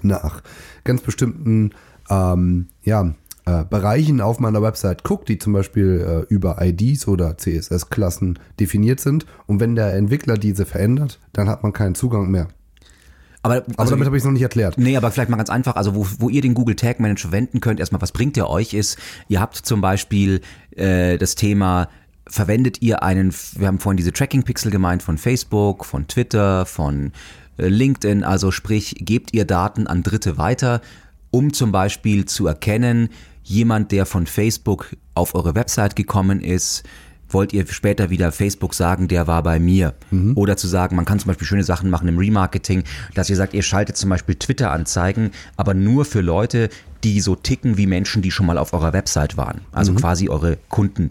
nach 0.02 0.42
ganz 0.84 1.02
bestimmten 1.02 1.72
ähm, 2.08 2.68
ja, 2.82 3.14
äh, 3.46 3.64
Bereichen 3.64 4.20
auf 4.20 4.40
meiner 4.40 4.62
Website 4.62 5.04
guckt, 5.04 5.28
die 5.28 5.38
zum 5.38 5.52
Beispiel 5.52 6.26
äh, 6.28 6.32
über 6.32 6.60
IDs 6.60 7.08
oder 7.08 7.36
CSS-Klassen 7.36 8.38
definiert 8.58 9.00
sind. 9.00 9.26
Und 9.46 9.60
wenn 9.60 9.74
der 9.74 9.94
Entwickler 9.94 10.36
diese 10.36 10.66
verändert, 10.66 11.20
dann 11.32 11.48
hat 11.48 11.62
man 11.62 11.72
keinen 11.72 11.94
Zugang 11.94 12.30
mehr. 12.30 12.48
Aber, 13.42 13.56
Aber 13.56 13.78
also, 13.78 13.92
damit 13.92 14.06
habe 14.06 14.16
ich 14.16 14.20
es 14.20 14.26
noch 14.26 14.32
nicht 14.32 14.42
erklärt. 14.42 14.76
Nee, 14.76 14.96
aber 14.96 15.10
vielleicht 15.10 15.30
mal 15.30 15.38
ganz 15.38 15.48
einfach, 15.48 15.76
also 15.76 15.94
wo, 15.94 16.06
wo 16.18 16.28
ihr 16.28 16.42
den 16.42 16.52
Google 16.52 16.76
Tag 16.76 17.00
Manager 17.00 17.28
verwenden 17.28 17.60
könnt, 17.60 17.80
erstmal, 17.80 18.02
was 18.02 18.12
bringt 18.12 18.36
der 18.36 18.50
euch, 18.50 18.74
ist, 18.74 18.98
ihr 19.28 19.40
habt 19.40 19.56
zum 19.56 19.80
Beispiel 19.80 20.42
äh, 20.76 21.16
das 21.16 21.36
Thema, 21.36 21.88
verwendet 22.30 22.80
ihr 22.80 23.02
einen, 23.02 23.34
wir 23.56 23.66
haben 23.66 23.78
vorhin 23.78 23.96
diese 23.96 24.12
Tracking-Pixel 24.12 24.70
gemeint 24.70 25.02
von 25.02 25.18
Facebook, 25.18 25.84
von 25.84 26.06
Twitter, 26.06 26.64
von 26.64 27.12
äh, 27.58 27.68
LinkedIn, 27.68 28.24
also 28.24 28.50
sprich, 28.50 28.94
gebt 29.00 29.34
ihr 29.34 29.44
Daten 29.44 29.86
an 29.86 30.02
Dritte 30.02 30.38
weiter, 30.38 30.80
um 31.30 31.52
zum 31.52 31.72
Beispiel 31.72 32.24
zu 32.24 32.46
erkennen, 32.46 33.08
jemand, 33.42 33.92
der 33.92 34.06
von 34.06 34.26
Facebook 34.26 34.96
auf 35.14 35.34
eure 35.34 35.54
Website 35.54 35.96
gekommen 35.96 36.40
ist, 36.40 36.84
wollt 37.34 37.52
ihr 37.52 37.66
später 37.66 38.10
wieder 38.10 38.32
Facebook 38.32 38.74
sagen, 38.74 39.08
der 39.08 39.26
war 39.26 39.42
bei 39.42 39.58
mir. 39.58 39.94
Oder 40.36 40.56
zu 40.56 40.66
sagen, 40.66 40.96
man 40.96 41.04
kann 41.04 41.18
zum 41.18 41.28
Beispiel 41.28 41.46
schöne 41.46 41.64
Sachen 41.64 41.90
machen 41.90 42.08
im 42.08 42.18
Remarketing, 42.18 42.84
dass 43.14 43.30
ihr 43.30 43.36
sagt, 43.36 43.54
ihr 43.54 43.62
schaltet 43.62 43.96
zum 43.96 44.10
Beispiel 44.10 44.34
Twitter-Anzeigen, 44.34 45.30
aber 45.56 45.74
nur 45.74 46.04
für 46.04 46.20
Leute, 46.20 46.70
die 47.04 47.20
so 47.20 47.34
ticken 47.34 47.76
wie 47.78 47.86
Menschen, 47.86 48.22
die 48.22 48.30
schon 48.30 48.46
mal 48.46 48.58
auf 48.58 48.72
eurer 48.72 48.92
Website 48.92 49.36
waren. 49.36 49.62
Also 49.72 49.94
quasi 49.94 50.28
eure 50.28 50.58
Kunden. 50.68 51.10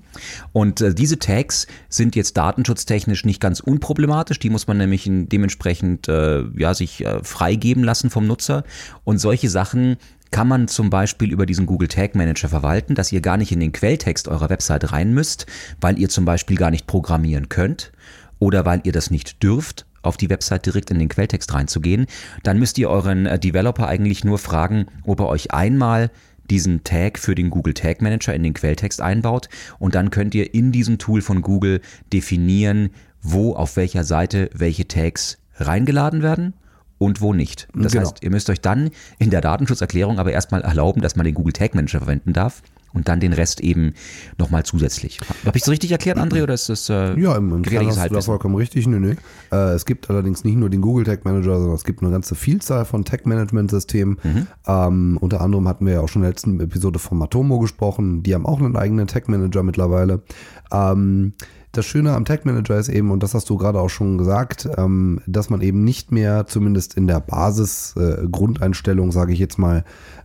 Und 0.53 0.81
äh, 0.81 0.93
diese 0.93 1.17
Tags 1.17 1.67
sind 1.89 2.15
jetzt 2.15 2.37
datenschutztechnisch 2.37 3.25
nicht 3.25 3.41
ganz 3.41 3.59
unproblematisch. 3.59 4.39
Die 4.39 4.49
muss 4.49 4.67
man 4.67 4.77
nämlich 4.77 5.07
in, 5.07 5.29
dementsprechend 5.29 6.07
äh, 6.07 6.43
ja, 6.55 6.73
sich 6.73 7.05
äh, 7.05 7.23
freigeben 7.23 7.83
lassen 7.83 8.09
vom 8.09 8.27
Nutzer. 8.27 8.63
Und 9.03 9.17
solche 9.17 9.49
Sachen 9.49 9.97
kann 10.31 10.47
man 10.47 10.67
zum 10.67 10.89
Beispiel 10.89 11.31
über 11.31 11.45
diesen 11.45 11.65
Google 11.65 11.87
Tag 11.87 12.15
Manager 12.15 12.49
verwalten, 12.49 12.95
dass 12.95 13.11
ihr 13.11 13.21
gar 13.21 13.37
nicht 13.37 13.51
in 13.51 13.59
den 13.59 13.71
Quelltext 13.71 14.27
eurer 14.27 14.49
Website 14.49 14.91
rein 14.91 15.13
müsst, 15.13 15.45
weil 15.81 15.97
ihr 15.99 16.09
zum 16.09 16.25
Beispiel 16.25 16.57
gar 16.57 16.71
nicht 16.71 16.87
programmieren 16.87 17.49
könnt 17.49 17.91
oder 18.37 18.65
weil 18.65 18.81
ihr 18.83 18.91
das 18.91 19.11
nicht 19.11 19.41
dürft, 19.43 19.85
auf 20.01 20.17
die 20.17 20.29
Website 20.29 20.65
direkt 20.65 20.91
in 20.91 20.99
den 20.99 21.09
Quelltext 21.09 21.53
reinzugehen. 21.53 22.05
Dann 22.43 22.59
müsst 22.59 22.77
ihr 22.77 22.89
euren 22.89 23.25
äh, 23.25 23.39
Developer 23.39 23.87
eigentlich 23.87 24.23
nur 24.23 24.37
fragen, 24.37 24.85
ob 25.03 25.19
er 25.19 25.27
euch 25.27 25.51
einmal 25.51 26.09
diesen 26.49 26.83
Tag 26.83 27.19
für 27.19 27.35
den 27.35 27.49
Google 27.49 27.73
Tag 27.73 28.01
Manager 28.01 28.33
in 28.33 28.43
den 28.43 28.53
Quelltext 28.53 29.01
einbaut 29.01 29.49
und 29.77 29.93
dann 29.93 30.09
könnt 30.09 30.33
ihr 30.33 30.53
in 30.53 30.71
diesem 30.71 30.97
Tool 30.97 31.21
von 31.21 31.41
Google 31.41 31.81
definieren, 32.11 32.89
wo 33.21 33.53
auf 33.53 33.75
welcher 33.75 34.03
Seite 34.03 34.49
welche 34.53 34.87
Tags 34.87 35.37
reingeladen 35.57 36.23
werden 36.23 36.53
und 36.99 37.21
wo 37.21 37.33
nicht. 37.33 37.67
Das 37.73 37.93
Genau. 37.93 38.05
heißt, 38.05 38.21
ihr 38.21 38.29
müsst 38.29 38.49
euch 38.51 38.61
dann 38.61 38.91
in 39.17 39.31
der 39.31 39.41
Datenschutzerklärung 39.41 40.19
aber 40.19 40.31
erstmal 40.31 40.61
erlauben, 40.61 41.01
dass 41.01 41.15
man 41.15 41.25
den 41.25 41.33
Google 41.33 41.53
Tag 41.53 41.73
Manager 41.73 41.97
verwenden 41.99 42.33
darf 42.33 42.61
und 42.91 43.07
dann 43.07 43.19
den 43.19 43.33
Rest 43.33 43.61
eben 43.61 43.93
nochmal 44.39 44.63
zusätzlich. 44.63 45.19
Habe 45.45 45.55
ich 45.57 45.63
es 45.63 45.69
richtig 45.69 45.91
erklärt, 45.91 46.17
André, 46.17 46.41
oder 46.43 46.55
ist 46.55 46.69
das 46.69 46.89
äh, 46.89 47.19
Ja, 47.19 47.35
im, 47.37 47.45
im 47.45 47.49
Kern 47.49 47.61
gefährliches 47.61 47.89
hast 47.91 47.95
du 47.95 47.99
da 47.99 48.01
Halbwissen? 48.01 48.25
vollkommen 48.25 48.55
richtig. 48.55 48.87
Nö, 48.87 48.99
nö. 48.99 49.13
Äh, 49.51 49.73
es 49.75 49.85
gibt 49.85 50.09
allerdings 50.09 50.43
nicht 50.43 50.57
nur 50.57 50.69
den 50.71 50.81
Google 50.81 51.05
Tag 51.05 51.23
Manager, 51.23 51.57
sondern 51.57 51.75
es 51.75 51.83
gibt 51.83 52.01
eine 52.01 52.11
ganze 52.11 52.33
Vielzahl 52.35 52.85
von 52.85 53.05
Tag-Management-Systemen. 53.05 54.17
Mhm. 54.23 54.47
Ähm, 54.67 55.17
unter 55.21 55.41
anderem 55.41 55.67
hatten 55.67 55.85
wir 55.85 55.93
ja 55.93 55.99
auch 56.01 56.09
schon 56.09 56.21
in 56.21 56.23
der 56.23 56.31
letzten 56.31 56.59
Episode 56.59 56.99
von 56.99 57.17
Matomo 57.19 57.59
gesprochen. 57.59 58.23
Die 58.23 58.33
haben 58.33 58.45
auch 58.47 58.59
einen 58.59 58.75
eigenen 58.75 59.05
Tag-Manager 59.07 59.61
mittlerweile. 59.63 60.21
Ähm, 60.71 61.33
das 61.71 61.85
Schöne 61.85 62.13
am 62.13 62.25
Tag 62.25 62.45
Manager 62.45 62.77
ist 62.77 62.89
eben, 62.89 63.11
und 63.11 63.21
das 63.21 63.33
hast 63.33 63.49
du 63.49 63.57
gerade 63.57 63.79
auch 63.79 63.89
schon 63.89 64.17
gesagt, 64.17 64.67
ähm, 64.77 65.21
dass 65.27 65.49
man 65.49 65.61
eben 65.61 65.83
nicht 65.83 66.11
mehr, 66.11 66.47
zumindest 66.47 66.95
in 66.95 67.07
der 67.07 67.19
Basis-Grundeinstellung, 67.19 69.11
sage 69.11 69.33
ich 69.33 69.39
jetzt 69.39 69.59
mal, 69.59 69.83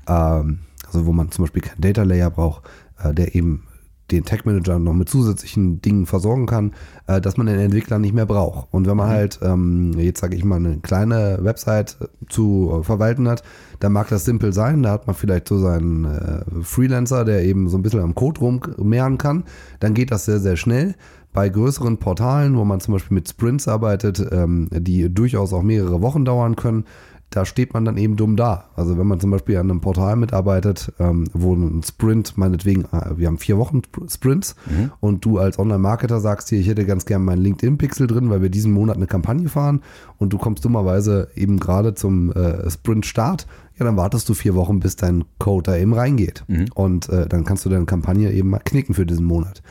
ähm, 0.09 0.61
also 0.87 1.07
wo 1.07 1.13
man 1.13 1.31
zum 1.31 1.45
Beispiel 1.45 1.63
keinen 1.63 1.81
Data 1.81 2.03
Layer 2.03 2.31
braucht, 2.31 2.63
äh, 3.03 3.13
der 3.13 3.35
eben 3.35 3.65
den 4.11 4.25
Tag 4.25 4.45
Manager 4.45 4.79
noch 4.79 4.93
mit 4.93 5.09
zusätzlichen 5.09 5.81
Dingen 5.81 6.07
versorgen 6.07 6.47
kann, 6.47 6.73
äh, 7.07 7.21
dass 7.21 7.37
man 7.37 7.47
den 7.47 7.59
Entwickler 7.59 7.99
nicht 7.99 8.15
mehr 8.15 8.27
braucht. 8.27 8.69
Und 8.71 8.87
wenn 8.87 8.97
man 8.97 9.09
halt, 9.09 9.41
ähm, 9.43 9.93
jetzt 9.99 10.21
sage 10.21 10.37
ich 10.37 10.45
mal, 10.45 10.57
eine 10.57 10.79
kleine 10.79 11.39
Website 11.41 11.97
äh, 12.01 12.07
zu 12.29 12.81
äh, 12.81 12.85
verwalten 12.85 13.29
hat, 13.29 13.43
dann 13.81 13.93
mag 13.93 14.09
das 14.09 14.25
simpel 14.25 14.53
sein. 14.53 14.83
Da 14.83 14.91
hat 14.93 15.07
man 15.07 15.17
vielleicht 15.17 15.49
so 15.49 15.59
seinen 15.59 16.05
äh, 16.05 16.45
Freelancer, 16.63 17.25
der 17.25 17.45
eben 17.45 17.69
so 17.69 17.79
ein 17.79 17.83
bisschen 17.83 18.01
am 18.01 18.15
Code 18.15 18.41
rummehren 18.41 19.19
kann. 19.19 19.45
Dann 19.81 19.95
geht 19.95 20.11
das 20.11 20.27
sehr, 20.27 20.41
sehr 20.41 20.57
schnell. 20.57 20.95
Bei 21.33 21.49
größeren 21.49 21.99
Portalen, 21.99 22.57
wo 22.57 22.65
man 22.65 22.79
zum 22.79 22.95
Beispiel 22.95 23.17
mit 23.17 23.29
Sprints 23.29 23.67
arbeitet, 23.67 24.25
ähm, 24.31 24.69
die 24.71 25.13
durchaus 25.13 25.53
auch 25.53 25.63
mehrere 25.63 26.01
Wochen 26.01 26.25
dauern 26.25 26.55
können, 26.55 26.85
da 27.31 27.45
steht 27.45 27.75
man 27.75 27.85
dann 27.85 27.97
eben 27.97 28.15
dumm 28.17 28.37
da. 28.37 28.67
Also 28.77 28.97
wenn 28.97 29.09
man 29.09 29.19
zum 29.19 29.33
Beispiel 29.33 29.57
an 29.57 29.69
einem 29.69 29.81
Portal 29.81 30.15
mitarbeitet, 30.15 30.93
ähm, 31.01 31.25
wo 31.33 31.55
ein 31.55 31.83
Sprint, 31.83 32.39
meinetwegen, 32.39 32.83
äh, 32.93 33.17
wir 33.17 33.27
haben 33.27 33.39
vier 33.39 33.59
Wochen 33.59 33.79
Sp- 33.83 34.07
Sprints 34.09 34.55
und 35.01 35.25
du 35.25 35.39
als 35.39 35.59
Online-Marketer 35.59 36.21
sagst 36.21 36.49
hier, 36.51 36.61
ich 36.61 36.69
hätte 36.69 36.87
ganz 36.87 37.07
gern 37.07 37.25
meinen 37.25 37.43
LinkedIn-Pixel 37.43 38.07
drin, 38.07 38.31
weil 38.31 38.41
wir 38.41 38.51
diesen 38.51 38.73
Monat 38.73 38.97
eine 38.97 39.07
Kampagne 39.09 39.49
fahren 39.49 39.81
und 40.19 40.33
du 40.33 40.39
kommst 40.39 40.65
dummerweise 40.65 41.29
eben 41.35 41.59
gerade 41.59 41.95
zum 41.95 42.31
äh, 42.33 42.71
Sprint-Start, 42.71 43.47
ja, 43.79 43.85
dann 43.85 43.97
wartest 43.97 44.29
du 44.29 44.35
vier 44.35 44.55
Wochen, 44.55 44.79
bis 44.79 44.95
dein 44.95 45.25
Code 45.39 45.73
da 45.73 45.77
eben 45.77 45.95
reingeht. 45.95 46.45
Und 46.75 47.09
äh, 47.09 47.27
dann 47.29 47.45
kannst 47.45 47.65
du 47.65 47.69
deine 47.71 47.87
Kampagne 47.87 48.31
eben 48.33 48.51
mal 48.51 48.61
knicken 48.61 48.95
für 48.95 49.07
diesen 49.07 49.25
Monat. 49.25 49.63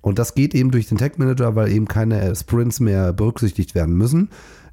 Und 0.00 0.20
das 0.20 0.34
geht 0.34 0.54
eben 0.54 0.70
durch 0.70 0.88
den 0.88 0.98
Tag 0.98 1.18
Manager, 1.18 1.56
weil 1.56 1.72
eben 1.72 1.86
keine 1.88 2.20
äh, 2.20 2.34
Sprints 2.36 2.78
mehr 2.78 3.12
berücksichtigt 3.12 3.74
werden 3.74 3.96
müssen. 3.96 4.28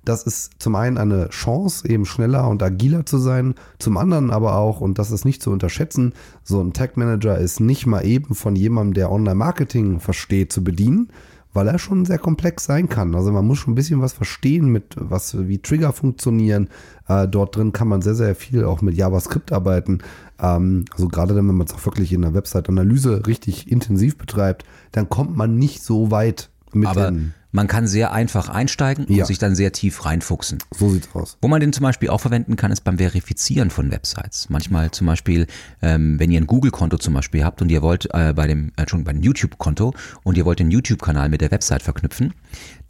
Das 0.10 0.24
ist 0.24 0.54
zum 0.58 0.76
einen 0.76 0.98
eine 0.98 1.30
Chance, 1.30 1.88
eben 1.88 2.04
schneller 2.04 2.48
und 2.50 2.64
agiler 2.64 3.06
zu 3.06 3.20
sein. 3.20 3.54
Zum 3.78 3.96
anderen 3.96 4.32
aber 4.32 4.56
auch, 4.56 4.82
und 4.82 4.98
das 4.98 5.12
ist 5.12 5.24
nicht 5.24 5.44
zu 5.44 5.52
unterschätzen, 5.52 6.14
so 6.44 6.60
ein 6.60 6.74
Tag 6.74 6.98
Manager 6.98 7.38
ist 7.38 7.60
nicht 7.60 7.86
mal 7.86 8.04
eben 8.04 8.34
von 8.34 8.56
jemandem, 8.56 8.96
der 8.96 9.12
Online-Marketing 9.12 10.00
versteht, 10.00 10.52
zu 10.52 10.64
bedienen, 10.64 11.10
weil 11.54 11.68
er 11.68 11.78
schon 11.78 12.06
sehr 12.06 12.18
komplex 12.18 12.64
sein 12.64 12.90
kann. 12.90 13.14
Also 13.14 13.32
man 13.32 13.46
muss 13.46 13.60
schon 13.60 13.74
ein 13.74 13.76
bisschen 13.76 14.02
was 14.02 14.14
verstehen 14.14 14.70
mit 14.70 14.96
was, 14.98 15.48
wie 15.48 15.60
Trigger 15.60 15.94
funktionieren. 15.94 16.70
Äh, 17.08 17.28
dort 17.28 17.56
drin 17.56 17.72
kann 17.72 17.88
man 17.88 18.02
sehr, 18.02 18.16
sehr 18.16 18.34
viel 18.34 18.64
auch 18.66 18.82
mit 18.82 18.98
JavaScript 18.98 19.52
arbeiten. 19.52 20.00
Ähm, 20.42 20.86
also 20.92 21.08
gerade 21.08 21.36
wenn 21.36 21.46
man 21.46 21.68
es 21.68 21.74
auch 21.76 21.86
wirklich 21.86 22.14
in 22.14 22.24
der 22.24 22.34
Website-Analyse 22.34 23.28
richtig 23.28 23.72
intensiv 23.72 24.18
betreibt, 24.18 24.66
dann 24.92 25.08
kommt 25.08 25.38
man 25.38 25.60
nicht 25.60 25.84
so 25.84 26.10
weit 26.10 26.49
mit 26.74 26.88
Aber 26.88 27.12
man 27.52 27.68
kann 27.68 27.88
sehr 27.88 28.12
einfach 28.12 28.48
einsteigen 28.50 29.06
und 29.06 29.16
Ja. 29.16 29.26
sich 29.26 29.40
dann 29.40 29.56
sehr 29.56 29.72
tief 29.72 30.06
reinfuchsen. 30.06 30.60
so 30.72 30.90
sieht's 30.90 31.10
aus. 31.14 31.38
Wo 31.42 31.48
man 31.48 31.60
den 31.62 31.74
zum 31.74 31.84
Beispiel 31.84 32.10
auch 32.10 32.22
verwenden 32.22 32.56
kann, 32.56 32.72
ist 32.72 32.82
beim 32.84 32.98
Verifizieren 33.00 33.70
von 33.72 33.92
Websites. 33.92 34.50
Manchmal 34.50 34.92
zum 34.92 35.08
Beispiel, 35.08 35.48
ähm, 35.82 36.20
wenn 36.20 36.30
ihr 36.32 36.40
ein 36.40 36.46
Google-Konto 36.48 36.98
zum 36.98 37.14
Beispiel 37.16 37.44
habt 37.44 37.62
und 37.62 37.70
ihr 37.70 37.82
wollt 37.82 38.08
äh, 38.14 38.34
bei 38.36 38.46
dem, 38.46 38.72
äh, 38.78 38.88
schon 38.88 39.04
bei 39.04 39.12
einem 39.12 39.24
YouTube-Konto 39.24 39.94
und 40.24 40.38
ihr 40.38 40.46
wollt 40.46 40.60
den 40.60 40.70
YouTube-Kanal 40.70 41.30
mit 41.30 41.42
der 41.42 41.50
Website 41.52 41.82
verknüpfen, 41.82 42.34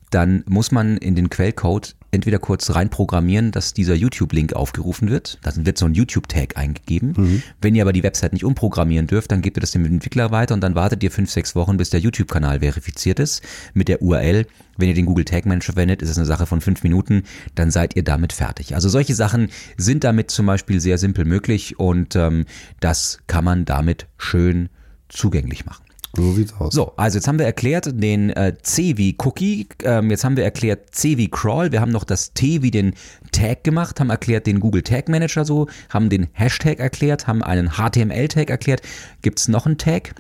dann 0.10 0.44
muss 0.48 0.72
man 0.72 0.98
in 0.98 1.16
den 1.16 1.30
Quellcode 1.30 1.96
entweder 2.12 2.40
kurz 2.40 2.74
reinprogrammieren, 2.74 3.52
dass 3.52 3.74
dieser 3.74 3.96
YouTube-Link 3.96 4.54
aufgerufen 4.54 5.10
wird. 5.10 5.40
Dann 5.44 5.66
wird 5.66 5.78
so 5.78 5.86
ein 5.86 5.94
YouTube-Tag 5.94 6.58
eingegeben. 6.58 7.14
Mhm. 7.16 7.44
Wenn 7.62 7.76
ihr 7.76 7.84
aber 7.84 7.94
die 7.94 8.04
Website 8.04 8.34
nicht 8.34 8.44
umprogrammieren 8.44 9.08
dürft, 9.08 9.32
dann 9.32 9.42
gebt 9.42 9.58
ihr 9.58 9.62
das 9.62 9.72
dem 9.72 9.86
Entwickler 9.86 10.32
weiter 10.32 10.54
und 10.54 10.62
dann 10.62 10.76
wartet 10.76 11.04
ihr 11.04 11.12
fünf, 11.12 11.30
sechs 11.30 11.56
Wochen, 11.56 11.78
bis 11.78 11.90
der 11.90 12.00
YouTube-Kanal 12.00 12.60
verifiziert 12.60 13.20
ist 13.20 13.44
mit 13.74 13.88
der 13.88 14.02
URL. 14.02 14.46
Wenn 14.78 14.88
ihr 14.88 14.96
den 14.96 15.06
Google 15.06 15.26
Tag 15.26 15.46
Manager 15.46 15.74
verwendet, 15.74 16.02
ist 16.02 16.10
es 16.10 16.18
eine 16.18 16.26
Sache 16.26 16.46
von 16.46 16.62
fünf 16.62 16.84
Minuten, 16.84 17.24
dann 17.56 17.70
seid 17.70 17.96
ihr 17.96 18.04
damit 18.04 18.34
fertig. 18.34 18.76
Also 18.76 18.90
solche 18.90 19.14
Sachen 19.14 19.50
sind 19.78 20.04
damit 20.04 20.32
zum 20.32 20.46
Beispiel 20.46 20.80
sehr 20.80 20.98
simpel 20.98 21.26
möglich 21.26 21.80
und 21.80 22.16
ähm, 22.16 22.46
das 22.80 23.20
kann 23.28 23.44
man 23.44 23.66
damit 23.66 24.08
schön 24.18 24.70
zugänglich 25.10 25.66
machen. 25.66 25.84
So 26.16 26.34
sieht's 26.34 26.54
aus. 26.60 26.74
So, 26.74 26.94
also 26.98 27.18
jetzt 27.18 27.28
haben 27.28 27.38
wir 27.38 27.46
erklärt 27.46 27.90
den 28.02 28.32
äh, 28.32 28.56
C 28.62 28.98
wie 28.98 29.16
Cookie, 29.20 29.68
ähm, 29.84 30.10
jetzt 30.10 30.24
haben 30.24 30.38
wir 30.38 30.44
erklärt 30.44 30.94
C 30.96 31.18
wie 31.18 31.30
Crawl, 31.30 31.72
wir 31.72 31.82
haben 31.82 31.92
noch 31.92 32.04
das 32.04 32.34
T 32.34 32.64
wie 32.64 32.72
den 32.72 32.96
Tag 33.32 33.64
gemacht, 33.64 34.00
haben 34.00 34.10
erklärt 34.10 34.48
den 34.48 34.60
Google 34.60 34.82
Tag 34.82 35.08
Manager 35.08 35.46
so, 35.46 35.68
haben 35.90 36.10
den 36.10 36.28
Hashtag 36.34 36.80
erklärt, 36.80 37.28
haben 37.28 37.44
einen 37.44 37.74
HTML-Tag 37.74 38.50
erklärt. 38.50 38.82
Gibt 39.22 39.40
es 39.40 39.48
noch 39.48 39.68
einen 39.68 39.78
Tag? 39.78 40.16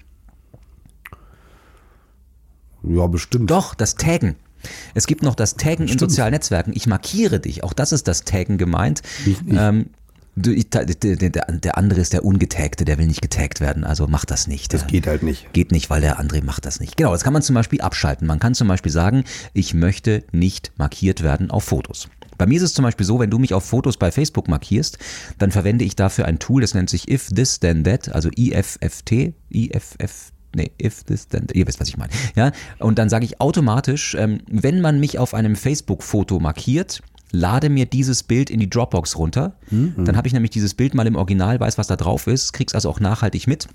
Ja, 2.83 3.07
bestimmt. 3.07 3.49
Doch, 3.49 3.73
das 3.73 3.95
Taggen. 3.95 4.35
Es 4.93 5.07
gibt 5.07 5.23
noch 5.23 5.35
das 5.35 5.55
Taggen 5.55 5.87
Stimmt. 5.87 5.91
in 5.91 5.99
sozialen 5.99 6.33
Netzwerken. 6.33 6.71
Ich 6.75 6.85
markiere 6.87 7.39
dich. 7.39 7.63
Auch 7.63 7.73
das 7.73 7.91
ist 7.91 8.07
das 8.07 8.23
Taggen 8.23 8.57
gemeint. 8.57 9.01
Ich, 9.25 9.37
ich, 9.45 9.53
ähm, 9.53 9.87
Du, 10.41 10.53
ich, 10.53 10.69
der, 10.69 10.85
der, 10.85 11.29
der, 11.29 11.77
andere 11.77 11.99
ist 11.99 12.13
der 12.13 12.23
Ungetagte, 12.23 12.85
der 12.85 12.97
will 12.97 13.07
nicht 13.07 13.21
getaggt 13.21 13.59
werden, 13.59 13.83
also 13.83 14.07
macht 14.07 14.31
das 14.31 14.47
nicht. 14.47 14.73
Das 14.73 14.87
geht 14.87 15.05
halt 15.05 15.21
nicht. 15.21 15.51
Geht 15.51 15.73
nicht, 15.73 15.89
weil 15.89 15.99
der 15.99 16.17
andere 16.17 16.41
macht 16.41 16.65
das 16.65 16.79
nicht. 16.79 16.95
Genau, 16.95 17.11
das 17.11 17.25
kann 17.25 17.33
man 17.33 17.41
zum 17.41 17.55
Beispiel 17.55 17.81
abschalten. 17.81 18.25
Man 18.25 18.39
kann 18.39 18.55
zum 18.55 18.69
Beispiel 18.69 18.91
sagen, 18.91 19.25
ich 19.53 19.73
möchte 19.73 20.23
nicht 20.31 20.71
markiert 20.77 21.23
werden 21.23 21.51
auf 21.51 21.65
Fotos. 21.65 22.07
Bei 22.37 22.45
mir 22.45 22.55
ist 22.55 22.63
es 22.63 22.73
zum 22.73 22.83
Beispiel 22.83 23.05
so, 23.05 23.19
wenn 23.19 23.29
du 23.29 23.37
mich 23.37 23.53
auf 23.53 23.65
Fotos 23.65 23.97
bei 23.97 24.13
Facebook 24.13 24.47
markierst, 24.47 24.97
dann 25.39 25.51
verwende 25.51 25.83
ich 25.83 25.97
dafür 25.97 26.23
ein 26.23 26.39
Tool, 26.39 26.61
das 26.61 26.73
nennt 26.73 26.89
sich 26.89 27.11
If 27.11 27.27
This 27.27 27.59
Then 27.59 27.83
That, 27.83 28.07
also 28.15 28.29
IFFT, 28.33 29.33
IFFT. 29.49 30.33
Nee, 30.55 30.71
if 30.81 31.03
this, 31.03 31.27
then, 31.27 31.45
ihr 31.53 31.67
wisst, 31.67 31.79
was 31.79 31.89
ich 31.89 31.97
meine. 31.97 32.11
Ja, 32.35 32.51
und 32.79 32.97
dann 32.97 33.07
sage 33.07 33.23
ich 33.23 33.39
automatisch, 33.39 34.15
ähm, 34.17 34.41
wenn 34.49 34.81
man 34.81 34.99
mich 34.99 35.19
auf 35.19 35.35
einem 35.35 35.55
Facebook-Foto 35.55 36.39
markiert, 36.39 37.03
lade 37.31 37.69
mir 37.69 37.85
dieses 37.85 38.23
Bild 38.23 38.49
in 38.49 38.59
die 38.59 38.69
Dropbox 38.69 39.17
runter. 39.17 39.53
Mhm. 39.69 40.05
Dann 40.05 40.17
habe 40.17 40.27
ich 40.27 40.33
nämlich 40.33 40.51
dieses 40.51 40.73
Bild 40.73 40.93
mal 40.93 41.07
im 41.07 41.15
Original, 41.15 41.59
weiß, 41.59 41.77
was 41.77 41.87
da 41.87 41.95
drauf 41.95 42.27
ist, 42.27 42.53
krieg's 42.53 42.73
also 42.73 42.89
auch 42.89 42.99
nachhaltig 42.99 43.47
mit 43.47 43.67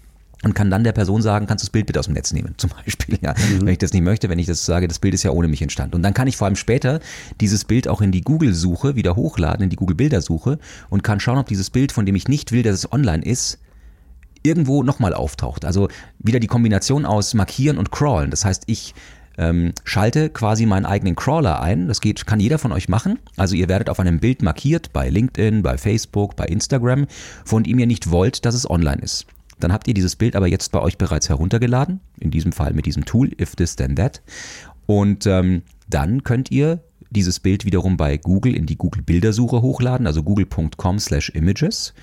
und 0.43 0.55
kann 0.55 0.71
dann 0.71 0.85
der 0.85 0.93
Person 0.93 1.23
sagen, 1.23 1.47
kannst 1.47 1.63
du 1.63 1.67
das 1.67 1.71
Bild 1.71 1.87
bitte 1.87 1.99
aus 1.99 2.07
dem 2.07 2.15
Netz 2.15 2.33
nehmen, 2.33 2.55
zum 2.59 2.71
Beispiel, 2.71 3.19
ja. 3.23 3.33
Mhm. 3.33 3.61
Wenn 3.61 3.73
ich 3.73 3.79
das 3.79 3.93
nicht 3.93 4.03
möchte, 4.03 4.29
wenn 4.29 4.39
ich 4.39 4.47
das 4.47 4.65
sage, 4.65 4.89
das 4.89 4.99
Bild 4.99 5.15
ist 5.15 5.23
ja 5.23 5.31
ohne 5.31 5.49
mich 5.49 5.63
entstanden. 5.63 5.97
Und 5.97 6.03
dann 6.03 6.15
kann 6.15 6.29
ich 6.29 6.37
vor 6.37 6.47
allem 6.47 6.57
später 6.57 7.01
dieses 7.41 7.65
Bild 7.65 7.89
auch 7.89 8.01
in 8.01 8.13
die 8.13 8.23
Google-Suche 8.23 8.97
wieder 8.97 9.17
hochladen, 9.17 9.65
in 9.65 9.71
die 9.71 9.77
Google-Bildersuche 9.77 10.59
und 10.91 11.03
kann 11.03 11.21
schauen, 11.21 11.39
ob 11.39 11.47
dieses 11.47 11.71
Bild, 11.71 11.93
von 11.93 12.07
dem 12.07 12.15
ich 12.15 12.29
nicht 12.29 12.53
will, 12.53 12.63
dass 12.63 12.75
es 12.75 12.93
online 12.93 13.25
ist, 13.25 13.59
irgendwo 14.43 14.83
nochmal 14.83 15.15
auftaucht. 15.15 15.65
Also 15.65 15.89
wieder 16.19 16.39
die 16.39 16.47
Kombination 16.47 17.07
aus 17.07 17.33
Markieren 17.35 17.79
und 17.79 17.91
Crawlen. 17.91 18.31
Das 18.31 18.45
heißt, 18.45 18.65
ich 18.67 18.95
ähm, 19.39 19.73
schalte 19.85 20.31
quasi 20.31 20.67
meinen 20.67 20.87
eigenen 20.87 21.17
Crawler 21.17 21.61
ein. 21.61 21.89
Das 21.89 22.01
geht, 22.01 22.27
kann 22.27 22.41
jeder 22.41 22.59
von 22.59 22.73
euch 22.73 22.89
machen. 22.89 23.19
Also 23.37 23.55
ihr 23.55 23.69
werdet 23.69 23.91
auf 23.91 24.01
einem 24.01 24.21
Bild 24.21 24.43
markiert 24.43 24.93
bei 24.93 25.09
LinkedIn, 25.09 25.63
bei 25.63 25.79
Facebook, 25.79 26.37
bei 26.37 26.47
Instagram, 26.47 27.07
von 27.45 27.63
dem 27.63 27.79
ihr 27.79 27.87
nicht 27.87 28.11
wollt, 28.11 28.45
dass 28.45 28.55
es 28.55 28.69
online 28.69 29.03
ist. 29.03 29.27
Dann 29.61 29.73
habt 29.73 29.87
ihr 29.89 29.95
dieses 29.95 30.17
Bild 30.17 30.37
aber 30.37 30.49
jetzt 30.49 30.73
bei 30.73 30.81
euch 30.81 30.99
bereits 30.99 31.29
heruntergeladen, 31.29 32.01
in 32.19 32.31
diesem 32.31 32.53
Fall 32.53 32.73
mit 32.73 32.87
diesem 32.87 33.05
Tool, 33.05 33.31
if 33.41 33.55
this 33.57 33.77
then 33.77 33.97
that. 33.97 34.21
Und 34.87 35.27
ähm, 35.27 35.63
dann 35.89 36.23
könnt 36.25 36.51
ihr 36.51 36.81
dieses 37.11 37.39
Bild 37.41 37.65
wiederum 37.65 37.97
bei 37.97 38.17
Google 38.17 38.57
in 38.57 38.67
die 38.67 38.77
Google 38.77 39.03
Bildersuche 39.03 39.63
hochladen, 39.63 40.07
also 40.07 40.23
google.com 40.23 40.99
slash 40.99 41.31
images 41.31 41.95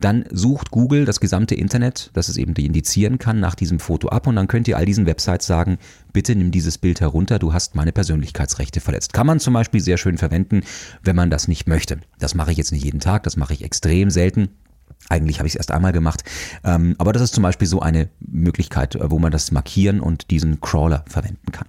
dann 0.00 0.24
sucht 0.30 0.70
Google 0.70 1.04
das 1.04 1.20
gesamte 1.20 1.54
Internet, 1.54 2.10
das 2.12 2.28
es 2.28 2.36
eben 2.36 2.54
indizieren 2.54 3.18
kann, 3.18 3.40
nach 3.40 3.54
diesem 3.54 3.80
Foto 3.80 4.08
ab 4.08 4.26
und 4.26 4.36
dann 4.36 4.48
könnt 4.48 4.68
ihr 4.68 4.76
all 4.76 4.84
diesen 4.84 5.06
Websites 5.06 5.46
sagen, 5.46 5.78
bitte 6.12 6.34
nimm 6.34 6.50
dieses 6.50 6.78
Bild 6.78 7.00
herunter, 7.00 7.38
du 7.38 7.52
hast 7.52 7.74
meine 7.74 7.92
Persönlichkeitsrechte 7.92 8.80
verletzt. 8.80 9.12
Kann 9.12 9.26
man 9.26 9.40
zum 9.40 9.54
Beispiel 9.54 9.80
sehr 9.80 9.98
schön 9.98 10.18
verwenden, 10.18 10.62
wenn 11.02 11.16
man 11.16 11.30
das 11.30 11.48
nicht 11.48 11.66
möchte. 11.66 11.98
Das 12.18 12.34
mache 12.34 12.52
ich 12.52 12.58
jetzt 12.58 12.72
nicht 12.72 12.84
jeden 12.84 13.00
Tag, 13.00 13.24
das 13.24 13.36
mache 13.36 13.52
ich 13.54 13.64
extrem 13.64 14.10
selten. 14.10 14.48
Eigentlich 15.08 15.38
habe 15.38 15.46
ich 15.46 15.54
es 15.54 15.56
erst 15.56 15.70
einmal 15.70 15.92
gemacht, 15.92 16.24
ähm, 16.64 16.94
aber 16.98 17.12
das 17.12 17.22
ist 17.22 17.34
zum 17.34 17.42
Beispiel 17.42 17.68
so 17.68 17.80
eine 17.80 18.08
Möglichkeit, 18.20 18.94
äh, 18.94 19.10
wo 19.10 19.18
man 19.18 19.32
das 19.32 19.52
markieren 19.52 20.00
und 20.00 20.30
diesen 20.30 20.60
Crawler 20.60 21.04
verwenden 21.06 21.52
kann. 21.52 21.68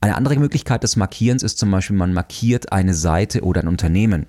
Eine 0.00 0.14
andere 0.14 0.36
Möglichkeit 0.36 0.82
des 0.82 0.96
Markierens 0.96 1.42
ist 1.42 1.58
zum 1.58 1.70
Beispiel, 1.70 1.96
man 1.96 2.12
markiert 2.12 2.70
eine 2.72 2.94
Seite 2.94 3.42
oder 3.42 3.62
ein 3.62 3.68
Unternehmen 3.68 4.26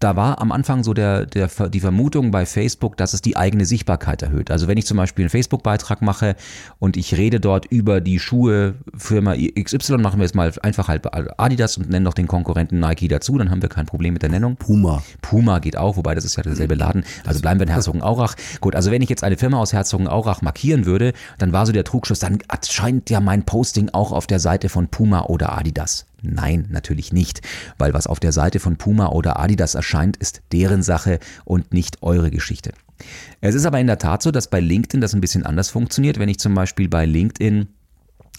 da 0.00 0.16
war 0.16 0.40
am 0.40 0.52
Anfang 0.52 0.84
so 0.84 0.92
der, 0.92 1.24
der, 1.24 1.48
die 1.70 1.80
Vermutung 1.80 2.30
bei 2.30 2.44
Facebook, 2.44 2.96
dass 2.96 3.14
es 3.14 3.22
die 3.22 3.36
eigene 3.36 3.64
Sichtbarkeit 3.64 4.22
erhöht. 4.22 4.50
Also 4.50 4.68
wenn 4.68 4.76
ich 4.76 4.86
zum 4.86 4.96
Beispiel 4.96 5.22
einen 5.22 5.30
Facebook-Beitrag 5.30 6.02
mache 6.02 6.36
und 6.78 6.96
ich 6.96 7.16
rede 7.16 7.40
dort 7.40 7.66
über 7.66 8.00
die 8.00 8.18
Schuhe 8.18 8.74
Firma 8.96 9.34
XY, 9.34 9.98
machen 9.98 10.20
wir 10.20 10.26
es 10.26 10.34
mal 10.34 10.52
einfach 10.62 10.88
halt 10.88 11.06
Adidas 11.38 11.78
und 11.78 11.88
nennen 11.88 12.04
noch 12.04 12.14
den 12.14 12.26
Konkurrenten 12.26 12.80
Nike 12.80 13.08
dazu, 13.08 13.38
dann 13.38 13.50
haben 13.50 13.62
wir 13.62 13.68
kein 13.68 13.86
Problem 13.86 14.12
mit 14.12 14.22
der 14.22 14.30
Nennung. 14.30 14.56
Puma. 14.56 15.02
Puma 15.22 15.58
geht 15.60 15.76
auch, 15.76 15.96
wobei 15.96 16.14
das 16.14 16.24
ist 16.24 16.36
ja 16.36 16.42
derselbe 16.42 16.74
Laden. 16.74 17.04
Also 17.24 17.40
bleiben 17.40 17.60
wir 17.60 17.66
in 17.66 17.72
Herzogenaurach. 17.72 18.34
Gut, 18.60 18.74
also 18.74 18.90
wenn 18.90 19.00
ich 19.00 19.08
jetzt 19.08 19.24
eine 19.24 19.36
Firma 19.36 19.58
aus 19.58 19.72
Herzogenaurach 19.72 20.42
markieren 20.42 20.84
würde, 20.86 21.12
dann 21.38 21.52
war 21.52 21.64
so 21.64 21.72
der 21.72 21.84
Trugschluss, 21.84 22.18
dann 22.18 22.38
scheint 22.68 23.08
ja 23.10 23.20
mein 23.20 23.44
Posting 23.44 23.90
auch 23.92 24.12
auf 24.12 24.26
der 24.26 24.40
Seite 24.40 24.68
von 24.68 24.88
Puma 24.88 25.22
oder 25.26 25.56
Adidas. 25.56 26.06
Nein, 26.24 26.66
natürlich 26.70 27.12
nicht, 27.12 27.42
weil 27.78 27.92
was 27.92 28.06
auf 28.06 28.20
der 28.20 28.32
Seite 28.32 28.60
von 28.60 28.76
Puma 28.76 29.08
oder 29.08 29.38
Adidas 29.38 29.74
erscheint, 29.74 30.16
ist 30.16 30.42
deren 30.52 30.82
Sache 30.82 31.18
und 31.44 31.72
nicht 31.72 32.02
eure 32.02 32.30
Geschichte. 32.30 32.72
Es 33.40 33.54
ist 33.54 33.66
aber 33.66 33.80
in 33.80 33.86
der 33.86 33.98
Tat 33.98 34.22
so, 34.22 34.30
dass 34.30 34.48
bei 34.48 34.60
LinkedIn 34.60 35.00
das 35.00 35.14
ein 35.14 35.20
bisschen 35.20 35.44
anders 35.44 35.70
funktioniert. 35.70 36.18
Wenn 36.18 36.28
ich 36.28 36.38
zum 36.38 36.54
Beispiel 36.54 36.88
bei 36.88 37.04
LinkedIn 37.04 37.68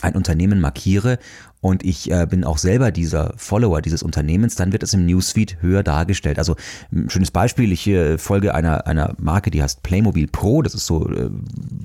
ein 0.01 0.15
Unternehmen 0.15 0.59
markiere 0.59 1.19
und 1.65 1.83
ich 1.83 2.11
äh, 2.11 2.27
bin 2.29 2.43
auch 2.43 2.59
selber 2.59 2.91
dieser 2.91 3.33
Follower 3.37 3.81
dieses 3.81 4.03
Unternehmens, 4.03 4.53
dann 4.53 4.71
wird 4.71 4.83
es 4.83 4.93
im 4.93 5.07
Newsfeed 5.07 5.63
höher 5.63 5.81
dargestellt. 5.81 6.37
Also 6.37 6.55
ein 6.91 7.09
schönes 7.09 7.31
Beispiel, 7.31 7.71
ich 7.71 7.87
äh, 7.87 8.19
folge 8.19 8.53
einer, 8.53 8.85
einer 8.85 9.15
Marke, 9.17 9.49
die 9.49 9.63
heißt 9.63 9.81
Playmobil 9.81 10.27
Pro, 10.27 10.61
das 10.61 10.75
ist 10.75 10.85
so 10.85 11.09
äh, 11.09 11.31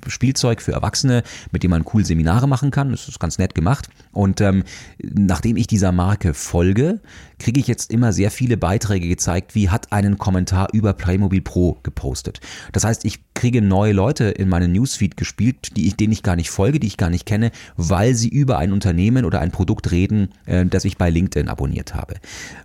Spielzeug 0.06 0.60
für 0.60 0.72
Erwachsene, 0.72 1.22
mit 1.50 1.62
dem 1.62 1.70
man 1.70 1.86
cool 1.94 2.04
Seminare 2.04 2.46
machen 2.46 2.70
kann, 2.70 2.90
das 2.90 3.08
ist 3.08 3.20
ganz 3.20 3.38
nett 3.38 3.54
gemacht. 3.54 3.88
Und 4.12 4.42
ähm, 4.42 4.64
nachdem 5.02 5.56
ich 5.56 5.66
dieser 5.66 5.92
Marke 5.92 6.34
folge, 6.34 7.00
kriege 7.38 7.58
ich 7.58 7.66
jetzt 7.66 7.90
immer 7.90 8.12
sehr 8.12 8.30
viele 8.30 8.58
Beiträge 8.58 9.08
gezeigt, 9.08 9.54
wie 9.54 9.70
hat 9.70 9.92
einen 9.92 10.18
Kommentar 10.18 10.68
über 10.74 10.92
Playmobil 10.92 11.40
Pro 11.40 11.78
gepostet. 11.82 12.40
Das 12.72 12.84
heißt, 12.84 13.06
ich 13.06 13.20
kriege 13.32 13.62
neue 13.62 13.94
Leute 13.94 14.24
in 14.24 14.50
meinen 14.50 14.72
Newsfeed 14.72 15.16
gespielt, 15.16 15.76
die 15.76 15.86
ich, 15.86 15.96
denen 15.96 16.12
ich 16.12 16.22
gar 16.22 16.36
nicht 16.36 16.50
folge, 16.50 16.78
die 16.78 16.86
ich 16.86 16.98
gar 16.98 17.08
nicht 17.08 17.24
kenne, 17.24 17.50
weil 17.78 18.14
sie 18.14 18.28
über 18.28 18.58
ein 18.58 18.72
Unternehmen 18.72 19.24
oder 19.24 19.40
ein 19.40 19.50
Produkt 19.50 19.69
Produkt 19.70 19.92
reden, 19.92 20.30
äh, 20.46 20.66
das 20.66 20.84
ich 20.84 20.98
bei 20.98 21.10
LinkedIn 21.10 21.48
abonniert 21.48 21.94
habe. 21.94 22.16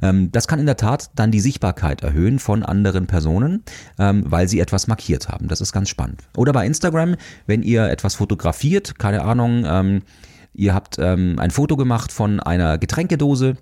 Ähm, 0.02 0.32
das 0.32 0.48
kann 0.48 0.58
in 0.58 0.66
der 0.66 0.76
Tat 0.76 1.12
dann 1.14 1.30
die 1.30 1.40
Sichtbarkeit 1.40 2.02
erhöhen 2.02 2.40
von 2.40 2.64
anderen 2.64 3.06
Personen, 3.06 3.64
ähm, 4.00 4.24
weil 4.26 4.48
sie 4.48 4.60
etwas 4.60 4.88
markiert 4.88 5.30
haben. 5.30 5.48
Das 5.48 5.62
ist 5.62 5.72
ganz 5.72 5.90
spannend. 5.90 6.24
Oder 6.36 6.52
bei 6.52 6.66
Instagram, 6.66 7.16
wenn 7.46 7.62
ihr 7.62 7.90
etwas 7.92 8.16
fotografiert, 8.16 8.98
keine 8.98 9.22
Ahnung, 9.22 9.66
ähm, 9.68 10.02
ihr 10.56 10.74
habt 10.74 10.98
ein 10.98 11.52
Foto 11.52 11.76
gemacht 11.76 12.14
von 12.14 12.40
einer 12.40 12.78
Getränkedose, 12.78 13.58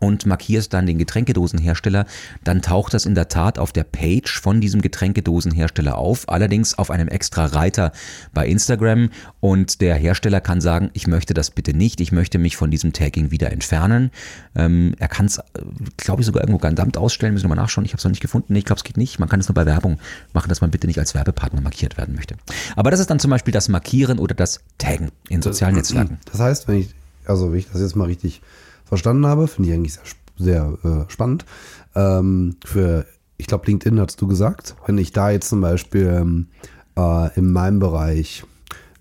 und 0.00 0.26
markierst 0.26 0.72
dann 0.72 0.86
den 0.86 0.98
Getränkedosenhersteller, 0.98 2.06
dann 2.42 2.62
taucht 2.62 2.94
das 2.94 3.06
in 3.06 3.14
der 3.14 3.28
Tat 3.28 3.58
auf 3.58 3.72
der 3.72 3.84
Page 3.84 4.40
von 4.40 4.60
diesem 4.60 4.82
Getränkedosenhersteller 4.82 5.96
auf, 5.96 6.28
allerdings 6.28 6.76
auf 6.76 6.90
einem 6.90 7.08
extra 7.08 7.46
Reiter 7.46 7.92
bei 8.32 8.46
Instagram 8.46 9.10
und 9.40 9.80
der 9.80 9.94
Hersteller 9.96 10.40
kann 10.40 10.60
sagen, 10.60 10.90
ich 10.92 11.06
möchte 11.06 11.34
das 11.34 11.50
bitte 11.50 11.74
nicht, 11.74 12.00
ich 12.00 12.12
möchte 12.12 12.38
mich 12.38 12.56
von 12.56 12.70
diesem 12.70 12.92
Tagging 12.92 13.30
wieder 13.30 13.52
entfernen. 13.52 14.10
Ähm, 14.54 14.94
er 14.98 15.08
kann 15.08 15.26
es, 15.26 15.40
glaube 15.96 16.22
ich, 16.22 16.26
sogar 16.26 16.42
irgendwo 16.42 16.58
gesamt 16.58 16.96
ausstellen, 16.96 17.34
müssen 17.34 17.44
wir 17.44 17.54
mal 17.54 17.62
nachschauen, 17.62 17.84
ich 17.84 17.92
habe 17.92 17.98
es 17.98 18.04
noch 18.04 18.10
nicht 18.10 18.20
gefunden, 18.20 18.52
nee, 18.52 18.60
ich 18.60 18.64
glaube, 18.64 18.78
es 18.78 18.84
geht 18.84 18.96
nicht, 18.96 19.18
man 19.18 19.28
kann 19.28 19.40
es 19.40 19.48
nur 19.48 19.54
bei 19.54 19.66
Werbung 19.66 19.98
machen, 20.32 20.48
dass 20.48 20.60
man 20.60 20.70
bitte 20.70 20.86
nicht 20.86 20.98
als 20.98 21.14
Werbepartner 21.14 21.60
markiert 21.60 21.96
werden 21.96 22.14
möchte. 22.14 22.36
Aber 22.76 22.90
das 22.90 23.00
ist 23.00 23.10
dann 23.10 23.18
zum 23.18 23.30
Beispiel 23.30 23.52
das 23.52 23.68
Markieren 23.68 24.18
oder 24.18 24.34
das 24.34 24.60
Taggen 24.78 25.10
in 25.28 25.42
sozialen 25.42 25.76
Netzwerken. 25.76 26.18
Das 26.30 26.40
heißt, 26.40 26.68
wenn 26.68 26.80
ich, 26.80 26.94
also 27.26 27.52
wenn 27.52 27.58
ich 27.58 27.68
das 27.70 27.80
jetzt 27.80 27.94
mal 27.94 28.06
richtig 28.06 28.40
verstanden 28.84 29.26
habe. 29.26 29.48
Finde 29.48 29.70
ich 29.70 29.74
eigentlich 29.74 29.94
sehr, 29.94 30.04
sehr 30.36 30.78
äh, 30.84 31.10
spannend. 31.10 31.44
Ähm, 31.94 32.56
für, 32.64 33.06
ich 33.36 33.46
glaube, 33.46 33.66
LinkedIn 33.66 34.00
hast 34.00 34.20
du 34.20 34.26
gesagt, 34.26 34.76
wenn 34.86 34.98
ich 34.98 35.12
da 35.12 35.30
jetzt 35.30 35.48
zum 35.48 35.60
Beispiel 35.60 36.06
ähm, 36.06 36.46
äh, 36.96 37.36
in 37.38 37.52
meinem 37.52 37.78
Bereich 37.78 38.44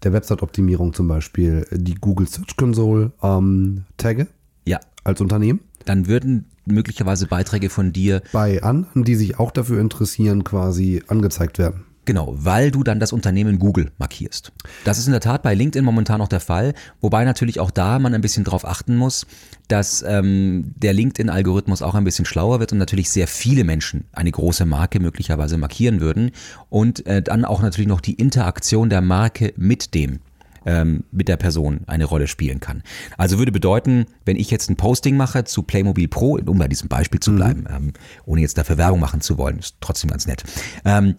der 0.03 0.13
Website-Optimierung 0.13 0.93
zum 0.93 1.07
Beispiel 1.07 1.65
die 1.71 1.95
Google 1.95 2.27
Search 2.27 2.57
Console 2.57 3.11
ähm, 3.21 3.85
tagge 3.97 4.27
ja. 4.65 4.79
als 5.03 5.21
Unternehmen. 5.21 5.61
Dann 5.85 6.07
würden 6.07 6.45
möglicherweise 6.65 7.27
Beiträge 7.27 7.69
von 7.69 7.91
dir 7.93 8.21
bei 8.31 8.63
anderen, 8.63 9.03
die 9.03 9.15
sich 9.15 9.39
auch 9.39 9.51
dafür 9.51 9.79
interessieren, 9.79 10.43
quasi 10.43 11.03
angezeigt 11.07 11.57
werden. 11.59 11.85
Genau, 12.05 12.33
weil 12.37 12.69
du 12.71 12.83
dann 12.83 12.99
das 12.99 13.13
Unternehmen 13.13 13.59
Google 13.59 13.91
markierst. 13.97 14.51
Das 14.83 14.97
ist 14.97 15.05
in 15.05 15.13
der 15.13 15.21
Tat 15.21 15.41
bei 15.41 15.53
LinkedIn 15.53 15.85
momentan 15.85 16.19
noch 16.19 16.27
der 16.27 16.41
Fall, 16.41 16.73
wobei 16.99 17.23
natürlich 17.23 17.59
auch 17.59 17.71
da 17.71 17.97
man 17.97 18.13
ein 18.13 18.21
bisschen 18.21 18.43
drauf 18.43 18.65
achten 18.65 18.97
muss, 18.97 19.25
dass 19.69 20.03
ähm, 20.05 20.73
der 20.75 20.93
LinkedIn-Algorithmus 20.93 21.81
auch 21.81 21.95
ein 21.95 22.03
bisschen 22.03 22.25
schlauer 22.25 22.59
wird 22.59 22.73
und 22.73 22.77
natürlich 22.77 23.09
sehr 23.09 23.27
viele 23.27 23.63
Menschen 23.63 24.05
eine 24.11 24.31
große 24.31 24.65
Marke 24.65 24.99
möglicherweise 24.99 25.57
markieren 25.57 26.01
würden 26.01 26.31
und 26.69 27.05
äh, 27.05 27.21
dann 27.21 27.45
auch 27.45 27.61
natürlich 27.61 27.87
noch 27.87 28.01
die 28.01 28.15
Interaktion 28.15 28.89
der 28.89 29.01
Marke 29.01 29.53
mit 29.55 29.93
dem 29.93 30.19
ähm, 30.65 31.03
mit 31.11 31.27
der 31.27 31.37
Person 31.37 31.81
eine 31.87 32.05
Rolle 32.05 32.27
spielen 32.27 32.59
kann. 32.59 32.83
Also 33.17 33.37
würde 33.37 33.51
bedeuten, 33.51 34.05
wenn 34.25 34.37
ich 34.37 34.49
jetzt 34.51 34.69
ein 34.69 34.75
Posting 34.75 35.17
mache 35.17 35.43
zu 35.43 35.63
Playmobil 35.63 36.07
Pro, 36.07 36.39
um 36.45 36.57
bei 36.57 36.67
diesem 36.67 36.89
Beispiel 36.89 37.19
zu 37.19 37.35
bleiben, 37.35 37.61
mhm. 37.61 37.75
ähm, 37.75 37.93
ohne 38.25 38.41
jetzt 38.41 38.57
dafür 38.57 38.77
Werbung 38.77 38.99
machen 38.99 39.21
zu 39.21 39.37
wollen, 39.37 39.59
ist 39.59 39.75
trotzdem 39.81 40.09
ganz 40.09 40.25
nett, 40.25 40.43
ähm, 40.85 41.15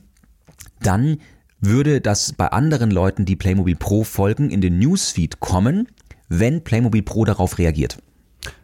dann 0.80 1.18
würde 1.60 2.00
das 2.00 2.32
bei 2.32 2.48
anderen 2.48 2.90
Leuten, 2.90 3.24
die 3.24 3.36
Playmobil 3.36 3.76
Pro 3.76 4.04
folgen, 4.04 4.50
in 4.50 4.60
den 4.60 4.78
Newsfeed 4.78 5.40
kommen, 5.40 5.88
wenn 6.28 6.62
Playmobil 6.62 7.02
Pro 7.02 7.24
darauf 7.24 7.58
reagiert. 7.58 7.98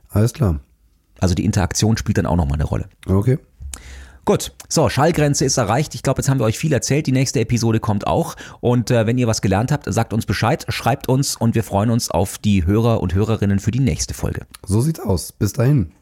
Alles 0.09 0.33
klar. 0.33 0.61
Also 1.19 1.35
die 1.35 1.45
Interaktion 1.45 1.97
spielt 1.97 2.19
dann 2.19 2.27
auch 2.27 2.37
nochmal 2.37 2.55
eine 2.55 2.65
Rolle. 2.65 2.89
Okay. 3.07 3.39
Gut, 4.25 4.53
so, 4.69 4.89
Schallgrenze 4.89 5.45
ist 5.45 5.57
erreicht. 5.57 5.95
Ich 5.95 6.03
glaube, 6.03 6.21
jetzt 6.21 6.29
haben 6.29 6.39
wir 6.39 6.45
euch 6.45 6.59
viel 6.59 6.73
erzählt. 6.73 7.07
Die 7.07 7.13
nächste 7.13 7.41
Episode 7.41 7.81
kommt 7.81 8.07
auch. 8.07 8.37
Und 8.61 8.91
äh, 8.91 9.07
wenn 9.07 9.19
ihr 9.19 9.27
was 9.27 9.43
gelernt 9.43 9.73
habt, 9.73 9.93
sagt 9.93 10.13
uns 10.13 10.27
Bescheid, 10.27 10.67
schreibt 10.69 11.09
uns 11.09 11.37
und 11.37 11.55
wir 11.55 11.65
freuen 11.65 11.91
uns 11.91 12.11
auf 12.11 12.39
die 12.39 12.67
Hörer 12.67 13.01
und 13.01 13.15
Hörerinnen 13.15 13.59
für 13.59 13.71
die 13.71 13.81
nächste 13.81 14.15
Folge. 14.15 14.47
So 14.67 14.81
sieht's 14.83 15.01
aus. 15.01 15.33
Bis 15.33 15.53
dahin. 15.53 15.93